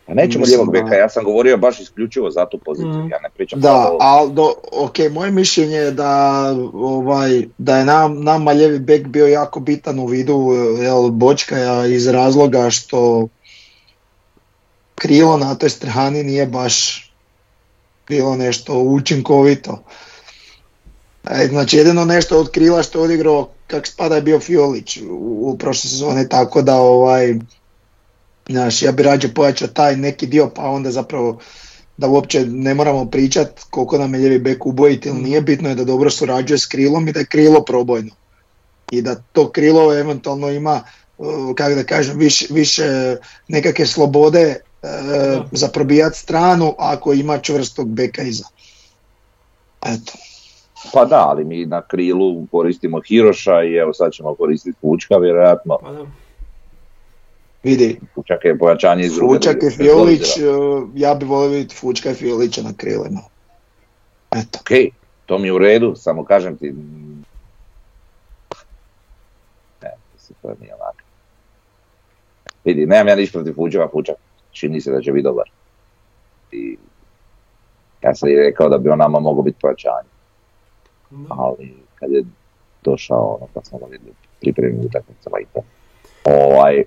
Pa 0.07 0.15
nećemo 0.15 0.43
Mislim 0.43 0.61
lijevog 0.61 0.73
beka, 0.73 0.95
ja 0.95 1.09
sam 1.09 1.25
govorio 1.25 1.57
baš 1.57 1.81
isključivo 1.81 2.31
za 2.31 2.47
tu 2.47 2.59
poziciju, 2.59 3.05
Mm. 3.05 3.11
ja 3.11 3.19
ne 3.23 3.31
pričam 3.35 3.61
Da, 3.61 3.97
ali 4.01 4.33
do, 4.33 4.55
ok, 4.73 4.99
moje 5.11 5.31
mišljenje 5.31 5.77
je 5.77 5.91
da, 5.91 6.45
ovaj, 6.75 7.43
da 7.59 7.77
je 7.77 7.85
nam, 7.85 8.23
nama 8.25 8.53
ljevi 8.53 8.79
bek 8.79 9.07
bio 9.07 9.27
jako 9.27 9.61
bitan 9.61 9.99
u 9.99 10.07
vidu 10.07 10.53
jel, 10.81 11.11
Bočkaja 11.11 11.87
iz 11.87 12.07
razloga 12.07 12.71
što 12.71 13.29
krilo 14.95 15.37
na 15.37 15.55
toj 15.55 15.71
strani 15.71 16.23
nije 16.23 16.47
baš 16.47 17.05
bilo 18.09 18.37
nešto 18.37 18.79
učinkovito. 18.79 19.83
E, 21.31 21.47
Znači 21.49 21.77
jedino 21.77 22.05
nešto 22.05 22.39
od 22.41 22.51
krila 22.51 22.83
što 22.83 22.99
je 22.99 23.05
odigrao 23.05 23.49
kak 23.67 23.87
spada 23.87 24.15
je 24.17 24.23
bio 24.23 24.41
Fiolić 24.41 24.97
u, 25.11 25.51
u 25.51 25.59
prošle 25.59 25.91
sezone, 25.91 26.29
tako 26.29 26.63
da 26.63 26.77
ovaj, 26.77 27.35
znaš, 28.49 28.83
ja 28.83 28.93
bi 28.93 29.03
rađe 29.03 29.35
pojačao 29.35 29.69
taj 29.69 29.97
neki 29.97 30.27
dio 30.27 30.51
pa 30.55 30.63
onda 30.63 30.91
zapravo 30.91 31.39
da 31.97 32.09
uopće 32.09 32.47
ne 32.47 32.75
moramo 32.75 33.11
pričat 33.11 33.61
koliko 33.71 33.99
nam 33.99 34.15
je 34.15 34.21
ljevi 34.21 34.39
bek 34.39 34.67
ubojiti 34.67 35.09
ili 35.09 35.19
nije, 35.19 35.41
bitno 35.41 35.69
je 35.69 35.75
da 35.75 35.85
dobro 35.85 36.11
surađuje 36.11 36.59
s 36.59 36.67
krilom 36.67 37.09
i 37.09 37.13
da 37.13 37.21
je 37.21 37.27
krilo 37.27 37.65
probojno. 37.65 38.11
I 38.91 39.03
da 39.03 39.15
to 39.33 39.51
krilo 39.51 39.99
eventualno 39.99 40.51
ima, 40.51 40.83
kako 41.55 41.75
da 41.75 41.85
kažem, 41.85 42.19
više, 42.19 42.47
više 42.51 43.17
nekakve 43.49 43.87
slobode 43.87 44.57
uh, 44.83 44.89
za 45.53 45.69
probijat 45.69 46.15
stranu 46.15 46.75
ako 46.79 47.13
ima 47.13 47.39
čvrstog 47.39 47.89
beka 47.89 48.23
iza. 48.23 48.45
Eto. 49.87 50.13
Pa 50.93 51.05
da, 51.05 51.29
ali 51.29 51.45
mi 51.45 51.67
na 51.67 51.83
krilu 51.83 52.47
koristimo 52.51 53.01
Hiroša 53.09 53.63
i 53.63 53.75
evo 53.75 53.93
sad 53.93 54.13
ćemo 54.13 54.35
koristiti 54.35 54.79
Fučka 54.81 55.17
vjerojatno. 55.17 55.79
Pa 55.83 55.93
da. 55.93 56.07
Vidi, 57.65 58.01
Fučak 58.15 58.45
je 58.45 58.59
pojačanje 58.59 59.05
iz 59.05 59.15
druge 59.15 59.35
Fučak 59.35 59.61
bez 59.61 59.77
Fiolić, 59.77 60.37
uh, 60.37 60.89
ja 60.95 61.15
bi 61.15 61.25
volio 61.27 61.49
vidjeti 61.49 61.77
Fučka 61.77 62.11
i 62.11 62.15
Fiolića 62.15 62.63
na 62.63 62.73
krilima. 62.77 63.21
Eto. 64.31 64.59
Ok, 64.61 64.71
to 65.27 65.39
mi 65.39 65.49
je 65.49 65.53
u 65.53 65.59
redu, 65.59 65.95
samo 65.97 66.25
kažem 66.25 66.57
ti... 66.57 66.75
Ne, 69.83 69.91
mislim, 70.15 70.37
to 70.43 70.55
nije 70.61 70.75
onako. 70.75 70.99
Vidi, 72.65 72.87
nemam 72.87 73.09
ja 73.09 73.17
ništa 73.17 73.39
protiv 73.39 73.55
Fučaka, 73.55 73.89
Fučak 73.89 74.17
čini 74.53 74.81
se 74.81 74.91
da 74.91 75.01
će 75.01 75.13
biti 75.13 75.25
dobar. 75.25 75.51
I 76.53 76.77
ja 78.03 78.15
sam 78.15 78.29
i 78.29 78.37
rekao 78.37 78.69
da 78.69 78.79
bi 78.79 78.89
on 78.89 78.99
nama 78.99 79.21
mogao 79.21 79.43
biti 79.43 79.59
pojačanje, 79.61 80.09
ali 81.29 81.75
kad 81.95 82.11
je 82.11 82.25
došao, 82.83 83.35
ono, 83.35 83.49
kad 83.55 83.67
smo 83.67 83.79
ga 83.79 83.85
vidjeli 83.85 84.11
u 84.11 84.41
pripremnim 84.41 84.87
utakmicama 84.87 85.39
i 85.41 85.47
to. 85.55 85.61
Ovaj, 86.25 86.85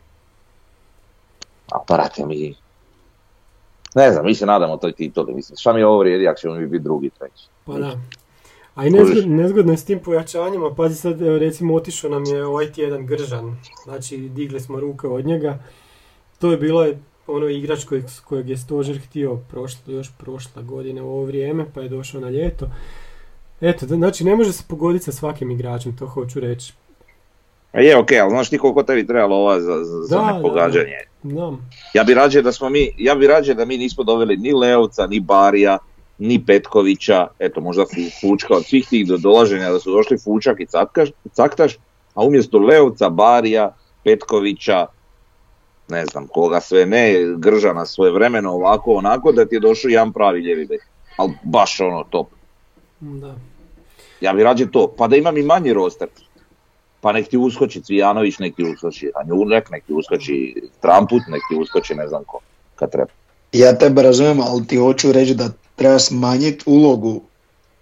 a 1.72 1.78
brate 1.88 2.26
mi, 2.26 2.56
ne 3.96 4.12
znam, 4.12 4.26
mi 4.26 4.36
se 4.36 4.46
nadamo 4.46 4.78
toj 4.78 4.92
tituli, 4.92 5.34
mislim, 5.34 5.58
šta 5.58 5.74
mi 5.74 5.84
ovo 5.84 6.00
vrijedi 6.00 6.28
ako 6.28 6.40
ćemo 6.40 6.56
mi 6.56 6.68
biti 6.68 6.84
drugi, 6.84 7.10
treći. 7.10 7.48
Pa 7.66 7.74
da. 7.74 8.00
A 8.76 8.86
i 8.86 8.90
nezgodno, 8.90 9.36
nezgodno 9.36 9.74
je 9.74 9.78
s 9.78 9.86
tim 9.86 10.00
pojačanjima, 10.00 10.76
pazi 10.76 10.96
sad, 10.96 11.22
recimo 11.22 11.76
otišao 11.76 12.10
nam 12.10 12.26
je 12.26 12.46
ovaj 12.46 12.72
tjedan 12.72 13.06
Gržan, 13.06 13.58
znači 13.84 14.18
digli 14.18 14.60
smo 14.60 14.80
ruke 14.80 15.08
od 15.08 15.26
njega, 15.26 15.60
to 16.40 16.52
je 16.52 16.58
bilo 16.58 16.88
ono 17.28 17.48
igrač 17.48 17.84
kojeg, 17.84 18.06
kojeg 18.26 18.50
je 18.50 18.58
Stožer 18.58 19.00
htio 19.00 19.36
prošle, 19.50 19.94
još 19.94 20.12
prošla 20.18 20.62
godine 20.62 21.02
u 21.02 21.10
ovo 21.10 21.24
vrijeme, 21.24 21.66
pa 21.74 21.82
je 21.82 21.90
došao 21.90 22.22
na 22.22 22.30
ljeto. 22.30 22.68
Eto, 23.62 23.86
znači 23.86 24.24
ne 24.24 24.36
može 24.36 24.54
se 24.54 24.64
pogoditi 24.68 25.06
sa 25.06 25.12
svakim 25.12 25.52
igračem, 25.52 25.98
to 25.98 26.08
hoću 26.08 26.40
reći. 26.40 26.74
A 27.72 27.82
je, 27.82 27.98
okej, 27.98 28.20
ali 28.20 28.30
znaš 28.30 28.50
ti 28.50 28.58
koliko 28.58 28.84
tebi 28.84 29.08
trebalo 29.08 29.36
ova 29.36 29.62
za, 29.62 29.84
za, 29.84 30.16
Da, 30.16 30.22
da, 30.22 30.34
nepogađanje? 30.34 30.98
Ja 31.94 32.04
bi 32.04 32.14
rađe 32.14 32.42
da 32.42 32.52
smo 32.52 32.70
mi, 32.70 32.92
ja 32.98 33.16
bi 33.16 33.28
rađe 33.28 33.54
da 33.54 33.66
mi 33.66 33.78
nismo 33.78 34.04
doveli 34.04 34.38
ni 34.38 34.54
Leovca, 34.54 35.08
ni 35.08 35.20
Barija, 35.20 35.78
ni 36.18 36.46
Petkovića, 36.46 37.28
eto 37.40 37.62
možda 37.62 37.84
Fu- 37.84 38.22
Fučka 38.22 38.54
od 38.54 38.66
svih 38.66 38.88
tih 38.90 39.08
do 39.08 39.18
dolaženja 39.18 39.72
da 39.72 39.80
su 39.80 39.92
došli 39.92 40.18
Fučak 40.18 40.60
i 40.60 40.66
Caktaš, 40.66 41.10
Caktaš, 41.32 41.76
a 42.14 42.24
umjesto 42.24 42.58
Leovca, 42.60 43.10
Barija, 43.10 43.76
Petkovića, 44.04 44.86
ne 45.88 46.06
znam 46.06 46.28
koga 46.28 46.60
sve 46.60 46.86
ne, 46.86 47.14
Gržana 47.38 47.86
svoje 47.86 48.12
vremeno 48.12 48.52
ovako 48.52 48.94
onako 48.94 49.32
da 49.32 49.46
ti 49.46 49.56
je 49.56 49.60
došao 49.60 49.90
jedan 49.90 50.14
pravi 50.14 50.40
ljevi 50.40 50.66
bek. 50.66 50.82
Ali 51.18 51.34
baš 51.44 51.80
ono 51.80 52.04
top. 52.04 52.28
da. 53.00 53.36
Ja 54.22 54.34
bi 54.34 54.44
rađe 54.44 54.72
to, 54.72 54.94
pa 54.98 55.08
da 55.08 55.16
imam 55.16 55.38
i 55.38 55.44
manji 55.44 55.74
roster. 55.74 56.08
Pa 57.08 57.14
nek 57.16 57.30
ti 57.32 57.38
uskoči 57.38 57.82
Cvijanović, 57.82 58.40
nek 58.40 58.56
ti 58.56 58.64
uskoči 58.64 59.12
Anjurek, 59.16 59.70
nek 59.72 59.86
ti 59.88 59.94
uskoči 59.94 60.56
Tramput, 60.82 61.22
nek 61.28 61.42
ti 61.50 61.56
uskoči 61.56 61.96
ne 61.96 62.08
znam 62.08 62.24
ko, 62.28 62.40
kad 62.76 62.92
treba. 62.92 63.12
Ja 63.52 63.78
tebe 63.78 64.04
razumijem, 64.04 64.42
ali 64.42 64.68
ti 64.68 64.76
hoću 64.76 65.12
reći 65.12 65.36
da 65.36 65.50
treba 65.76 66.00
smanjiti 66.00 66.64
ulogu 66.68 67.22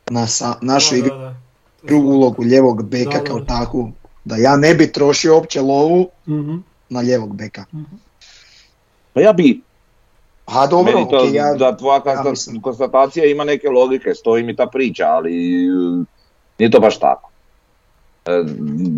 na 0.09 0.27
sa, 0.27 0.53
našu 0.61 0.93
Da, 0.95 0.97
igru, 0.97 1.09
da, 1.09 1.33
da. 1.83 1.95
ulogu 1.95 2.43
ljevog 2.43 2.83
beka 2.89 3.09
Da, 3.09 3.17
da, 3.17 3.23
kao 3.23 3.39
takvu. 3.39 3.91
Da 4.25 4.35
ja 4.35 4.57
ne 4.57 4.73
bi 4.73 4.91
trošio 4.91 5.35
uopće 5.35 5.61
lovu 5.61 6.07
Mhm. 6.27 6.55
na 6.89 7.01
ljevog 7.01 7.35
beka. 7.35 7.65
Pa 9.13 9.21
ja 9.21 9.33
bi, 9.33 9.61
A 10.45 10.67
dobro, 10.67 10.93
meni 10.93 11.09
to, 11.09 11.25
ja, 11.33 11.53
da 11.53 11.77
tvoja 11.77 12.01
ja 12.05 12.23
konstatacija 12.61 13.25
ima 13.25 13.43
neke 13.43 13.69
logike, 13.69 14.13
stoji 14.13 14.43
mi 14.43 14.55
ta 14.55 14.67
priča, 14.67 15.05
ali 15.07 15.33
e, 15.65 16.05
nije 16.59 16.71
to 16.71 16.79
baš 16.79 16.99
tako. 16.99 17.29
E, 18.25 18.43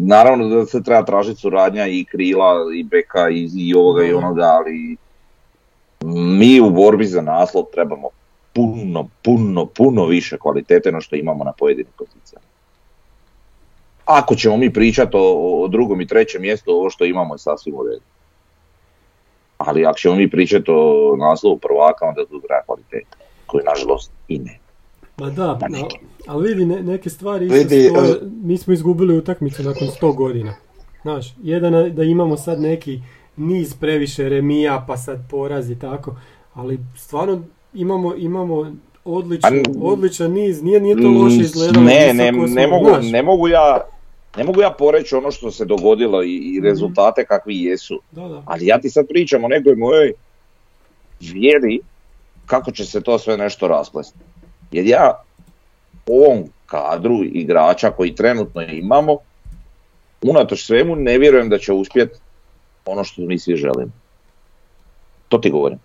naravno 0.05 0.47
da 0.47 0.65
se 0.65 0.83
treba 0.83 1.05
tražiti 1.05 1.41
suradnja 1.41 1.87
i 1.87 2.05
krila 2.05 2.55
i 2.75 2.83
beka 2.83 3.29
i, 3.29 3.49
i 3.55 3.73
ovoga 3.75 4.03
i 4.03 4.11
Da. 4.11 4.17
onoga, 4.17 4.43
ali 4.43 4.97
mi 6.05 6.61
u 6.61 6.69
borbi 6.69 7.05
za 7.05 7.21
naslov 7.21 7.63
trebamo 7.73 8.09
puno, 8.53 9.07
puno, 9.23 9.65
puno 9.65 10.05
više 10.05 10.37
kvalitete 10.37 10.91
no 10.91 11.01
što 11.01 11.15
imamo 11.15 11.43
na 11.43 11.51
pojedinim 11.51 11.91
pozicijama. 11.97 12.45
Ako 14.05 14.35
ćemo 14.35 14.57
mi 14.57 14.73
pričati 14.73 15.11
o, 15.17 15.63
o 15.63 15.67
drugom 15.67 16.01
i 16.01 16.07
trećem 16.07 16.41
mjestu, 16.41 16.71
ovo 16.71 16.89
što 16.89 17.05
imamo 17.05 17.33
je 17.33 17.39
sasvim 17.39 17.75
u 17.75 17.83
redu. 17.83 18.01
Ali 19.57 19.85
ako 19.85 19.99
ćemo 19.99 20.15
mi 20.15 20.29
pričati 20.29 20.71
o 20.71 21.15
naslovu 21.17 21.57
prvaka, 21.57 22.05
onda 22.05 22.25
tu 22.25 22.41
treba 22.41 22.61
kvaliteta, 22.65 23.17
koju 23.45 23.63
nažalost 23.65 24.11
i 24.27 24.39
ne. 24.39 24.59
Ma 25.17 25.29
da, 25.29 25.57
Pa 25.57 25.67
no, 25.67 25.77
neki. 25.77 25.97
ali 26.27 26.47
vidi 26.47 26.65
ne- 26.65 26.83
neke 26.83 27.09
stvari, 27.09 27.45
Vidi, 27.47 27.65
stoje- 27.83 28.11
e- 28.11 28.19
mi 28.43 28.57
smo 28.57 28.73
izgubili 28.73 29.17
utakmicu 29.17 29.63
nakon 29.63 29.87
100 29.89 30.13
godina. 30.13 30.53
Znaš, 31.01 31.33
jedan 31.39 31.73
je 31.75 31.89
da 31.89 32.03
imamo 32.03 32.37
sad 32.37 32.61
neki 32.61 32.99
niz 33.37 33.73
previše 33.73 34.29
remija, 34.29 34.83
pa 34.87 34.97
sad 34.97 35.29
poraz 35.29 35.69
i 35.69 35.79
tako, 35.79 36.15
ali 36.53 36.79
stvarno 36.97 37.41
imamo, 37.73 38.15
imamo 38.15 38.75
odličan, 39.05 39.53
A 39.53 39.57
n- 39.57 39.63
odličan 39.81 40.31
niz, 40.31 40.63
nije, 40.63 40.79
nije 40.79 40.95
to 40.95 41.09
loše 41.09 41.35
izgledalo. 41.37 41.85
Ne, 41.85 42.13
ne, 42.13 42.31
ne, 42.47 42.67
mogu, 42.67 42.89
ne 43.03 43.23
mogu 43.23 43.47
ja 43.47 43.81
ne 44.37 44.43
mogu 44.43 44.61
ja 44.61 44.69
poreći 44.71 45.15
ono 45.15 45.31
što 45.31 45.51
se 45.51 45.65
dogodilo 45.65 46.23
i, 46.23 46.35
i 46.35 46.57
Mhm. 46.57 46.65
rezultate 46.65 47.25
kakvi 47.25 47.57
jesu. 47.57 47.99
Da, 48.11 48.27
da. 48.27 48.43
Ali 48.45 48.65
ja 48.65 48.79
ti 48.79 48.89
sad 48.89 49.05
pričam 49.07 49.43
o 49.43 49.47
nekoj 49.47 49.75
mojoj 49.75 50.13
vjeri 51.21 51.79
kako 52.45 52.71
će 52.71 52.85
se 52.85 53.01
to 53.01 53.19
sve 53.19 53.37
nešto 53.37 53.67
rasplesti. 53.67 54.19
Jer 54.71 54.85
ja 54.85 55.23
u 56.07 56.23
ovom 56.23 56.43
kadru 56.65 57.23
igrača 57.23 57.91
koji 57.91 58.15
trenutno 58.15 58.61
imamo, 58.61 59.17
unatoč 60.21 60.65
svemu 60.65 60.95
ne 60.95 61.17
vjerujem 61.17 61.49
da 61.49 61.57
će 61.57 61.73
uspjeti 61.73 62.19
ono 62.85 63.03
što 63.03 63.21
mi 63.21 63.39
svi 63.39 63.55
želimo. 63.55 63.91
To 65.27 65.37
ti 65.37 65.51
govorim. 65.51 65.79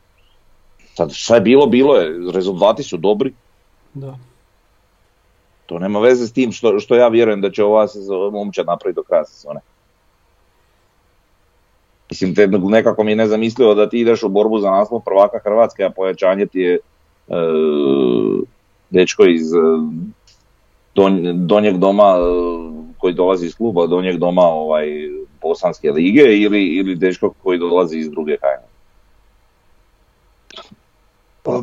Sad 0.95 1.13
šta 1.13 1.35
je 1.35 1.41
bilo, 1.41 1.67
bilo 1.67 1.97
je, 1.97 2.33
rezultati 2.33 2.83
su 2.83 2.97
dobri, 2.97 3.33
da. 3.95 4.19
to 5.67 5.79
nema 5.79 6.01
veze 6.01 6.27
s 6.27 6.33
tim 6.33 6.53
što, 6.53 6.79
što 6.79 6.95
ja 6.95 7.09
vjerujem 7.09 7.41
da 7.41 7.51
će 7.51 7.65
ova 7.65 7.89
sezona 7.89 8.31
momčad 8.31 8.67
napraviti 8.67 8.97
do 8.97 9.03
kraja 9.03 9.25
sezone. 9.25 9.61
Mislim, 12.11 12.35
te, 12.35 12.47
nekako 12.47 13.05
mi 13.05 13.13
je 13.13 13.17
nezamislivo 13.17 13.75
da 13.75 13.89
ti 13.89 14.01
ideš 14.01 14.23
u 14.23 14.29
borbu 14.29 14.59
za 14.59 14.71
naslov 14.71 15.01
prvaka 15.01 15.39
Hrvatske, 15.45 15.85
a 15.85 15.91
pojačanje 15.91 16.47
ti 16.47 16.61
je 16.61 16.75
e, 16.75 16.81
dečko 18.93 19.25
iz 19.25 19.53
e, 19.53 19.59
donj- 20.95 21.47
donjeg 21.47 21.79
doma 21.79 22.17
e, 22.17 22.23
koji 22.99 23.15
dolazi 23.15 23.47
iz 23.47 23.55
kluba, 23.55 23.87
donjeg 23.87 24.19
doma 24.19 24.43
ovaj, 24.43 24.87
Bosanske 25.43 25.91
lige 25.91 26.23
ili, 26.23 26.63
ili 26.63 26.97
dečko 26.97 27.35
koji 27.43 27.59
dolazi 27.59 27.99
iz 27.99 28.11
druge 28.11 28.37
hajne. 28.43 28.69
Pa, 31.43 31.63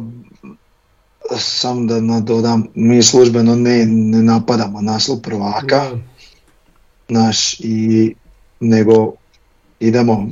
sam 1.37 1.87
da 1.87 2.01
nadodam, 2.01 2.67
mi 2.75 3.03
službeno 3.03 3.55
ne, 3.55 3.85
ne 3.85 4.23
napadamo 4.23 4.81
naslov 4.81 5.21
prvaka, 5.21 5.81
naš, 7.07 7.59
i, 7.59 8.15
nego 8.59 9.13
idemo 9.79 10.27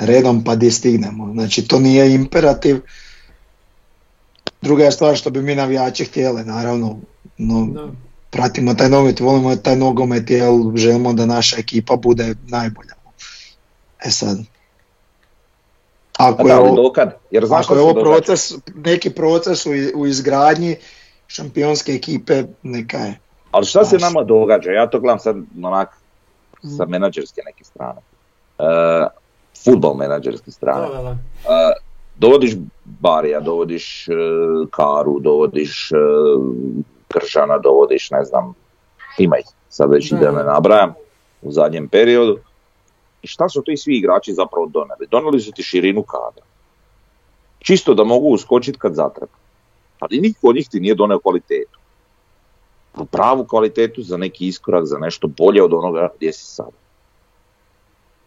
redom 0.00 0.44
pa 0.44 0.56
di 0.56 0.70
stignemo. 0.70 1.32
Znači 1.32 1.68
to 1.68 1.78
nije 1.78 2.14
imperativ. 2.14 2.80
Druga 4.62 4.84
je 4.84 4.92
stvar 4.92 5.16
što 5.16 5.30
bi 5.30 5.42
mi 5.42 5.54
navijači 5.54 6.04
htjeli, 6.04 6.44
naravno. 6.44 6.98
No, 7.38 7.66
Da. 7.72 7.88
pratimo 8.30 8.74
taj 8.74 8.88
nogomet, 8.88 9.20
volimo 9.20 9.56
taj 9.56 9.76
nogomet 9.76 10.30
jer 10.30 10.52
želimo 10.74 11.12
da 11.12 11.26
naša 11.26 11.56
ekipa 11.58 11.96
bude 11.96 12.34
najbolja. 12.48 12.92
E 14.06 14.10
sad, 14.10 14.38
A 16.18 16.28
ako 16.28 16.42
da, 16.42 16.52
je, 16.52 16.58
ovo, 16.58 16.76
dokad? 16.76 17.16
Jer 17.30 17.46
znaš 17.46 17.64
ako 17.66 17.74
je 17.74 17.80
ovo 17.80 17.94
proces, 17.94 18.52
neki 18.74 19.10
proces 19.10 19.66
u, 19.66 19.70
u 19.94 20.06
izgradnji 20.06 20.76
šampionske 21.26 21.92
ekipe, 21.92 22.42
neka 22.62 22.98
je. 22.98 23.18
Ali 23.50 23.66
šta 23.66 23.84
se 23.84 23.98
nama 23.98 24.22
događa? 24.22 24.70
Ja 24.70 24.86
to 24.90 25.00
gledam 25.00 25.18
sad 25.18 25.36
onak 25.62 25.88
sa 26.76 26.86
menadžerske 26.86 27.42
neke 27.46 27.64
strane. 27.64 28.00
Uh, 28.58 29.06
futbol 29.64 29.94
menadžerske 29.94 30.50
strane. 30.50 30.88
Da, 30.88 30.94
da, 30.94 31.02
da. 31.02 31.10
Uh, 31.10 31.85
dovodiš 32.18 32.54
Barija, 32.84 33.40
dovodiš 33.40 34.08
uh, 34.08 34.68
Karu, 34.70 35.18
dovodiš 35.20 35.90
uh, 35.92 36.42
Kržana, 37.08 37.58
dovodiš 37.58 38.10
ne 38.10 38.24
znam, 38.24 38.54
ima 39.18 39.38
ih, 39.38 39.46
sad 39.68 39.90
već 39.90 40.12
Da, 40.12 40.32
ne 40.32 40.44
nabrajam 40.44 40.94
u 41.42 41.52
zadnjem 41.52 41.88
periodu. 41.88 42.38
I 43.22 43.26
šta 43.26 43.48
su 43.48 43.62
ti 43.62 43.76
svi 43.76 43.96
igrači 43.96 44.32
zapravo 44.32 44.66
doneli? 44.66 45.06
Doneli 45.10 45.40
su 45.40 45.52
ti 45.52 45.62
širinu 45.62 46.02
kadra. 46.02 46.44
Čisto 47.58 47.94
da 47.94 48.04
mogu 48.04 48.28
uskočiti 48.28 48.78
kad 48.78 48.94
zatreba. 48.94 49.32
Ali 49.98 50.20
niko 50.20 50.48
od 50.48 50.56
njih 50.56 50.68
ti 50.68 50.80
nije 50.80 50.94
doneo 50.94 51.18
kvalitetu. 51.18 51.78
Pravu 53.10 53.44
kvalitetu 53.44 54.02
za 54.02 54.16
neki 54.16 54.46
iskorak, 54.46 54.84
za 54.84 54.98
nešto 54.98 55.28
bolje 55.28 55.62
od 55.62 55.72
onoga 55.74 56.08
gdje 56.16 56.32
si 56.32 56.44
sad. 56.44 56.70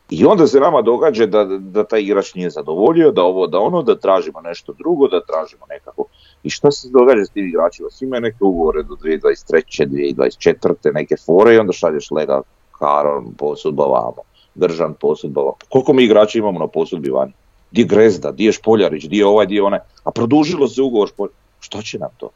I 0.09 0.25
onda 0.25 0.47
se 0.47 0.59
nama 0.59 0.81
događa 0.81 1.25
da, 1.25 1.43
da 1.45 1.83
taj 1.83 2.01
igrač 2.01 2.33
nije 2.33 2.49
zadovoljio, 2.49 3.11
da 3.11 3.23
ovo, 3.23 3.47
da 3.47 3.59
ono, 3.59 3.81
da 3.81 3.99
tražimo 3.99 4.41
nešto 4.41 4.73
drugo, 4.73 5.07
da 5.07 5.25
tražimo 5.25 5.65
nekako. 5.69 6.05
I 6.43 6.49
šta 6.49 6.71
se 6.71 6.89
događa 6.89 7.25
s 7.25 7.29
tim 7.29 7.47
igračima? 7.47 7.89
Svi 7.89 8.05
imaju 8.05 8.21
neke 8.21 8.43
ugovore 8.43 8.83
do 8.83 8.95
2023. 8.95 9.87
2024. 9.87 10.93
neke 10.93 11.15
fore 11.25 11.55
i 11.55 11.57
onda 11.57 11.73
šalješ 11.73 12.11
Lega, 12.11 12.41
Karon, 12.79 13.33
posudba 13.37 13.85
vamo, 13.85 14.21
Držan, 14.55 14.93
posudba 14.93 15.41
vamo. 15.41 15.57
Koliko 15.69 15.93
mi 15.93 16.03
igrača 16.03 16.39
imamo 16.39 16.59
na 16.59 16.67
posudbi 16.67 17.09
vani? 17.09 17.33
Di 17.71 17.83
Grezda, 17.83 18.31
di 18.31 18.45
je 18.45 18.51
Špoljarić, 18.51 19.03
di 19.03 19.17
je 19.17 19.25
ovaj, 19.25 19.45
di 19.45 19.55
je 19.55 19.63
onaj. 19.63 19.79
A 20.03 20.11
produžilo 20.11 20.67
se 20.67 20.81
ugovor 20.81 21.09
Špoljarić. 21.09 21.37
Što 21.59 21.81
će 21.81 21.99
nam 21.99 22.09
to? 22.17 22.29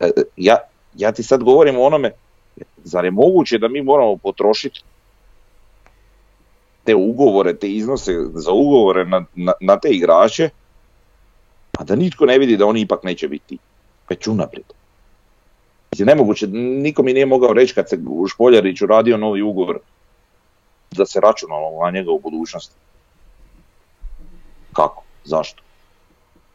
E, 0.00 0.06
e, 0.06 0.22
ja, 0.36 0.56
ja 0.96 1.12
ti 1.12 1.22
sad 1.22 1.44
govorim 1.44 1.78
o 1.78 1.82
onome, 1.82 2.10
zar 2.84 3.04
je 3.04 3.10
moguće 3.10 3.58
da 3.58 3.68
mi 3.68 3.82
moramo 3.82 4.16
potrošiti 4.16 4.82
te 6.84 6.94
ugovore, 6.94 7.56
te 7.56 7.68
iznose 7.68 8.12
za 8.34 8.52
ugovore 8.52 9.04
na, 9.04 9.24
na, 9.34 9.52
na 9.60 9.78
te 9.80 9.88
igrače, 9.88 10.50
a 11.78 11.84
da 11.84 11.96
nitko 11.96 12.26
ne 12.26 12.38
vidi 12.38 12.56
da 12.56 12.66
oni 12.66 12.80
ipak 12.80 13.04
neće 13.04 13.28
biti 13.28 13.58
već 14.08 14.26
unaprijed. 14.26 14.66
Mislim, 15.90 16.06
nemoguće, 16.06 16.46
niko 16.46 17.02
mi 17.02 17.12
nije 17.12 17.26
mogao 17.26 17.52
reći 17.52 17.74
kad 17.74 17.88
se 17.88 17.98
u 18.08 18.26
Špoljariću 18.28 18.86
radio 18.86 19.16
novi 19.16 19.42
ugovor 19.42 19.78
da 20.90 21.06
se 21.06 21.20
računalo 21.20 21.84
na 21.84 21.90
njega 21.90 22.10
u 22.10 22.18
budućnosti. 22.18 22.74
Kako? 24.72 25.02
Zašto? 25.24 25.62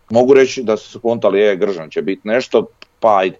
Mogu 0.10 0.34
reći 0.34 0.64
da 0.64 0.78
su 0.78 1.00
kontali, 1.00 1.40
je, 1.40 1.56
Gržan 1.56 1.90
će 1.90 2.02
biti 2.02 2.28
nešto, 2.28 2.66
pa 3.00 3.18
ajde. 3.18 3.38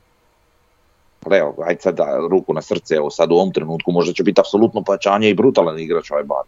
Ali 1.26 1.38
Evo, 1.38 1.56
ajde 1.66 1.82
sad 1.82 1.96
da, 1.96 2.28
ruku 2.30 2.54
na 2.54 2.62
srce, 2.62 2.96
evo 2.96 3.10
sad 3.10 3.32
u 3.32 3.36
ovom 3.36 3.54
trenutku 3.54 3.92
možda 3.92 4.14
će 4.14 4.24
biti 4.24 4.42
apsolutno 4.42 4.84
pojačanje 4.84 5.30
i 5.30 5.34
brutalan 5.34 5.80
igrač 5.80 6.12
ovaj 6.12 6.24
bar. 6.24 6.44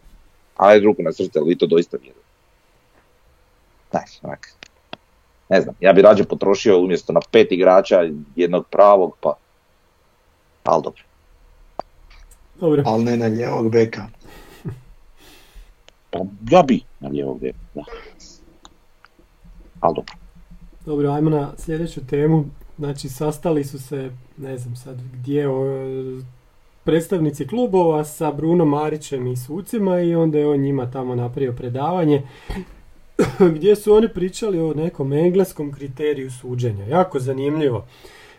Ali 0.58 0.84
ruku 0.84 1.02
na 1.02 1.12
srce, 1.12 1.38
ali 1.38 1.48
vi 1.48 1.58
to 1.58 1.66
doista 1.66 1.96
vjerujete. 1.96 2.28
Znaš, 3.90 4.18
onak. 4.22 4.48
Ne 5.48 5.60
znam, 5.60 5.74
ja 5.80 5.92
bi 5.92 6.02
rađe 6.02 6.24
potrošio 6.24 6.80
umjesto 6.80 7.12
na 7.12 7.20
pet 7.30 7.52
igrača 7.52 8.08
jednog 8.36 8.66
pravog, 8.70 9.16
pa... 9.20 9.32
Ali 10.64 10.82
dobro. 10.82 11.02
Dobro. 12.60 12.82
ali 12.86 13.04
ne 13.04 13.16
na 13.16 13.28
ljevog 13.28 13.70
beka. 13.70 14.06
Pa 16.10 16.18
ja 16.50 16.62
bi 16.62 16.80
na 17.00 17.08
lijevog 17.08 17.40
beka, 17.40 17.58
da. 17.74 17.82
Ali 19.80 19.94
dobro. 19.94 20.14
Dobro, 20.86 21.10
ajmo 21.10 21.30
na 21.30 21.52
sljedeću 21.56 22.06
temu. 22.06 22.44
Znači, 22.78 23.08
sastali 23.08 23.64
su 23.64 23.78
se, 23.78 24.10
ne 24.36 24.58
znam 24.58 24.76
sad 24.76 24.96
gdje, 25.12 25.48
o, 25.48 25.64
predstavnici 26.88 27.46
klubova 27.46 28.04
sa 28.04 28.32
Bruno 28.32 28.64
Marićem 28.64 29.26
i 29.26 29.36
sucima 29.36 30.00
i 30.00 30.14
onda 30.14 30.38
je 30.38 30.48
on 30.48 30.60
njima 30.60 30.90
tamo 30.90 31.14
napravio 31.14 31.52
predavanje 31.52 32.22
gdje 33.56 33.76
su 33.76 33.94
oni 33.94 34.08
pričali 34.08 34.60
o 34.60 34.74
nekom 34.74 35.12
engleskom 35.12 35.72
kriteriju 35.72 36.30
suđenja. 36.30 36.86
Jako 36.86 37.20
zanimljivo. 37.20 37.86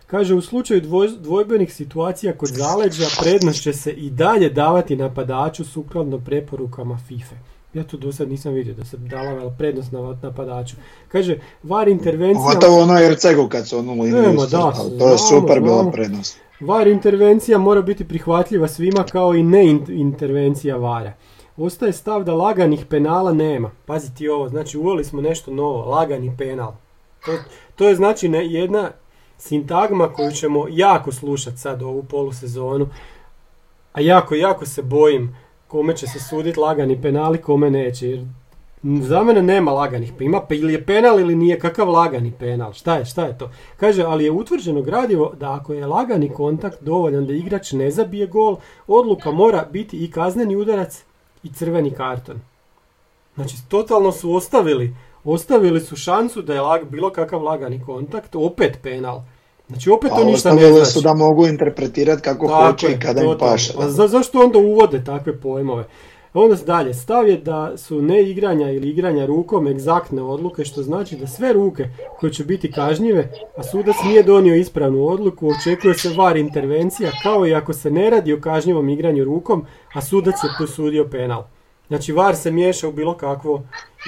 Kaže, 0.08 0.34
u 0.34 0.41
slučaju 0.41 0.82
dvoj- 0.82 1.20
dvojbenih 1.20 1.74
situacija 1.74 2.34
kod 2.34 2.50
zaleđa 2.50 3.06
prednost 3.22 3.62
će 3.62 3.74
se 3.74 3.91
i 3.91 4.10
dalje 4.10 4.50
davati 4.50 4.95
napadaču 4.95 5.66
sukladno 5.66 6.20
preporukama 6.20 6.97
FIFA. 7.08 7.36
Ja 7.74 7.84
to 7.84 7.97
do 7.97 8.12
sad 8.12 8.30
nisam 8.30 8.54
vidio 8.54 8.74
da 8.74 8.86
se 8.86 8.97
davala 8.97 9.56
prednost 9.58 9.91
na 9.91 10.18
napadaču. 10.22 10.76
Kaže, 11.08 11.38
var 11.64 11.88
intervencija... 11.88 12.45
Pogotovo 12.47 12.82
ono 12.82 13.00
Ercegu 13.00 13.47
kad 13.47 13.68
su 13.68 13.78
liniju 13.80 14.22
Nema, 14.22 14.45
da, 14.45 14.74
to 15.00 15.10
je 15.12 15.18
super 15.18 15.62
bila 15.62 15.91
prednost. 15.91 16.49
VAR 16.60 16.88
intervencija 16.88 17.57
mora 17.57 17.82
biti 17.82 18.07
prihvatljiva 18.07 18.68
svima 18.68 19.03
kao 19.03 19.36
i 19.36 19.43
ne 19.43 19.66
in- 19.66 19.86
intervencija 19.89 20.78
VARa. 20.78 21.14
Ostaje 21.57 21.93
stav 21.93 22.24
da 22.24 22.34
laganih 22.34 22.86
penala 22.86 23.34
nema. 23.34 23.72
Pazi 23.86 24.16
ti 24.16 24.30
ovo, 24.30 24.49
znači 24.49 24.78
uveli 24.78 25.03
smo 25.03 25.22
nešto 25.22 25.51
novo, 25.51 25.86
lagani 25.89 26.36
penal. 26.38 26.74
To, 27.26 27.32
to 27.76 27.88
je 27.88 27.95
znači 27.95 28.30
ne, 28.30 28.45
jedna 28.47 28.91
sintagma 29.38 30.14
koju 30.14 30.32
ćemo 30.32 30.66
jako 30.70 31.12
slušati 31.12 31.57
sad 31.57 31.82
ovu 31.82 32.03
polusezonu. 32.03 32.88
A 33.93 34.01
jako, 34.01 34.36
jako 34.36 34.66
se 34.66 34.82
bojim 34.82 35.36
kome 35.68 35.95
će 35.97 36.07
se 36.07 36.20
suditi 36.20 36.60
lagani 36.60 37.01
penali, 37.01 37.38
kome 37.38 37.70
neće. 37.70 38.07
Jer 38.07 38.26
za 38.84 39.23
mene 39.23 39.41
nema 39.41 39.71
laganih, 39.71 40.13
pa 40.17 40.23
ima 40.23 40.41
pa 40.41 40.55
ili 40.55 40.73
je 40.73 40.86
penal 40.86 41.19
ili 41.19 41.36
nije, 41.36 41.59
kakav 41.59 41.89
lagani 41.89 42.34
penal, 42.39 42.73
šta 42.73 42.95
je, 42.95 43.05
šta 43.05 43.25
je 43.25 43.38
to? 43.38 43.51
Kaže, 43.77 44.03
ali 44.03 44.23
je 44.23 44.32
utvrđeno 44.32 44.82
gradivo 44.82 45.34
da 45.39 45.53
ako 45.53 45.73
je 45.73 45.88
lagani 45.88 46.30
kontakt 46.34 46.84
dovoljan 46.84 47.25
da 47.25 47.34
igrač 47.34 47.71
ne 47.71 47.91
zabije 47.91 48.27
gol, 48.27 48.57
odluka 48.88 49.32
mora 49.32 49.65
biti 49.71 49.97
i 49.97 50.11
kazneni 50.11 50.55
udarac 50.55 51.03
i 51.43 51.53
crveni 51.53 51.91
karton. 51.91 52.39
Znači, 53.36 53.55
totalno 53.67 54.11
su 54.11 54.36
ostavili, 54.36 54.95
ostavili 55.23 55.80
su 55.80 55.95
šansu 55.95 56.41
da 56.41 56.53
je 56.53 56.61
lag, 56.61 56.82
bilo 56.89 57.09
kakav 57.09 57.43
lagani 57.43 57.82
kontakt, 57.86 58.36
opet 58.36 58.80
penal. 58.84 59.21
Znači, 59.67 59.89
opet 59.89 60.11
to 60.15 60.23
ništa 60.23 60.53
ne 60.53 60.73
znači. 60.73 60.91
su 60.91 61.01
da 61.01 61.13
mogu 61.13 61.47
interpretirati 61.47 62.21
kako 62.21 62.47
Tako 62.47 62.65
hoće 62.65 62.88
je, 62.88 62.95
i 62.95 62.99
kada 62.99 63.21
im 63.21 63.38
paše. 63.39 63.73
Za, 63.88 64.07
zašto 64.07 64.39
onda 64.39 64.59
uvode 64.59 65.03
takve 65.03 65.39
pojmove? 65.39 65.86
Onda 66.34 66.55
dalje, 66.55 66.93
stav 66.93 67.27
je 67.27 67.38
da 67.38 67.77
su 67.77 68.01
neigranja 68.01 68.71
ili 68.71 68.89
igranja 68.89 69.25
rukom 69.25 69.67
egzaktne 69.67 70.21
odluke, 70.21 70.65
što 70.65 70.84
znači 70.84 71.15
da 71.15 71.27
sve 71.27 71.53
ruke 71.53 71.89
koje 72.19 72.34
će 72.34 72.43
biti 72.43 72.71
kažnjive, 72.71 73.32
a 73.57 73.63
sudac 73.63 73.95
nije 74.05 74.23
donio 74.23 74.55
ispravnu 74.55 75.07
odluku, 75.07 75.49
očekuje 75.49 75.93
se 75.93 76.09
var 76.17 76.38
intervencija, 76.38 77.11
kao 77.23 77.47
i 77.47 77.53
ako 77.53 77.73
se 77.73 77.91
ne 77.91 78.09
radi 78.09 78.34
o 78.34 78.41
kažnjivom 78.41 78.89
igranju 78.89 79.23
rukom, 79.23 79.65
a 79.93 80.01
sudac 80.01 80.36
je 80.43 80.49
posudio 80.59 81.07
penal. 81.11 81.43
Znači 81.88 82.11
var 82.11 82.36
se 82.36 82.51
miješa 82.51 82.88
u 82.88 82.91
bilo 82.91 83.17
kakvo 83.17 83.63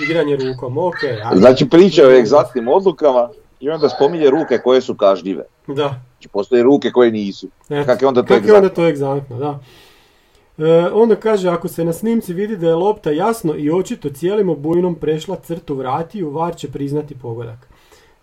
igranje 0.07 0.35
rukom, 0.35 0.77
ok. 0.77 1.03
ajde. 1.03 1.39
Znači 1.39 1.69
priča 1.69 2.07
o 2.07 2.11
egzaktnim 2.11 2.67
odlukama 2.67 3.29
i 3.59 3.69
onda 3.69 3.89
spominje 3.89 4.29
ruke 4.29 4.57
koje 4.57 4.81
su 4.81 4.95
kažnjive. 4.95 5.43
Da. 5.67 6.01
Znači 6.11 6.27
postoje 6.27 6.63
ruke 6.63 6.91
koje 6.91 7.11
nisu. 7.11 7.47
Eto, 7.69 7.85
Kak 7.85 8.01
je 8.01 8.07
onda 8.07 8.23
to 8.23 8.33
je 8.33 8.37
onda 8.37 8.47
egzaktno? 8.47 8.69
to 8.69 8.87
egzaktno, 8.87 9.37
da. 9.37 9.59
E, 10.61 10.91
onda 10.93 11.15
kaže, 11.15 11.49
ako 11.49 11.67
se 11.67 11.85
na 11.85 11.93
snimci 11.93 12.33
vidi 12.33 12.57
da 12.57 12.67
je 12.67 12.75
lopta 12.75 13.11
jasno 13.11 13.55
i 13.55 13.71
očito 13.71 14.09
cijelim 14.09 14.49
obujnom 14.49 14.95
prešla 14.95 15.35
crtu 15.37 15.75
vratiju, 15.75 16.29
VAR 16.29 16.55
će 16.55 16.67
priznati 16.67 17.15
pogodak. 17.15 17.67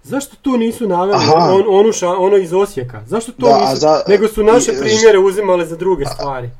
Zašto 0.02 0.36
tu 0.36 0.56
nisu 0.56 0.88
naveli 0.88 1.18
on, 1.36 1.64
onu 1.70 1.88
ša- 1.90 2.16
ono 2.18 2.36
iz 2.36 2.52
Osijeka? 2.52 3.00
Zašto 3.06 3.32
to 3.32 3.46
Da, 3.48 3.60
nisu? 3.60 3.76
za- 3.76 4.02
nego 4.08 4.28
su 4.28 4.42
naše 4.44 4.72
primjere 4.72 5.18
uzimali 5.20 5.66
za 5.66 5.76
druge 5.76 6.04
stvari. 6.06 6.50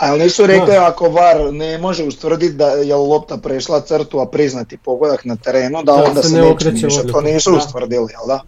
Ali 0.00 0.22
nisu 0.22 0.46
rekli 0.46 0.74
Da. 0.74 0.86
ako 0.86 1.08
VAR 1.08 1.52
ne 1.52 1.78
može 1.78 2.04
ustvrditi 2.04 2.52
da 2.54 2.66
je 2.66 2.94
lopta 2.94 3.36
prešla 3.36 3.80
crtu, 3.80 4.20
a 4.20 4.26
priznati 4.26 4.76
pogodak 4.76 5.24
na 5.24 5.36
terenu, 5.36 5.82
da, 5.82 5.92
Da 5.92 6.04
onda 6.04 6.22
se 6.22 6.28
se, 6.28 6.34
ne 6.34 6.42
okreće 6.42 6.72
miješati. 6.72 7.12
To 7.12 7.20
nisu 7.20 7.50
Da. 7.50 7.56
ustvrdili, 7.56 8.12
jel 8.12 8.26
da? 8.26 8.40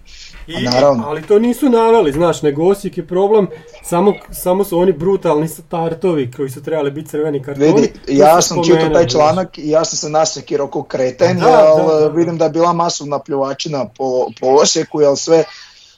I, 0.47 0.57
A 0.57 0.71
naravno. 0.71 1.05
ali 1.07 1.23
to 1.23 1.39
nisu 1.39 1.69
naveli, 1.69 2.13
znaš, 2.13 2.43
nego 2.43 2.69
Osijek 2.69 2.99
je 2.99 3.07
problem, 3.07 3.47
samo, 3.83 4.15
samo 4.33 4.65
su 4.65 4.79
oni 4.79 4.93
brutalni 4.93 5.49
startovi 5.49 6.31
koji 6.37 6.51
su 6.51 6.63
trebali 6.63 6.91
biti 6.91 7.09
crveni 7.09 7.43
kartoni. 7.43 7.67
Vidi, 7.67 7.93
ja 8.09 8.43
sam 8.43 8.65
čitao 8.65 8.89
taj 8.89 9.07
članak 9.07 9.59
i 9.59 9.71
ja 9.71 9.85
sam 9.85 9.97
se 9.97 10.09
nasekirao 10.09 10.67
ko 10.67 10.83
kreten, 10.83 11.39
Da, 11.39 11.49
jer 11.49 11.57
da, 11.87 11.95
da, 11.95 12.01
da. 12.01 12.09
vidim 12.09 12.39
da 12.39 12.45
je 12.45 12.51
bila 12.51 12.73
masovna 12.73 13.19
pljuvačina 13.19 13.85
po, 13.99 14.27
po 14.41 14.47
Osijeku, 14.47 15.01
jer 15.01 15.17
sve, 15.17 15.45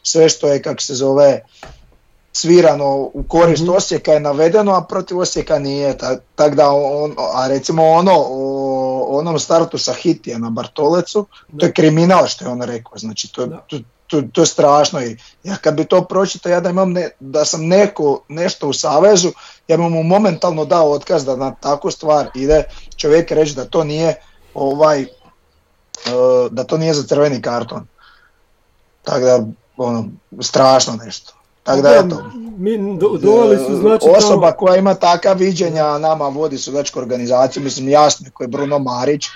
sve 0.02 0.28
što 0.28 0.48
je, 0.48 0.62
kako 0.62 0.82
se 0.82 0.94
zove, 0.94 1.40
svirano 2.34 2.86
u 2.94 3.24
korist 3.28 3.62
Mhm. 3.62 3.72
Osijeka 3.72 4.12
je 4.12 4.20
navedeno, 4.20 4.72
a 4.72 4.82
protiv 4.82 5.18
Osijeka 5.18 5.58
nije. 5.58 5.98
Ta- 5.98 6.18
Tak 6.34 6.54
da 6.54 6.70
on, 6.70 7.14
a 7.34 7.46
recimo 7.48 7.84
ono 7.84 8.12
o 8.16 9.18
onom 9.18 9.38
startu 9.38 9.78
sa 9.78 9.92
Hitija 9.92 10.38
na 10.38 10.50
Bartolecu, 10.50 11.26
to 11.58 11.66
je 11.66 11.72
kriminal 11.72 12.26
što 12.26 12.44
je 12.44 12.50
on 12.50 12.62
rekao, 12.62 12.98
znači 12.98 13.32
to, 13.32 13.46
to, 13.46 13.78
to, 14.06 14.22
to 14.22 14.40
je 14.40 14.46
strašno 14.46 15.02
i 15.02 15.16
ja 15.44 15.56
kad 15.56 15.74
bi 15.74 15.84
to 15.84 16.02
pročitao, 16.02 16.50
ja 16.50 16.60
da 16.60 16.70
imam 16.70 16.92
ne, 16.92 17.10
da 17.20 17.44
sam 17.44 17.66
neko 17.66 18.20
nešto 18.28 18.68
u 18.68 18.72
savezu, 18.72 19.32
ja 19.68 19.76
bi 19.76 19.82
mu 19.82 20.02
momentalno 20.02 20.64
dao 20.64 20.90
otkaz 20.90 21.24
da 21.24 21.36
na 21.36 21.50
takvu 21.52 21.90
stvar 21.90 22.28
ide 22.34 22.64
čovjek 22.96 23.30
reći 23.30 23.54
da 23.54 23.64
to 23.64 23.84
nije 23.84 24.14
ovaj 24.54 25.02
e, 25.02 25.06
da 26.50 26.64
to 26.64 26.76
nije 26.76 26.94
za 26.94 27.02
crveni 27.02 27.42
karton. 27.42 27.86
Tako 29.02 29.20
da 29.20 29.44
ono 29.76 30.08
strašno 30.40 30.96
nešto. 30.96 31.32
Tako 31.64 31.82
da 31.82 31.94
eto. 31.96 32.22
Mi 32.58 32.78
do, 32.98 33.18
su 33.58 33.76
znači 33.76 34.06
osoba 34.08 34.46
tamo- 34.46 34.56
koja 34.56 34.76
ima 34.76 34.94
takav 34.94 35.38
viđenja 35.38 35.84
a 35.84 35.98
nama 35.98 36.28
vodi 36.28 36.58
sudačku 36.58 36.98
organizaciju, 36.98 37.62
mislim 37.62 37.88
jasno 37.88 38.26
je 38.26 38.30
ko 38.30 38.44
je 38.44 38.48
Bruno 38.48 38.78
Marić, 38.78 39.26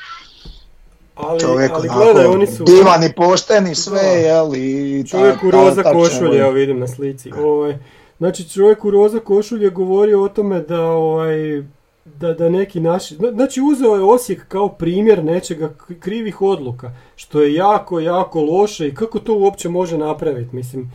ali, 1.16 1.40
čovjek 1.40 1.70
ali 1.72 1.88
onako 1.88 2.04
gledaj, 2.04 2.26
oni 2.26 2.46
su... 2.46 2.64
divan 2.64 3.04
i 3.04 3.12
pošten 3.12 3.66
i 3.66 3.74
sve, 3.74 4.02
Da. 4.02 4.08
jel, 4.08 4.54
i 4.54 5.04
Čovjek 5.06 5.42
u 5.42 5.50
roza 5.50 5.82
vidjeti. 6.22 6.38
evo 6.38 6.50
vidim 6.50 6.78
na 6.78 6.86
slici. 6.88 7.32
Ovaj, 7.34 7.78
znači 8.18 8.48
čovjek 8.48 8.84
u 8.84 8.90
roza 8.90 9.18
košulji 9.20 9.64
je 9.64 9.70
govorio 9.70 10.22
o 10.22 10.28
tome 10.28 10.60
da 10.60 10.82
ovaj, 10.82 11.62
da, 12.06 12.32
da 12.34 12.48
neki 12.48 12.80
naši, 12.80 13.14
zna- 13.14 13.32
znači 13.32 13.60
uzeo 13.62 13.94
je 13.94 14.02
Osijek 14.04 14.48
kao 14.48 14.68
primjer 14.68 15.24
nečega 15.24 15.70
krivih 16.00 16.42
odluka, 16.42 16.90
što 17.16 17.40
je 17.40 17.54
jako, 17.54 18.00
jako 18.00 18.40
loše 18.42 18.88
i 18.88 18.94
kako 18.94 19.18
to 19.18 19.34
uopće 19.34 19.68
može 19.68 19.98
napraviti, 19.98 20.56
mislim, 20.56 20.92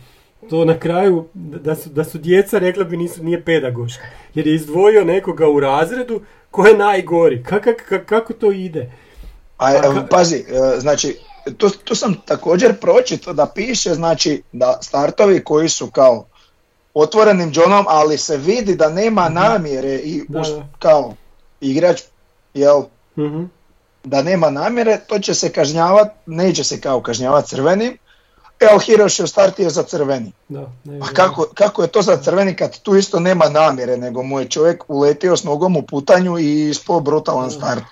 to 0.50 0.64
na 0.64 0.78
kraju, 0.78 1.24
da 1.34 1.74
su, 1.76 1.88
da 1.88 2.04
su 2.04 2.18
djeca 2.18 2.58
rekla 2.58 2.84
bi 2.84 2.96
nisu, 2.96 3.24
nije 3.24 3.44
pedagoški, 3.44 4.02
jer 4.34 4.46
je 4.46 4.54
izdvojio 4.54 5.04
nekoga 5.04 5.48
u 5.48 5.60
razredu 5.60 6.20
ko 6.50 6.66
je 6.66 6.76
najgori, 6.76 7.42
Kak- 7.42 7.60
kak- 7.80 8.04
kako 8.04 8.32
to 8.32 8.52
ide? 8.52 8.92
A, 9.58 9.66
A 9.66 9.72
ka- 9.74 10.06
pazi, 10.08 10.36
e, 10.38 10.80
znači, 10.80 11.18
tu, 11.56 11.70
tu 11.70 11.94
sam 11.94 12.14
također 12.16 12.76
pročito 12.76 13.32
da 13.32 13.46
piše, 13.46 13.94
znači, 13.94 14.42
da 14.52 14.78
startovi 14.82 15.44
koji 15.44 15.68
su 15.68 15.86
kao 15.86 16.26
otvorenim 16.94 17.52
džonom, 17.52 17.84
ali 17.88 18.18
se 18.18 18.36
vidi 18.36 18.74
da 18.74 18.90
nema 18.90 19.28
namjere 19.28 19.94
i 19.94 20.22
Da, 20.28 20.40
da. 20.40 20.68
kao 20.78 21.14
igrač, 21.60 22.02
jel, 22.54 22.82
Mhm. 23.16 23.44
da 24.04 24.22
nema 24.22 24.50
namjere, 24.50 25.00
to 25.08 25.18
će 25.18 25.34
se 25.34 25.48
kažnjavat, 25.48 26.08
neće 26.26 26.64
se 26.64 26.80
kao 26.80 27.00
kažnjavat 27.00 27.46
crvenim, 27.46 27.98
evo 28.60 28.78
Hiroš 28.78 29.20
je 29.20 29.26
startio 29.26 29.70
za 29.70 29.82
crveni. 29.82 30.32
Da, 30.48 30.72
ne, 30.84 30.98
A 30.98 31.06
kako, 31.14 31.46
kako 31.54 31.82
je 31.82 31.88
to 31.88 32.02
za 32.02 32.16
crveni 32.16 32.56
kad 32.56 32.80
tu 32.80 32.96
isto 32.96 33.20
nema 33.20 33.48
namjere, 33.48 33.96
nego 33.96 34.22
mu 34.22 34.40
je 34.40 34.48
čovjek 34.48 34.84
uletio 34.88 35.36
s 35.36 35.44
nogom 35.44 35.76
u 35.76 35.82
putanju 35.82 36.38
i 36.38 36.68
ispao 36.68 37.00
brutalan 37.00 37.50
start. 37.50 37.82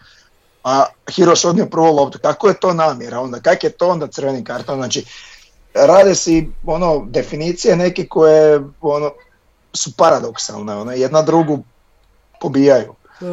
A 0.65 0.85
Hiroš 1.11 1.45
odnio 1.45 1.67
prvu 1.67 1.97
loptu, 1.97 2.19
kako 2.23 2.49
je 2.49 2.55
to 2.55 2.75
namjera 2.75 3.21
onda, 3.21 3.41
kak 3.41 3.65
je 3.65 3.71
to 3.71 3.89
onda 3.89 4.07
crveni 4.07 4.45
karton, 4.45 4.77
znači 4.77 5.05
rade 5.75 6.15
si 6.15 6.49
ono 6.67 7.07
definicije 7.09 7.77
neke 7.77 8.07
koje 8.07 8.61
ono 8.81 9.11
su 9.73 9.97
paradoksalne, 9.97 10.75
ono, 10.77 10.93
jedna 10.93 11.23
drugu 11.23 11.63
pobijaju. 12.41 12.95
E, 13.21 13.25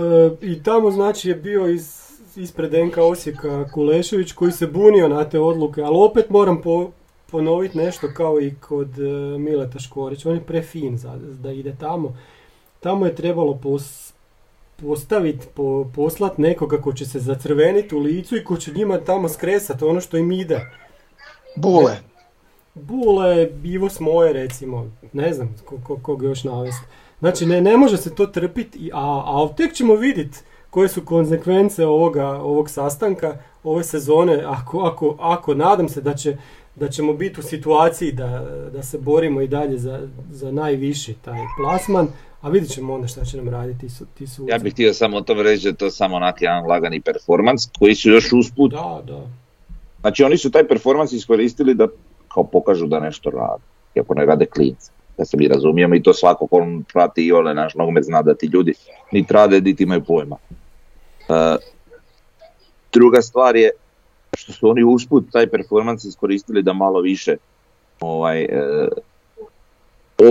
I 0.41 0.63
tamo 0.63 0.91
znači 0.91 1.29
je 1.29 1.35
bio 1.35 1.67
iz, 1.67 1.95
ispred 2.35 2.73
NK 2.73 2.97
Osijeka 2.97 3.69
Kulešević 3.73 4.31
koji 4.31 4.51
se 4.51 4.67
bunio 4.67 5.07
na 5.07 5.29
te 5.29 5.39
odluke, 5.39 5.81
ali 5.81 5.97
opet 5.97 6.29
moram 6.29 6.61
po, 6.61 6.91
ponoviti 7.31 7.77
nešto 7.77 8.07
kao 8.13 8.41
i 8.41 8.53
kod 8.61 8.99
e, 8.99 9.03
Mileta 9.37 9.79
Škorić. 9.79 10.25
On 10.25 10.35
je 10.35 10.43
prefin 10.43 10.97
za, 10.97 11.15
da 11.17 11.51
ide 11.51 11.75
tamo. 11.79 12.17
Tamo 12.79 13.05
je 13.05 13.15
trebalo 13.15 13.55
pos, 13.55 14.13
postaviti, 14.77 15.47
po, 15.53 15.85
poslat 15.95 16.37
nekoga 16.37 16.81
ko 16.81 16.93
će 16.93 17.05
se 17.05 17.19
zacrveniti 17.19 17.95
u 17.95 17.99
licu 17.99 18.37
i 18.37 18.43
ko 18.43 18.57
će 18.57 18.71
njima 18.71 18.97
tamo 18.97 19.29
skresati 19.29 19.83
ono 19.85 20.01
što 20.01 20.17
im 20.17 20.31
ide. 20.31 20.61
Bule. 21.55 21.97
Bule, 22.73 23.49
Ivo 23.63 23.89
Smoje 23.89 24.33
recimo, 24.33 24.91
ne 25.13 25.33
znam 25.33 25.55
ko, 25.65 25.77
ko, 25.87 25.99
kog 26.01 26.23
još 26.23 26.43
navesti. 26.43 26.85
Znači 27.19 27.45
ne, 27.45 27.61
ne 27.61 27.77
može 27.77 27.97
se 27.97 28.15
to 28.15 28.25
trpiti, 28.25 28.91
a, 28.93 29.23
a 29.25 29.55
tek 29.57 29.73
ćemo 29.73 29.95
vidjeti 29.95 30.37
koje 30.69 30.89
su 30.89 31.05
konsekvence 31.05 31.85
ovoga, 31.85 32.27
ovog 32.27 32.69
sastanka, 32.69 33.37
ove 33.63 33.83
sezone, 33.83 34.43
ako, 34.45 34.79
ako, 34.79 35.15
ako 35.19 35.53
nadam 35.53 35.89
se 35.89 36.01
da, 36.01 36.13
će, 36.13 36.37
da 36.79 36.89
ćemo 36.89 37.13
biti 37.13 37.39
u 37.39 37.43
situaciji 37.43 38.11
da, 38.11 38.45
da 38.73 38.83
se 38.83 38.97
borimo 38.97 39.41
i 39.41 39.47
dalje 39.47 39.77
za, 39.77 40.07
za 40.31 40.51
najviši 40.51 41.13
taj 41.13 41.39
plasman, 41.57 42.07
a 42.41 42.49
vidjet 42.49 42.71
ćemo 42.71 42.93
onda 42.93 43.07
šta 43.07 43.25
će 43.25 43.37
nam 43.37 43.49
raditi 43.49 43.79
ti, 43.79 43.89
su, 43.89 44.05
ti 44.17 44.27
suci. 44.27 44.51
Ja 44.51 44.57
bih 44.57 44.73
htio 44.73 44.93
samo 44.93 45.17
o 45.17 45.21
tome 45.21 45.43
reći 45.43 45.63
da 45.63 45.69
je 45.69 45.75
to 45.75 45.91
samo 45.91 46.15
onak 46.15 46.41
jedan 46.41 46.65
lagani 46.65 47.01
performans 47.01 47.69
koji 47.79 47.95
su 47.95 48.09
još 48.09 48.33
usput, 48.33 48.71
Da, 48.71 49.01
da. 49.07 49.21
znači 50.01 50.23
oni 50.23 50.37
su 50.37 50.51
taj 50.51 50.67
performans 50.67 51.11
iskoristili 51.11 51.73
da 51.75 51.87
kao 52.33 52.43
pokažu 52.43 52.87
da 52.87 52.99
nešto 52.99 53.29
rade, 53.29 53.63
iako 53.95 54.13
ne 54.13 54.25
rade 54.25 54.45
klinci. 54.45 54.91
Da 55.17 55.25
se 55.25 55.37
mi 55.37 55.47
razumijemo 55.47 55.95
i 55.95 56.03
to 56.03 56.13
svako 56.13 56.47
ko 56.47 56.67
prati 56.93 57.23
i 57.23 57.31
ole 57.31 57.53
naš 57.53 57.75
nogomet 57.75 58.03
zna 58.03 58.21
da 58.21 58.33
ti 58.33 58.45
ljudi 58.45 58.73
niti 59.11 59.33
rade, 59.33 59.61
niti 59.61 59.83
imaju 59.83 60.03
pojma. 60.03 60.35
E, 61.29 61.55
druga 62.93 63.21
stvar 63.21 63.55
je 63.55 63.71
što 64.39 64.53
su 64.53 64.69
oni 64.69 64.83
usput 64.83 65.23
taj 65.31 65.47
performans 65.47 66.03
iskoristili 66.03 66.63
da 66.63 66.73
malo 66.73 67.01
više 67.01 67.35
ovaj, 67.99 68.41
e, 68.41 68.87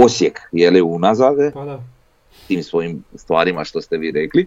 Osijek 0.05 0.41
jeli 0.53 0.83
unazade, 0.83 1.51
Pa 1.55 1.65
da. 1.65 1.81
tim 2.47 2.63
svojim 2.63 3.05
stvarima 3.15 3.65
što 3.65 3.81
ste 3.81 3.97
vi 3.97 4.11
rekli. 4.11 4.47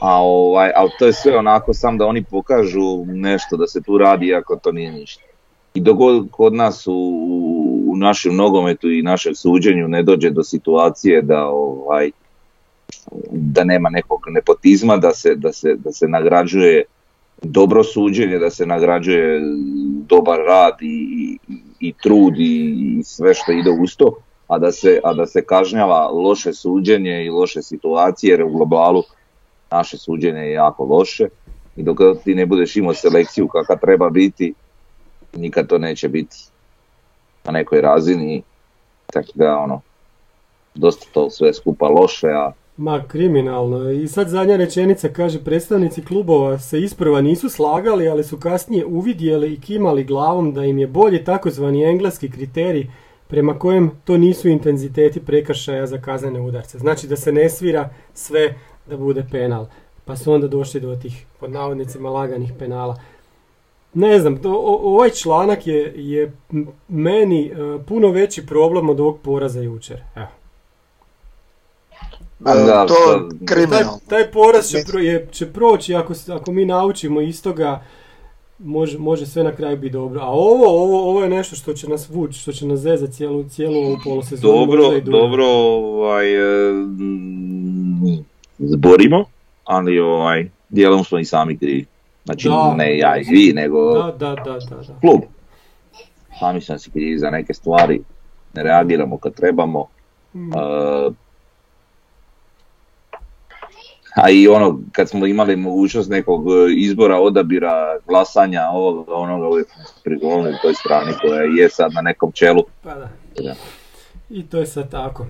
A 0.00 0.22
ovaj, 0.22 0.72
ali 0.76 0.90
to 0.98 1.06
je 1.06 1.12
sve 1.12 1.38
onako 1.38 1.74
sam 1.74 1.98
da 1.98 2.06
oni 2.06 2.24
pokažu 2.24 3.04
nešto 3.06 3.56
da 3.56 3.66
se 3.66 3.82
tu 3.82 3.98
radi 3.98 4.26
iako 4.26 4.56
to 4.56 4.72
nije 4.72 4.92
ništa. 4.92 5.22
I 5.74 5.80
dok 5.80 5.98
kod 6.30 6.54
nas 6.54 6.86
u, 6.86 6.92
u 7.86 7.96
našem 7.96 8.36
nogometu 8.36 8.90
i 8.90 9.02
našem 9.02 9.34
suđenju 9.34 9.88
ne 9.88 10.02
dođe 10.02 10.30
do 10.30 10.42
situacije 10.42 11.22
da 11.22 11.46
ovaj 11.46 12.10
da 13.30 13.64
nema 13.64 13.90
nekog 13.90 14.20
nepotizma, 14.28 14.96
da 14.96 15.14
se, 15.14 15.34
da 15.34 15.52
se, 15.52 15.74
da 15.74 15.92
se 15.92 16.08
nagrađuje 16.08 16.84
dobro 17.44 17.84
suđenje, 17.84 18.38
da 18.38 18.50
se 18.50 18.66
nagrađuje 18.66 19.40
dobar 20.08 20.38
rad 20.38 20.76
i, 20.80 21.38
i, 21.48 21.58
i 21.80 21.92
trud 22.02 22.34
i, 22.38 23.02
sve 23.04 23.34
što 23.34 23.52
ide 23.52 23.70
uz 23.70 23.96
to, 23.96 24.16
a 24.48 24.58
da 24.58 24.72
se, 24.72 25.00
a 25.04 25.14
da 25.14 25.26
se 25.26 25.44
kažnjava 25.44 26.08
loše 26.08 26.52
suđenje 26.52 27.24
i 27.24 27.30
loše 27.30 27.62
situacije, 27.62 28.30
jer 28.30 28.42
u 28.42 28.50
globalu 28.50 29.02
naše 29.70 29.98
suđenje 29.98 30.40
je 30.40 30.52
jako 30.52 30.84
loše 30.84 31.28
i 31.76 31.82
dok 31.82 31.98
ti 32.24 32.34
ne 32.34 32.46
budeš 32.46 32.76
imao 32.76 32.94
selekciju 32.94 33.48
kakva 33.48 33.76
treba 33.76 34.10
biti, 34.10 34.54
nikad 35.36 35.66
to 35.66 35.78
neće 35.78 36.08
biti 36.08 36.36
na 37.44 37.52
nekoj 37.52 37.80
razini, 37.80 38.42
tako 39.12 39.28
da 39.34 39.58
ono, 39.58 39.80
dosta 40.74 41.06
to 41.12 41.30
sve 41.30 41.54
skupa 41.54 41.88
loše, 41.88 42.28
a 42.28 42.52
Ma, 42.76 43.02
kriminalno. 43.08 43.90
I 43.90 44.08
sad 44.08 44.28
zadnja 44.28 44.56
rečenica 44.56 45.08
kaže, 45.08 45.44
predstavnici 45.44 46.04
klubova 46.04 46.58
se 46.58 46.80
isprva 46.80 47.20
nisu 47.20 47.48
slagali, 47.48 48.08
ali 48.08 48.24
su 48.24 48.38
kasnije 48.40 48.86
uvidjeli 48.86 49.52
i 49.52 49.60
kimali 49.60 50.04
glavom 50.04 50.54
da 50.54 50.64
im 50.64 50.78
je 50.78 50.86
bolji 50.86 51.24
takozvani 51.24 51.84
engleski 51.84 52.30
kriterij 52.30 52.86
prema 53.28 53.58
kojem 53.58 53.90
to 54.04 54.16
nisu 54.16 54.48
intenziteti 54.48 55.20
prekršaja 55.20 55.86
za 55.86 55.98
kaznene 55.98 56.40
udarce. 56.40 56.78
Znači 56.78 57.06
da 57.06 57.16
se 57.16 57.32
ne 57.32 57.48
svira 57.50 57.88
sve 58.14 58.54
da 58.86 58.96
bude 58.96 59.26
penal. 59.30 59.66
Pa 60.04 60.16
su 60.16 60.32
onda 60.32 60.48
došli 60.48 60.80
do 60.80 60.96
tih, 60.96 61.26
pod 61.40 61.50
navodnicima, 61.50 62.10
laganih 62.10 62.52
penala. 62.58 62.96
Ne 63.94 64.18
znam, 64.18 64.36
to, 64.42 64.52
o- 64.52 64.80
ovaj 64.94 65.10
članak 65.10 65.66
je, 65.66 65.92
je 65.96 66.32
meni 66.88 67.46
e, 67.46 67.52
puno 67.86 68.08
veći 68.10 68.46
problem 68.46 68.88
od 68.88 69.00
ovog 69.00 69.18
poraza 69.20 69.60
jučer. 69.60 70.02
Evo. 70.16 70.26
E, 72.40 72.44
da, 72.56 72.86
to 72.86 72.94
to- 72.94 73.28
Taj, 73.38 73.46
kriminal. 73.46 73.98
taj 74.08 74.30
poraz 74.30 74.66
će, 74.66 74.78
pro, 74.86 74.98
je, 74.98 75.28
će 75.32 75.46
proći 75.46 75.94
ako, 75.94 76.12
ako 76.30 76.52
mi 76.52 76.64
naučimo 76.64 77.20
iz 77.20 77.42
toga 77.42 77.82
može, 78.58 78.98
može 78.98 79.26
sve 79.26 79.44
na 79.44 79.52
kraju 79.52 79.76
biti 79.76 79.92
dobro. 79.92 80.20
A 80.20 80.26
ovo, 80.26 80.66
ovo, 80.82 81.10
ovo 81.10 81.22
je 81.22 81.30
nešto 81.30 81.56
što 81.56 81.72
će 81.72 81.88
nas 81.88 82.08
vući, 82.10 82.40
što 82.40 82.52
će 82.52 82.66
nas 82.66 82.80
zezati 82.80 83.12
cijelu, 83.12 83.44
cijelu 83.44 83.78
ovu 83.78 83.96
polosezonu. 84.04 84.52
dobro, 84.56 85.00
dobro 85.00 85.44
ovaj, 85.46 86.34
e, 86.34 86.72
mm, 86.72 88.24
zborimo, 88.58 89.24
ali 89.64 89.98
ovaj, 89.98 90.48
dijelom 90.68 91.04
smo 91.04 91.18
i 91.18 91.24
sami 91.24 91.58
krivi. 91.58 91.84
Znači 92.24 92.48
Da. 92.48 92.74
ne 92.74 92.98
ja 92.98 93.16
i 93.18 93.24
vi, 93.24 93.52
nego 93.52 93.94
Da, 93.94 94.02
da, 94.18 94.34
da, 94.34 94.58
da. 94.60 94.76
da. 94.76 94.94
klub. 95.00 95.20
Sami 96.40 96.60
smo 96.60 96.78
si 96.78 96.90
krivi 96.90 97.18
za 97.18 97.30
neke 97.30 97.54
stvari, 97.54 98.00
ne 98.54 98.62
reagiramo 98.62 99.18
kad 99.18 99.34
trebamo. 99.34 99.86
Mm. 100.34 100.52
E, 100.52 100.56
a 104.14 104.30
i 104.30 104.48
ono, 104.48 104.80
kad 104.92 105.08
smo 105.08 105.26
imali 105.26 105.56
mogućnost 105.56 106.10
nekog 106.10 106.46
e, 106.48 106.72
izbora, 106.76 107.20
odabira, 107.20 107.98
glasanja, 108.06 108.62
ovoga, 108.72 109.14
onoga, 109.14 109.48
uvijek 109.48 109.68
prigonili 110.04 110.56
toj 110.62 110.74
strani 110.74 111.12
koja 111.20 111.42
je 111.42 111.68
sad 111.70 111.92
na 111.92 112.00
nekom 112.00 112.32
čelu. 112.32 112.62
Pa 112.82 112.94
da. 112.94 113.08
Da. 113.42 113.54
I 114.30 114.46
to 114.46 114.58
je 114.58 114.66
sad 114.66 114.90
tako. 114.90 115.26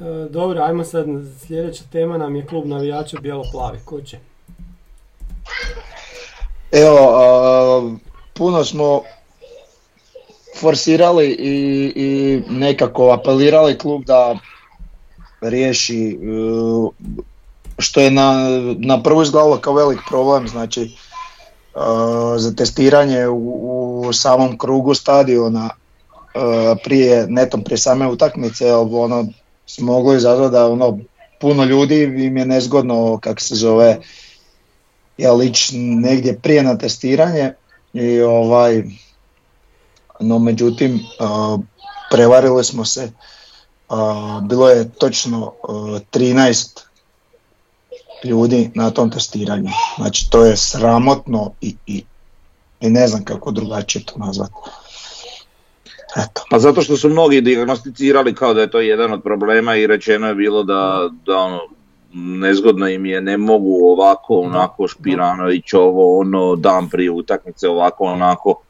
E, 0.00 0.28
dobro, 0.30 0.62
ajmo 0.62 0.84
sad, 0.84 1.06
sljedeća 1.46 1.84
tema 1.92 2.18
nam 2.18 2.36
je 2.36 2.46
klub 2.46 2.66
navijača 2.66 3.20
bijelo-plavi. 3.20 3.78
Ko 3.84 4.00
će? 4.00 4.18
Evo, 6.72 6.98
a, 7.14 7.96
puno 8.34 8.64
smo 8.64 9.02
forsirali 10.60 11.26
i, 11.26 11.92
i 11.96 12.42
nekako 12.50 13.10
apelirali 13.10 13.78
klub 13.78 14.04
da 14.04 14.38
riješi 15.40 16.18
uh, 16.22 16.92
što 17.78 18.00
je 18.00 18.10
na, 18.10 18.48
na 18.78 19.02
prvu 19.02 19.22
izgledalo 19.22 19.56
kao 19.56 19.74
velik 19.74 20.00
problem, 20.08 20.48
znači 20.48 20.82
uh, 21.74 21.82
za 22.36 22.54
testiranje 22.54 23.28
u, 23.28 24.00
u 24.08 24.12
samom 24.12 24.58
krugu 24.58 24.94
stadiona 24.94 25.70
uh, 25.70 26.78
prije, 26.84 27.26
netom 27.28 27.64
prije 27.64 27.78
same 27.78 28.06
utakmice, 28.06 28.74
ono, 28.74 29.26
smo 29.66 29.92
mogli 29.92 30.16
izazvati 30.16 30.52
da 30.52 30.66
ono, 30.66 30.98
puno 31.40 31.64
ljudi 31.64 32.02
im 32.02 32.36
je 32.36 32.46
nezgodno, 32.46 33.18
kako 33.22 33.40
se 33.40 33.54
zove, 33.54 33.98
jel 35.18 35.42
ići 35.42 35.78
negdje 35.78 36.38
prije 36.38 36.62
na 36.62 36.78
testiranje 36.78 37.52
i 37.92 38.20
ovaj, 38.20 38.82
no 40.20 40.38
međutim 40.38 40.94
uh, 40.94 41.60
prevarili 42.10 42.64
smo 42.64 42.84
se, 42.84 43.10
uh, 43.88 44.42
bilo 44.42 44.68
je 44.68 44.88
točno 44.88 45.52
13 46.12 46.87
ljudi 48.24 48.70
na 48.74 48.90
tom 48.90 49.10
testiranju, 49.10 49.70
znači 49.96 50.30
to 50.30 50.44
je 50.44 50.56
sramotno 50.56 51.52
i, 51.60 51.74
i, 51.86 52.04
i 52.80 52.90
ne 52.90 53.08
znam 53.08 53.24
kako 53.24 53.50
drugačije 53.50 54.04
to 54.04 54.14
nazvati. 54.18 54.54
Eto. 56.16 56.44
Pa 56.50 56.58
zato 56.58 56.82
što 56.82 56.96
su 56.96 57.08
mnogi 57.08 57.40
diagnosticirali 57.40 58.34
kao 58.34 58.54
da 58.54 58.60
je 58.60 58.70
to 58.70 58.80
jedan 58.80 59.12
od 59.12 59.22
problema 59.22 59.76
i 59.76 59.86
rečeno 59.86 60.28
je 60.28 60.34
bilo 60.34 60.62
da, 60.62 61.10
da 61.26 61.36
ono, 61.36 61.60
nezgodno 62.12 62.88
im 62.88 63.06
je, 63.06 63.20
ne 63.20 63.36
mogu 63.36 63.92
ovako, 63.92 64.40
onako, 64.40 64.88
Špiranović, 64.88 65.72
ovo, 65.72 66.18
ono, 66.20 66.56
dan 66.56 66.88
prije 66.88 67.10
utakmice, 67.10 67.68
ovako, 67.68 68.04
onako. 68.04 68.62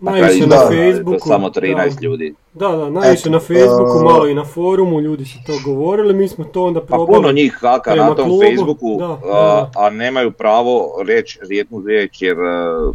Najviše 0.00 0.46
Da, 0.46 0.46
na 0.46 0.56
da, 0.56 0.68
Facebooku. 0.68 1.28
Samo 1.28 1.48
13 1.48 1.94
da. 1.94 2.00
ljudi. 2.00 2.34
Da, 2.54 2.68
da, 2.68 2.90
najviše 2.90 3.30
na 3.30 3.38
Facebooku, 3.38 3.96
uh, 3.96 4.02
malo 4.02 4.28
i 4.28 4.34
na 4.34 4.44
forumu, 4.44 5.00
ljudi 5.00 5.24
su 5.24 5.38
to 5.46 5.52
govorili, 5.64 6.14
mi 6.14 6.28
smo 6.28 6.44
to 6.44 6.64
onda 6.64 6.80
Pa 6.80 6.86
probali. 6.86 7.16
puno 7.16 7.32
njih 7.32 7.58
haka 7.60 7.94
na 7.94 8.06
tom 8.06 8.28
klubu, 8.28 8.42
Facebooku, 8.42 8.96
da, 8.98 9.04
a, 9.04 9.18
da. 9.24 9.70
a 9.76 9.90
nemaju 9.90 10.30
pravo 10.32 11.02
reći 11.06 11.38
rijetnu 11.42 11.82
riječ 11.86 12.22
jer 12.22 12.36
a, 12.40 12.92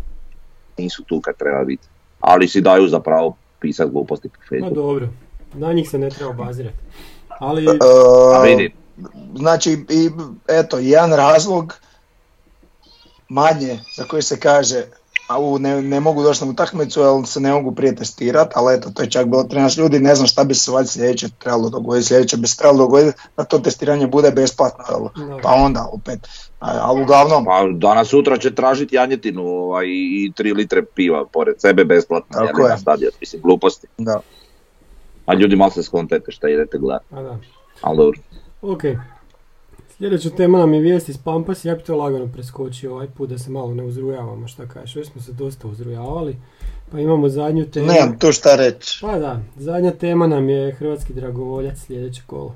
nisu 0.78 1.04
tu 1.04 1.22
kad 1.22 1.38
treba 1.38 1.64
biti. 1.64 1.88
Ali 2.20 2.47
si 2.47 2.62
daju 2.62 2.88
za 2.88 3.00
pravo 3.00 3.36
pisati 3.60 3.91
gluposti 3.91 4.30
po 4.30 4.39
Facebooku. 4.50 4.76
dobro, 4.76 5.08
na 5.54 5.74
njih 5.74 5.89
se 5.89 5.97
ne 5.97 6.10
treba 6.10 6.32
obazirati. 6.32 6.78
Ali, 7.39 7.66
Uh, 7.68 7.76
A 8.36 8.41
vidi, 8.41 8.74
Znači, 9.36 9.72
i, 9.89 10.10
eto, 10.47 10.78
jedan 10.80 11.14
razlog 11.14 11.74
manje 13.30 13.80
za 13.97 14.04
koji 14.04 14.22
se 14.22 14.39
kaže 14.39 14.84
u, 15.32 15.59
ne, 15.59 15.82
ne 15.82 15.99
mogu 15.99 16.23
doći 16.23 16.45
na 16.45 16.51
utakmicu 16.51 16.99
jer 17.01 17.25
se 17.25 17.39
ne 17.39 17.51
mogu 17.51 17.71
prije 17.71 17.95
testirati, 17.95 18.51
ali 18.55 18.75
eto, 18.75 18.89
to 18.89 19.01
je 19.01 19.09
čak 19.09 19.27
bilo 19.27 19.43
13 19.43 19.80
ljudi, 19.80 19.99
ne 19.99 20.15
znam 20.15 20.27
šta 20.27 20.43
bi 20.43 20.53
se 20.53 20.71
valjda 20.71 20.88
sljedeće 20.88 21.27
trebalo 21.30 21.69
dogoditi, 21.69 22.07
sljedeće 22.07 22.38
bi 22.38 22.47
se 22.47 22.57
trebalo 22.57 22.77
dogoditi 22.77 23.17
da 23.38 23.43
to 23.43 23.59
testiranje 23.59 24.07
bude 24.07 24.32
besplatno, 24.32 24.84
jel? 24.89 25.07
Pa 25.41 25.49
onda 25.49 25.89
opet, 25.91 26.19
a- 26.59 26.80
ali 26.82 27.01
uglavnom, 27.01 27.45
pa 27.45 27.51
danas 27.73 28.07
sutra 28.07 28.38
će 28.38 28.55
tražiti 28.55 28.95
janjetinu 28.95 29.41
ovaj, 29.43 29.86
i 29.88 30.32
3 30.32 30.55
litre 30.55 30.84
piva 30.86 31.25
pored 31.25 31.55
sebe 31.57 31.86
besplatno, 31.86 32.34
Tako 32.38 32.61
jer 32.61 32.65
je. 32.65 32.71
na 32.71 32.77
stadion, 32.77 33.11
mislim, 33.19 33.41
gluposti. 33.41 33.88
da. 33.97 34.19
A 35.25 35.34
ljudi 35.34 35.55
malo 35.55 35.71
se 35.71 35.84
skontajte 35.84 36.32
šta 36.32 36.49
idete 36.49 36.77
gledati, 36.77 37.05
a 37.11 37.21
da. 37.21 37.38
ali 37.82 37.97
dobro. 37.97 38.19
Ok. 38.61 38.82
Sljedeća 40.00 40.30
tema 40.30 40.58
nam 40.58 40.74
je 40.74 40.80
vijest 40.80 41.10
iz 41.10 41.18
Pampas, 41.18 41.66
ja 41.66 41.76
bi 41.76 41.84
to 41.84 41.95
lagano 41.95 42.28
preskočio 42.28 42.93
ovaj 42.93 43.08
put 43.08 43.30
da 43.30 43.38
se 43.38 43.50
malo 43.50 43.74
ne 43.74 43.84
uzrujavamo, 43.84 44.47
šta 44.47 44.68
kažeš, 44.68 44.95
već 44.95 45.12
smo 45.12 45.22
se 45.22 45.32
dosta 45.32 45.68
uzrujavali. 45.68 46.36
Pa 46.91 47.00
imamo 47.00 47.30
zadnju 47.30 47.66
temu. 47.66 47.88
Nemam 47.88 48.20
tu 48.20 48.32
šta 48.32 48.56
reći. 48.56 48.97
Pa 49.02 49.20
da, 49.20 49.39
zadnja 49.58 49.91
tema 49.91 50.28
nam 50.28 50.50
je 50.50 50.72
hrvatski 50.72 51.14
dragovoljac 51.14 51.78
sljedeće 51.80 52.22
kolo. 52.28 52.56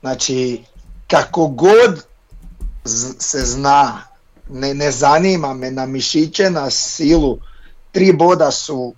Znači, 0.00 0.60
kako 1.06 1.46
god 1.46 2.04
z- 2.84 3.14
se 3.18 3.38
zna, 3.40 3.98
ne, 4.50 4.74
ne 4.74 4.90
zanima 4.90 5.54
me 5.54 5.70
na 5.70 5.86
mišiće, 5.86 6.50
na 6.50 6.70
silu, 6.70 7.38
tri 7.92 8.12
boda 8.12 8.50
su 8.50 8.94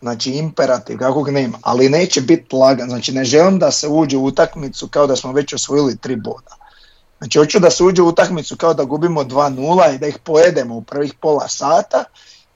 znači 0.00 0.30
imperativ, 0.30 0.98
kakvog 0.98 1.30
nema, 1.30 1.58
ali 1.62 1.88
neće 1.88 2.20
biti 2.20 2.56
lagan, 2.56 2.88
znači 2.88 3.12
ne 3.12 3.24
želim 3.24 3.58
da 3.58 3.70
se 3.70 3.88
uđe 3.88 4.16
u 4.16 4.24
utakmicu 4.24 4.88
kao 4.88 5.06
da 5.06 5.16
smo 5.16 5.32
već 5.32 5.52
osvojili 5.52 5.96
tri 5.96 6.16
boda. 6.16 6.56
Znači 7.18 7.38
hoću 7.38 7.58
da 7.58 7.70
se 7.70 7.84
uđe 7.84 8.02
u 8.02 8.08
utakmicu 8.08 8.56
kao 8.56 8.74
da 8.74 8.84
gubimo 8.84 9.24
2-0 9.24 9.94
i 9.94 9.98
da 9.98 10.06
ih 10.06 10.18
pojedemo 10.24 10.76
u 10.76 10.82
prvih 10.82 11.14
pola 11.14 11.48
sata 11.48 12.04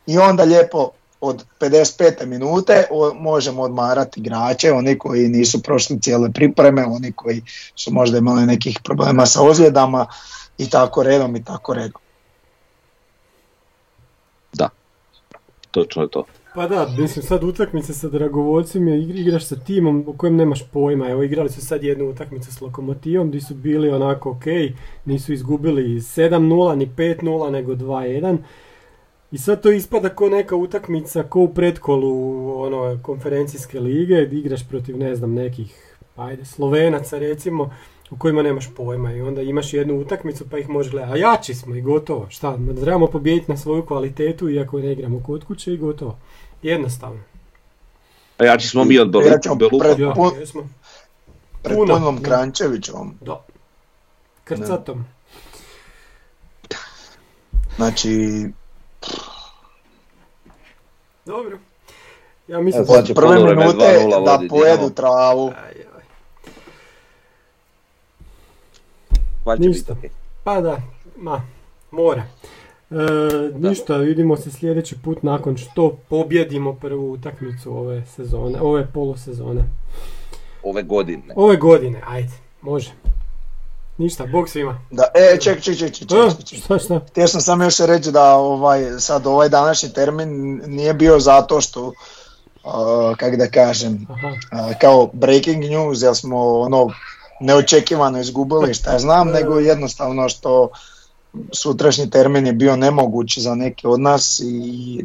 i 0.06 0.18
onda 0.18 0.44
lijepo 0.44 0.90
od 1.20 1.44
55. 1.60 2.26
minute 2.26 2.86
možemo 3.14 3.62
odmarati 3.62 4.20
igrače, 4.20 4.72
oni 4.72 4.98
koji 4.98 5.28
nisu 5.28 5.62
prošli 5.62 6.00
cijele 6.00 6.32
pripreme, 6.32 6.84
oni 6.84 7.12
koji 7.12 7.42
su 7.76 7.92
možda 7.92 8.18
imali 8.18 8.46
nekih 8.46 8.78
problema 8.84 9.26
sa 9.26 9.42
ozljedama 9.42 10.06
i 10.58 10.70
tako 10.70 11.02
redom 11.02 11.36
i 11.36 11.44
tako 11.44 11.74
redom. 11.74 12.00
Točno 15.74 16.02
je 16.02 16.08
to. 16.10 16.24
Pa 16.54 16.68
da, 16.68 16.88
mislim 16.98 17.22
sad 17.22 17.44
utakmice 17.44 17.94
sa 17.94 18.08
dragovoljcima, 18.08 18.90
igr- 18.90 19.20
igraš 19.20 19.44
sa 19.44 19.56
timom 19.56 20.04
u 20.06 20.12
kojem 20.12 20.36
nemaš 20.36 20.62
pojma. 20.72 21.10
Evo 21.10 21.22
igrali 21.22 21.48
su 21.48 21.60
sad 21.60 21.84
jednu 21.84 22.10
utakmicu 22.10 22.52
s 22.54 22.60
Lokomotivom 22.60 23.28
gdje 23.28 23.40
su 23.40 23.54
bili 23.54 23.90
onako 23.90 24.30
ok, 24.30 24.44
nisu 25.04 25.32
izgubili 25.32 25.82
7-0 25.82 26.74
ni 26.74 26.86
5-0 26.96 27.50
nego 27.50 27.74
2-1. 27.74 28.36
I 29.32 29.38
sad 29.38 29.62
to 29.62 29.70
ispada 29.70 30.08
ko 30.08 30.28
neka 30.28 30.56
utakmica, 30.56 31.22
ko 31.22 31.40
u 31.40 31.48
pretkolu 31.48 32.12
ono, 32.62 32.98
konferencijske 33.02 33.80
lige, 33.80 34.28
igraš 34.32 34.68
protiv 34.68 34.98
ne 34.98 35.14
znam 35.14 35.34
nekih, 35.34 35.93
ajde, 36.16 36.44
Slovenaca 36.44 37.18
recimo, 37.18 37.74
u 38.10 38.18
kojima 38.18 38.42
nemaš 38.42 38.68
pojma 38.76 39.12
i 39.12 39.20
onda 39.20 39.42
imaš 39.42 39.72
jednu 39.72 39.94
utakmicu 39.96 40.48
pa 40.50 40.58
ih 40.58 40.68
možeš 40.68 40.90
gledati. 40.92 41.12
A 41.14 41.30
jači 41.30 41.54
smo 41.54 41.74
i 41.74 41.80
gotovo. 41.80 42.26
Šta, 42.30 42.58
trebamo 42.76 43.06
pobijediti 43.06 43.50
na 43.50 43.56
svoju 43.56 43.86
kvalitetu 43.86 44.50
iako 44.50 44.78
ne 44.78 44.92
igramo 44.92 45.22
kod 45.22 45.44
kuće 45.44 45.72
i 45.72 45.78
gotovo. 45.78 46.18
Jednostavno. 46.62 47.20
A 48.38 48.44
ja 48.44 48.60
smo 48.60 48.84
mi 48.84 48.98
od 48.98 49.10
Belupa. 49.56 49.76
pred- 49.78 49.98
Ja. 49.98 50.14
Pred 51.62 51.76
Puno, 51.76 51.94
punom 51.94 52.16
da. 52.16 52.22
Krančevićom. 52.22 53.14
Da. 53.20 53.44
Krcatom. 54.44 55.04
Znači, 57.76 58.44
Dobro. 61.26 61.58
Ja 62.48 62.60
mislim 62.60 62.82
E, 62.84 62.86
će 63.02 63.14
prve 63.14 63.34
minute 63.56 63.76
2:0 63.78 64.24
da 64.24 64.40
pojedu 64.48 64.90
travu. 64.90 65.48
Aj. 65.48 65.84
Će 69.44 69.68
Ništa. 69.68 69.94
biti 69.94 69.98
okej. 69.98 70.10
Pa 70.44 70.60
da, 70.60 70.82
ma, 71.16 71.42
mora. 71.90 72.22
E, 72.90 72.96
ništa, 73.58 73.96
vidimo 73.96 74.36
se 74.36 74.50
sljedeći 74.50 74.96
put 75.04 75.22
nakon 75.22 75.56
što 75.56 75.96
pobjedimo 76.08 76.72
prvu 76.74 77.12
utakmicu 77.12 77.76
ove 77.76 78.04
sezone, 78.16 78.60
ove 78.60 78.86
polusezone. 78.94 79.60
Ove 80.62 80.82
godine. 80.82 81.34
Ove 81.36 81.56
godine, 81.56 82.02
ajde, 82.06 82.32
može. 82.62 82.90
Ništa, 83.98 84.26
bog 84.26 84.48
svima. 84.48 84.80
Da, 84.90 85.02
e, 85.14 85.38
ček, 85.40 85.60
ček, 85.62 85.78
ček, 85.78 85.94
ček, 85.94 86.02
E, 86.12 86.30
ček, 86.36 86.44
ček. 86.46 86.58
šta, 86.64 86.78
šta? 86.78 87.00
Htio 87.10 87.28
sam 87.28 87.40
samo 87.40 87.64
još 87.64 87.78
reći 87.78 88.10
da 88.12 88.34
ovaj, 88.36 88.84
sad 88.98 89.26
ovaj 89.26 89.48
današnji 89.48 89.92
termin 89.92 90.60
nije 90.66 90.94
bio 90.94 91.18
zato 91.18 91.60
što, 91.60 91.86
uh, 91.86 91.92
kako 93.16 93.36
da 93.36 93.46
kažem, 93.50 94.06
uh, 94.10 94.16
kao 94.80 95.10
breaking 95.12 95.64
news, 95.64 96.02
jer 96.02 96.16
smo 96.16 96.60
ono 96.60 96.90
neočekivano 97.44 98.20
izgubili 98.20 98.74
šta 98.74 98.92
ja 98.92 98.98
znam, 98.98 99.28
nego 99.28 99.58
jednostavno 99.58 100.28
što 100.28 100.68
sutrašnji 101.52 102.10
termin 102.10 102.46
je 102.46 102.52
bio 102.52 102.76
nemoguć 102.76 103.38
za 103.38 103.54
neke 103.54 103.88
od 103.88 104.00
nas 104.00 104.40
i 104.44 105.04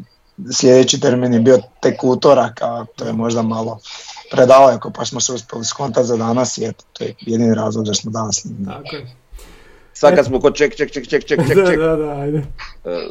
sljedeći 0.53 0.99
termin 0.99 1.33
je 1.33 1.39
bio 1.39 1.59
tek 1.79 2.03
utorak, 2.03 2.61
a 2.61 2.85
to 2.95 3.05
je 3.05 3.13
možda 3.13 3.41
malo 3.41 3.79
predaleko, 4.31 4.91
pa 4.91 5.05
smo 5.05 5.19
se 5.19 5.33
uspjeli 5.33 5.65
skontati 5.65 6.07
za 6.07 6.17
danas 6.17 6.57
i 6.57 6.65
eto, 6.65 6.85
to 6.93 7.03
je 7.03 7.13
jedini 7.19 7.55
razlog 7.55 7.85
da 7.85 7.93
smo 7.93 8.11
danas 8.11 8.45
tako 8.65 8.95
je. 8.95 9.15
Sad 9.93 10.15
kad 10.15 10.25
smo 10.25 10.39
kod 10.39 10.55
ček, 10.55 10.75
ček, 10.75 10.91
ček, 10.91 11.07
ček, 11.07 11.25
ček, 11.25 11.39
ček, 11.47 11.57
ček. 11.67 11.79
da, 11.79 11.95
da, 11.95 12.09
ajde. 12.09 12.37
E, 12.37 13.07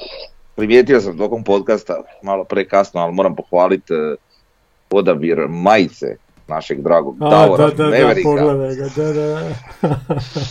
primijetio 0.56 1.00
sam 1.00 1.18
tokom 1.18 1.44
podcasta, 1.44 2.02
malo 2.22 2.44
prekasno, 2.44 3.00
ali 3.00 3.12
moram 3.12 3.36
pohvaliti 3.36 3.92
e, 3.92 4.14
odabir 4.90 5.46
majice 5.48 6.16
našeg 6.48 6.80
dragog 6.80 7.16
A, 7.16 7.30
Davora 7.30 7.66
da, 7.66 7.74
da, 7.74 7.84
da, 7.84 7.90
Mavericka. 7.90 8.22
pogledaj 8.24 8.74
ga, 8.76 8.88
da, 8.96 9.12
da. 9.12 9.54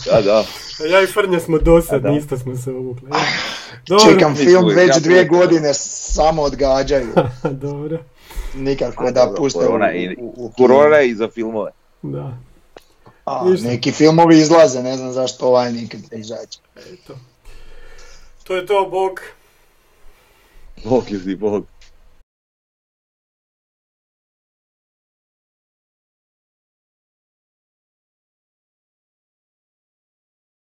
Da, 0.06 0.22
da. 0.22 0.44
Ja 0.90 1.02
i 1.02 1.06
Frnja 1.06 1.40
smo 1.40 1.58
dosad, 1.58 1.94
A, 1.96 2.10
da. 2.10 2.16
isto 2.16 2.38
smo 2.38 2.56
se 2.56 2.70
uvukli. 2.72 3.08
Dobro, 3.88 4.04
Čekam 4.06 4.34
film 4.36 4.60
smo- 4.60 4.68
već 4.70 4.88
ja 4.88 4.98
dvije 4.98 5.16
uvijek- 5.20 5.30
godine, 5.30 5.74
samo 5.74 6.42
odgađaju. 6.42 7.08
dobro. 7.52 7.98
nikako 8.56 9.04
A, 9.04 9.10
da 9.10 9.20
dobro, 9.20 9.36
puste 9.36 9.58
korona 9.58 9.86
u, 9.86 9.90
i- 9.90 10.16
u, 10.16 10.34
u 10.36 10.52
Korona 10.52 11.00
i 11.00 11.14
za 11.14 11.28
filmove. 11.28 11.70
Da, 12.02 12.36
A, 13.24 13.44
Ništa. 13.44 13.68
neki 13.68 13.92
filmovi 13.92 14.38
izlaze, 14.38 14.82
ne 14.82 14.96
znam 14.96 15.12
zašto 15.12 15.46
ovaj 15.46 15.72
nikad 15.72 16.00
ne 16.12 16.18
izađe. 16.18 16.58
eto. 16.76 17.14
To 18.44 18.56
je 18.56 18.66
to, 18.66 18.88
bog. 18.90 19.20
Bog 20.84 21.10
ljudi, 21.10 21.36
bog. 21.36 21.64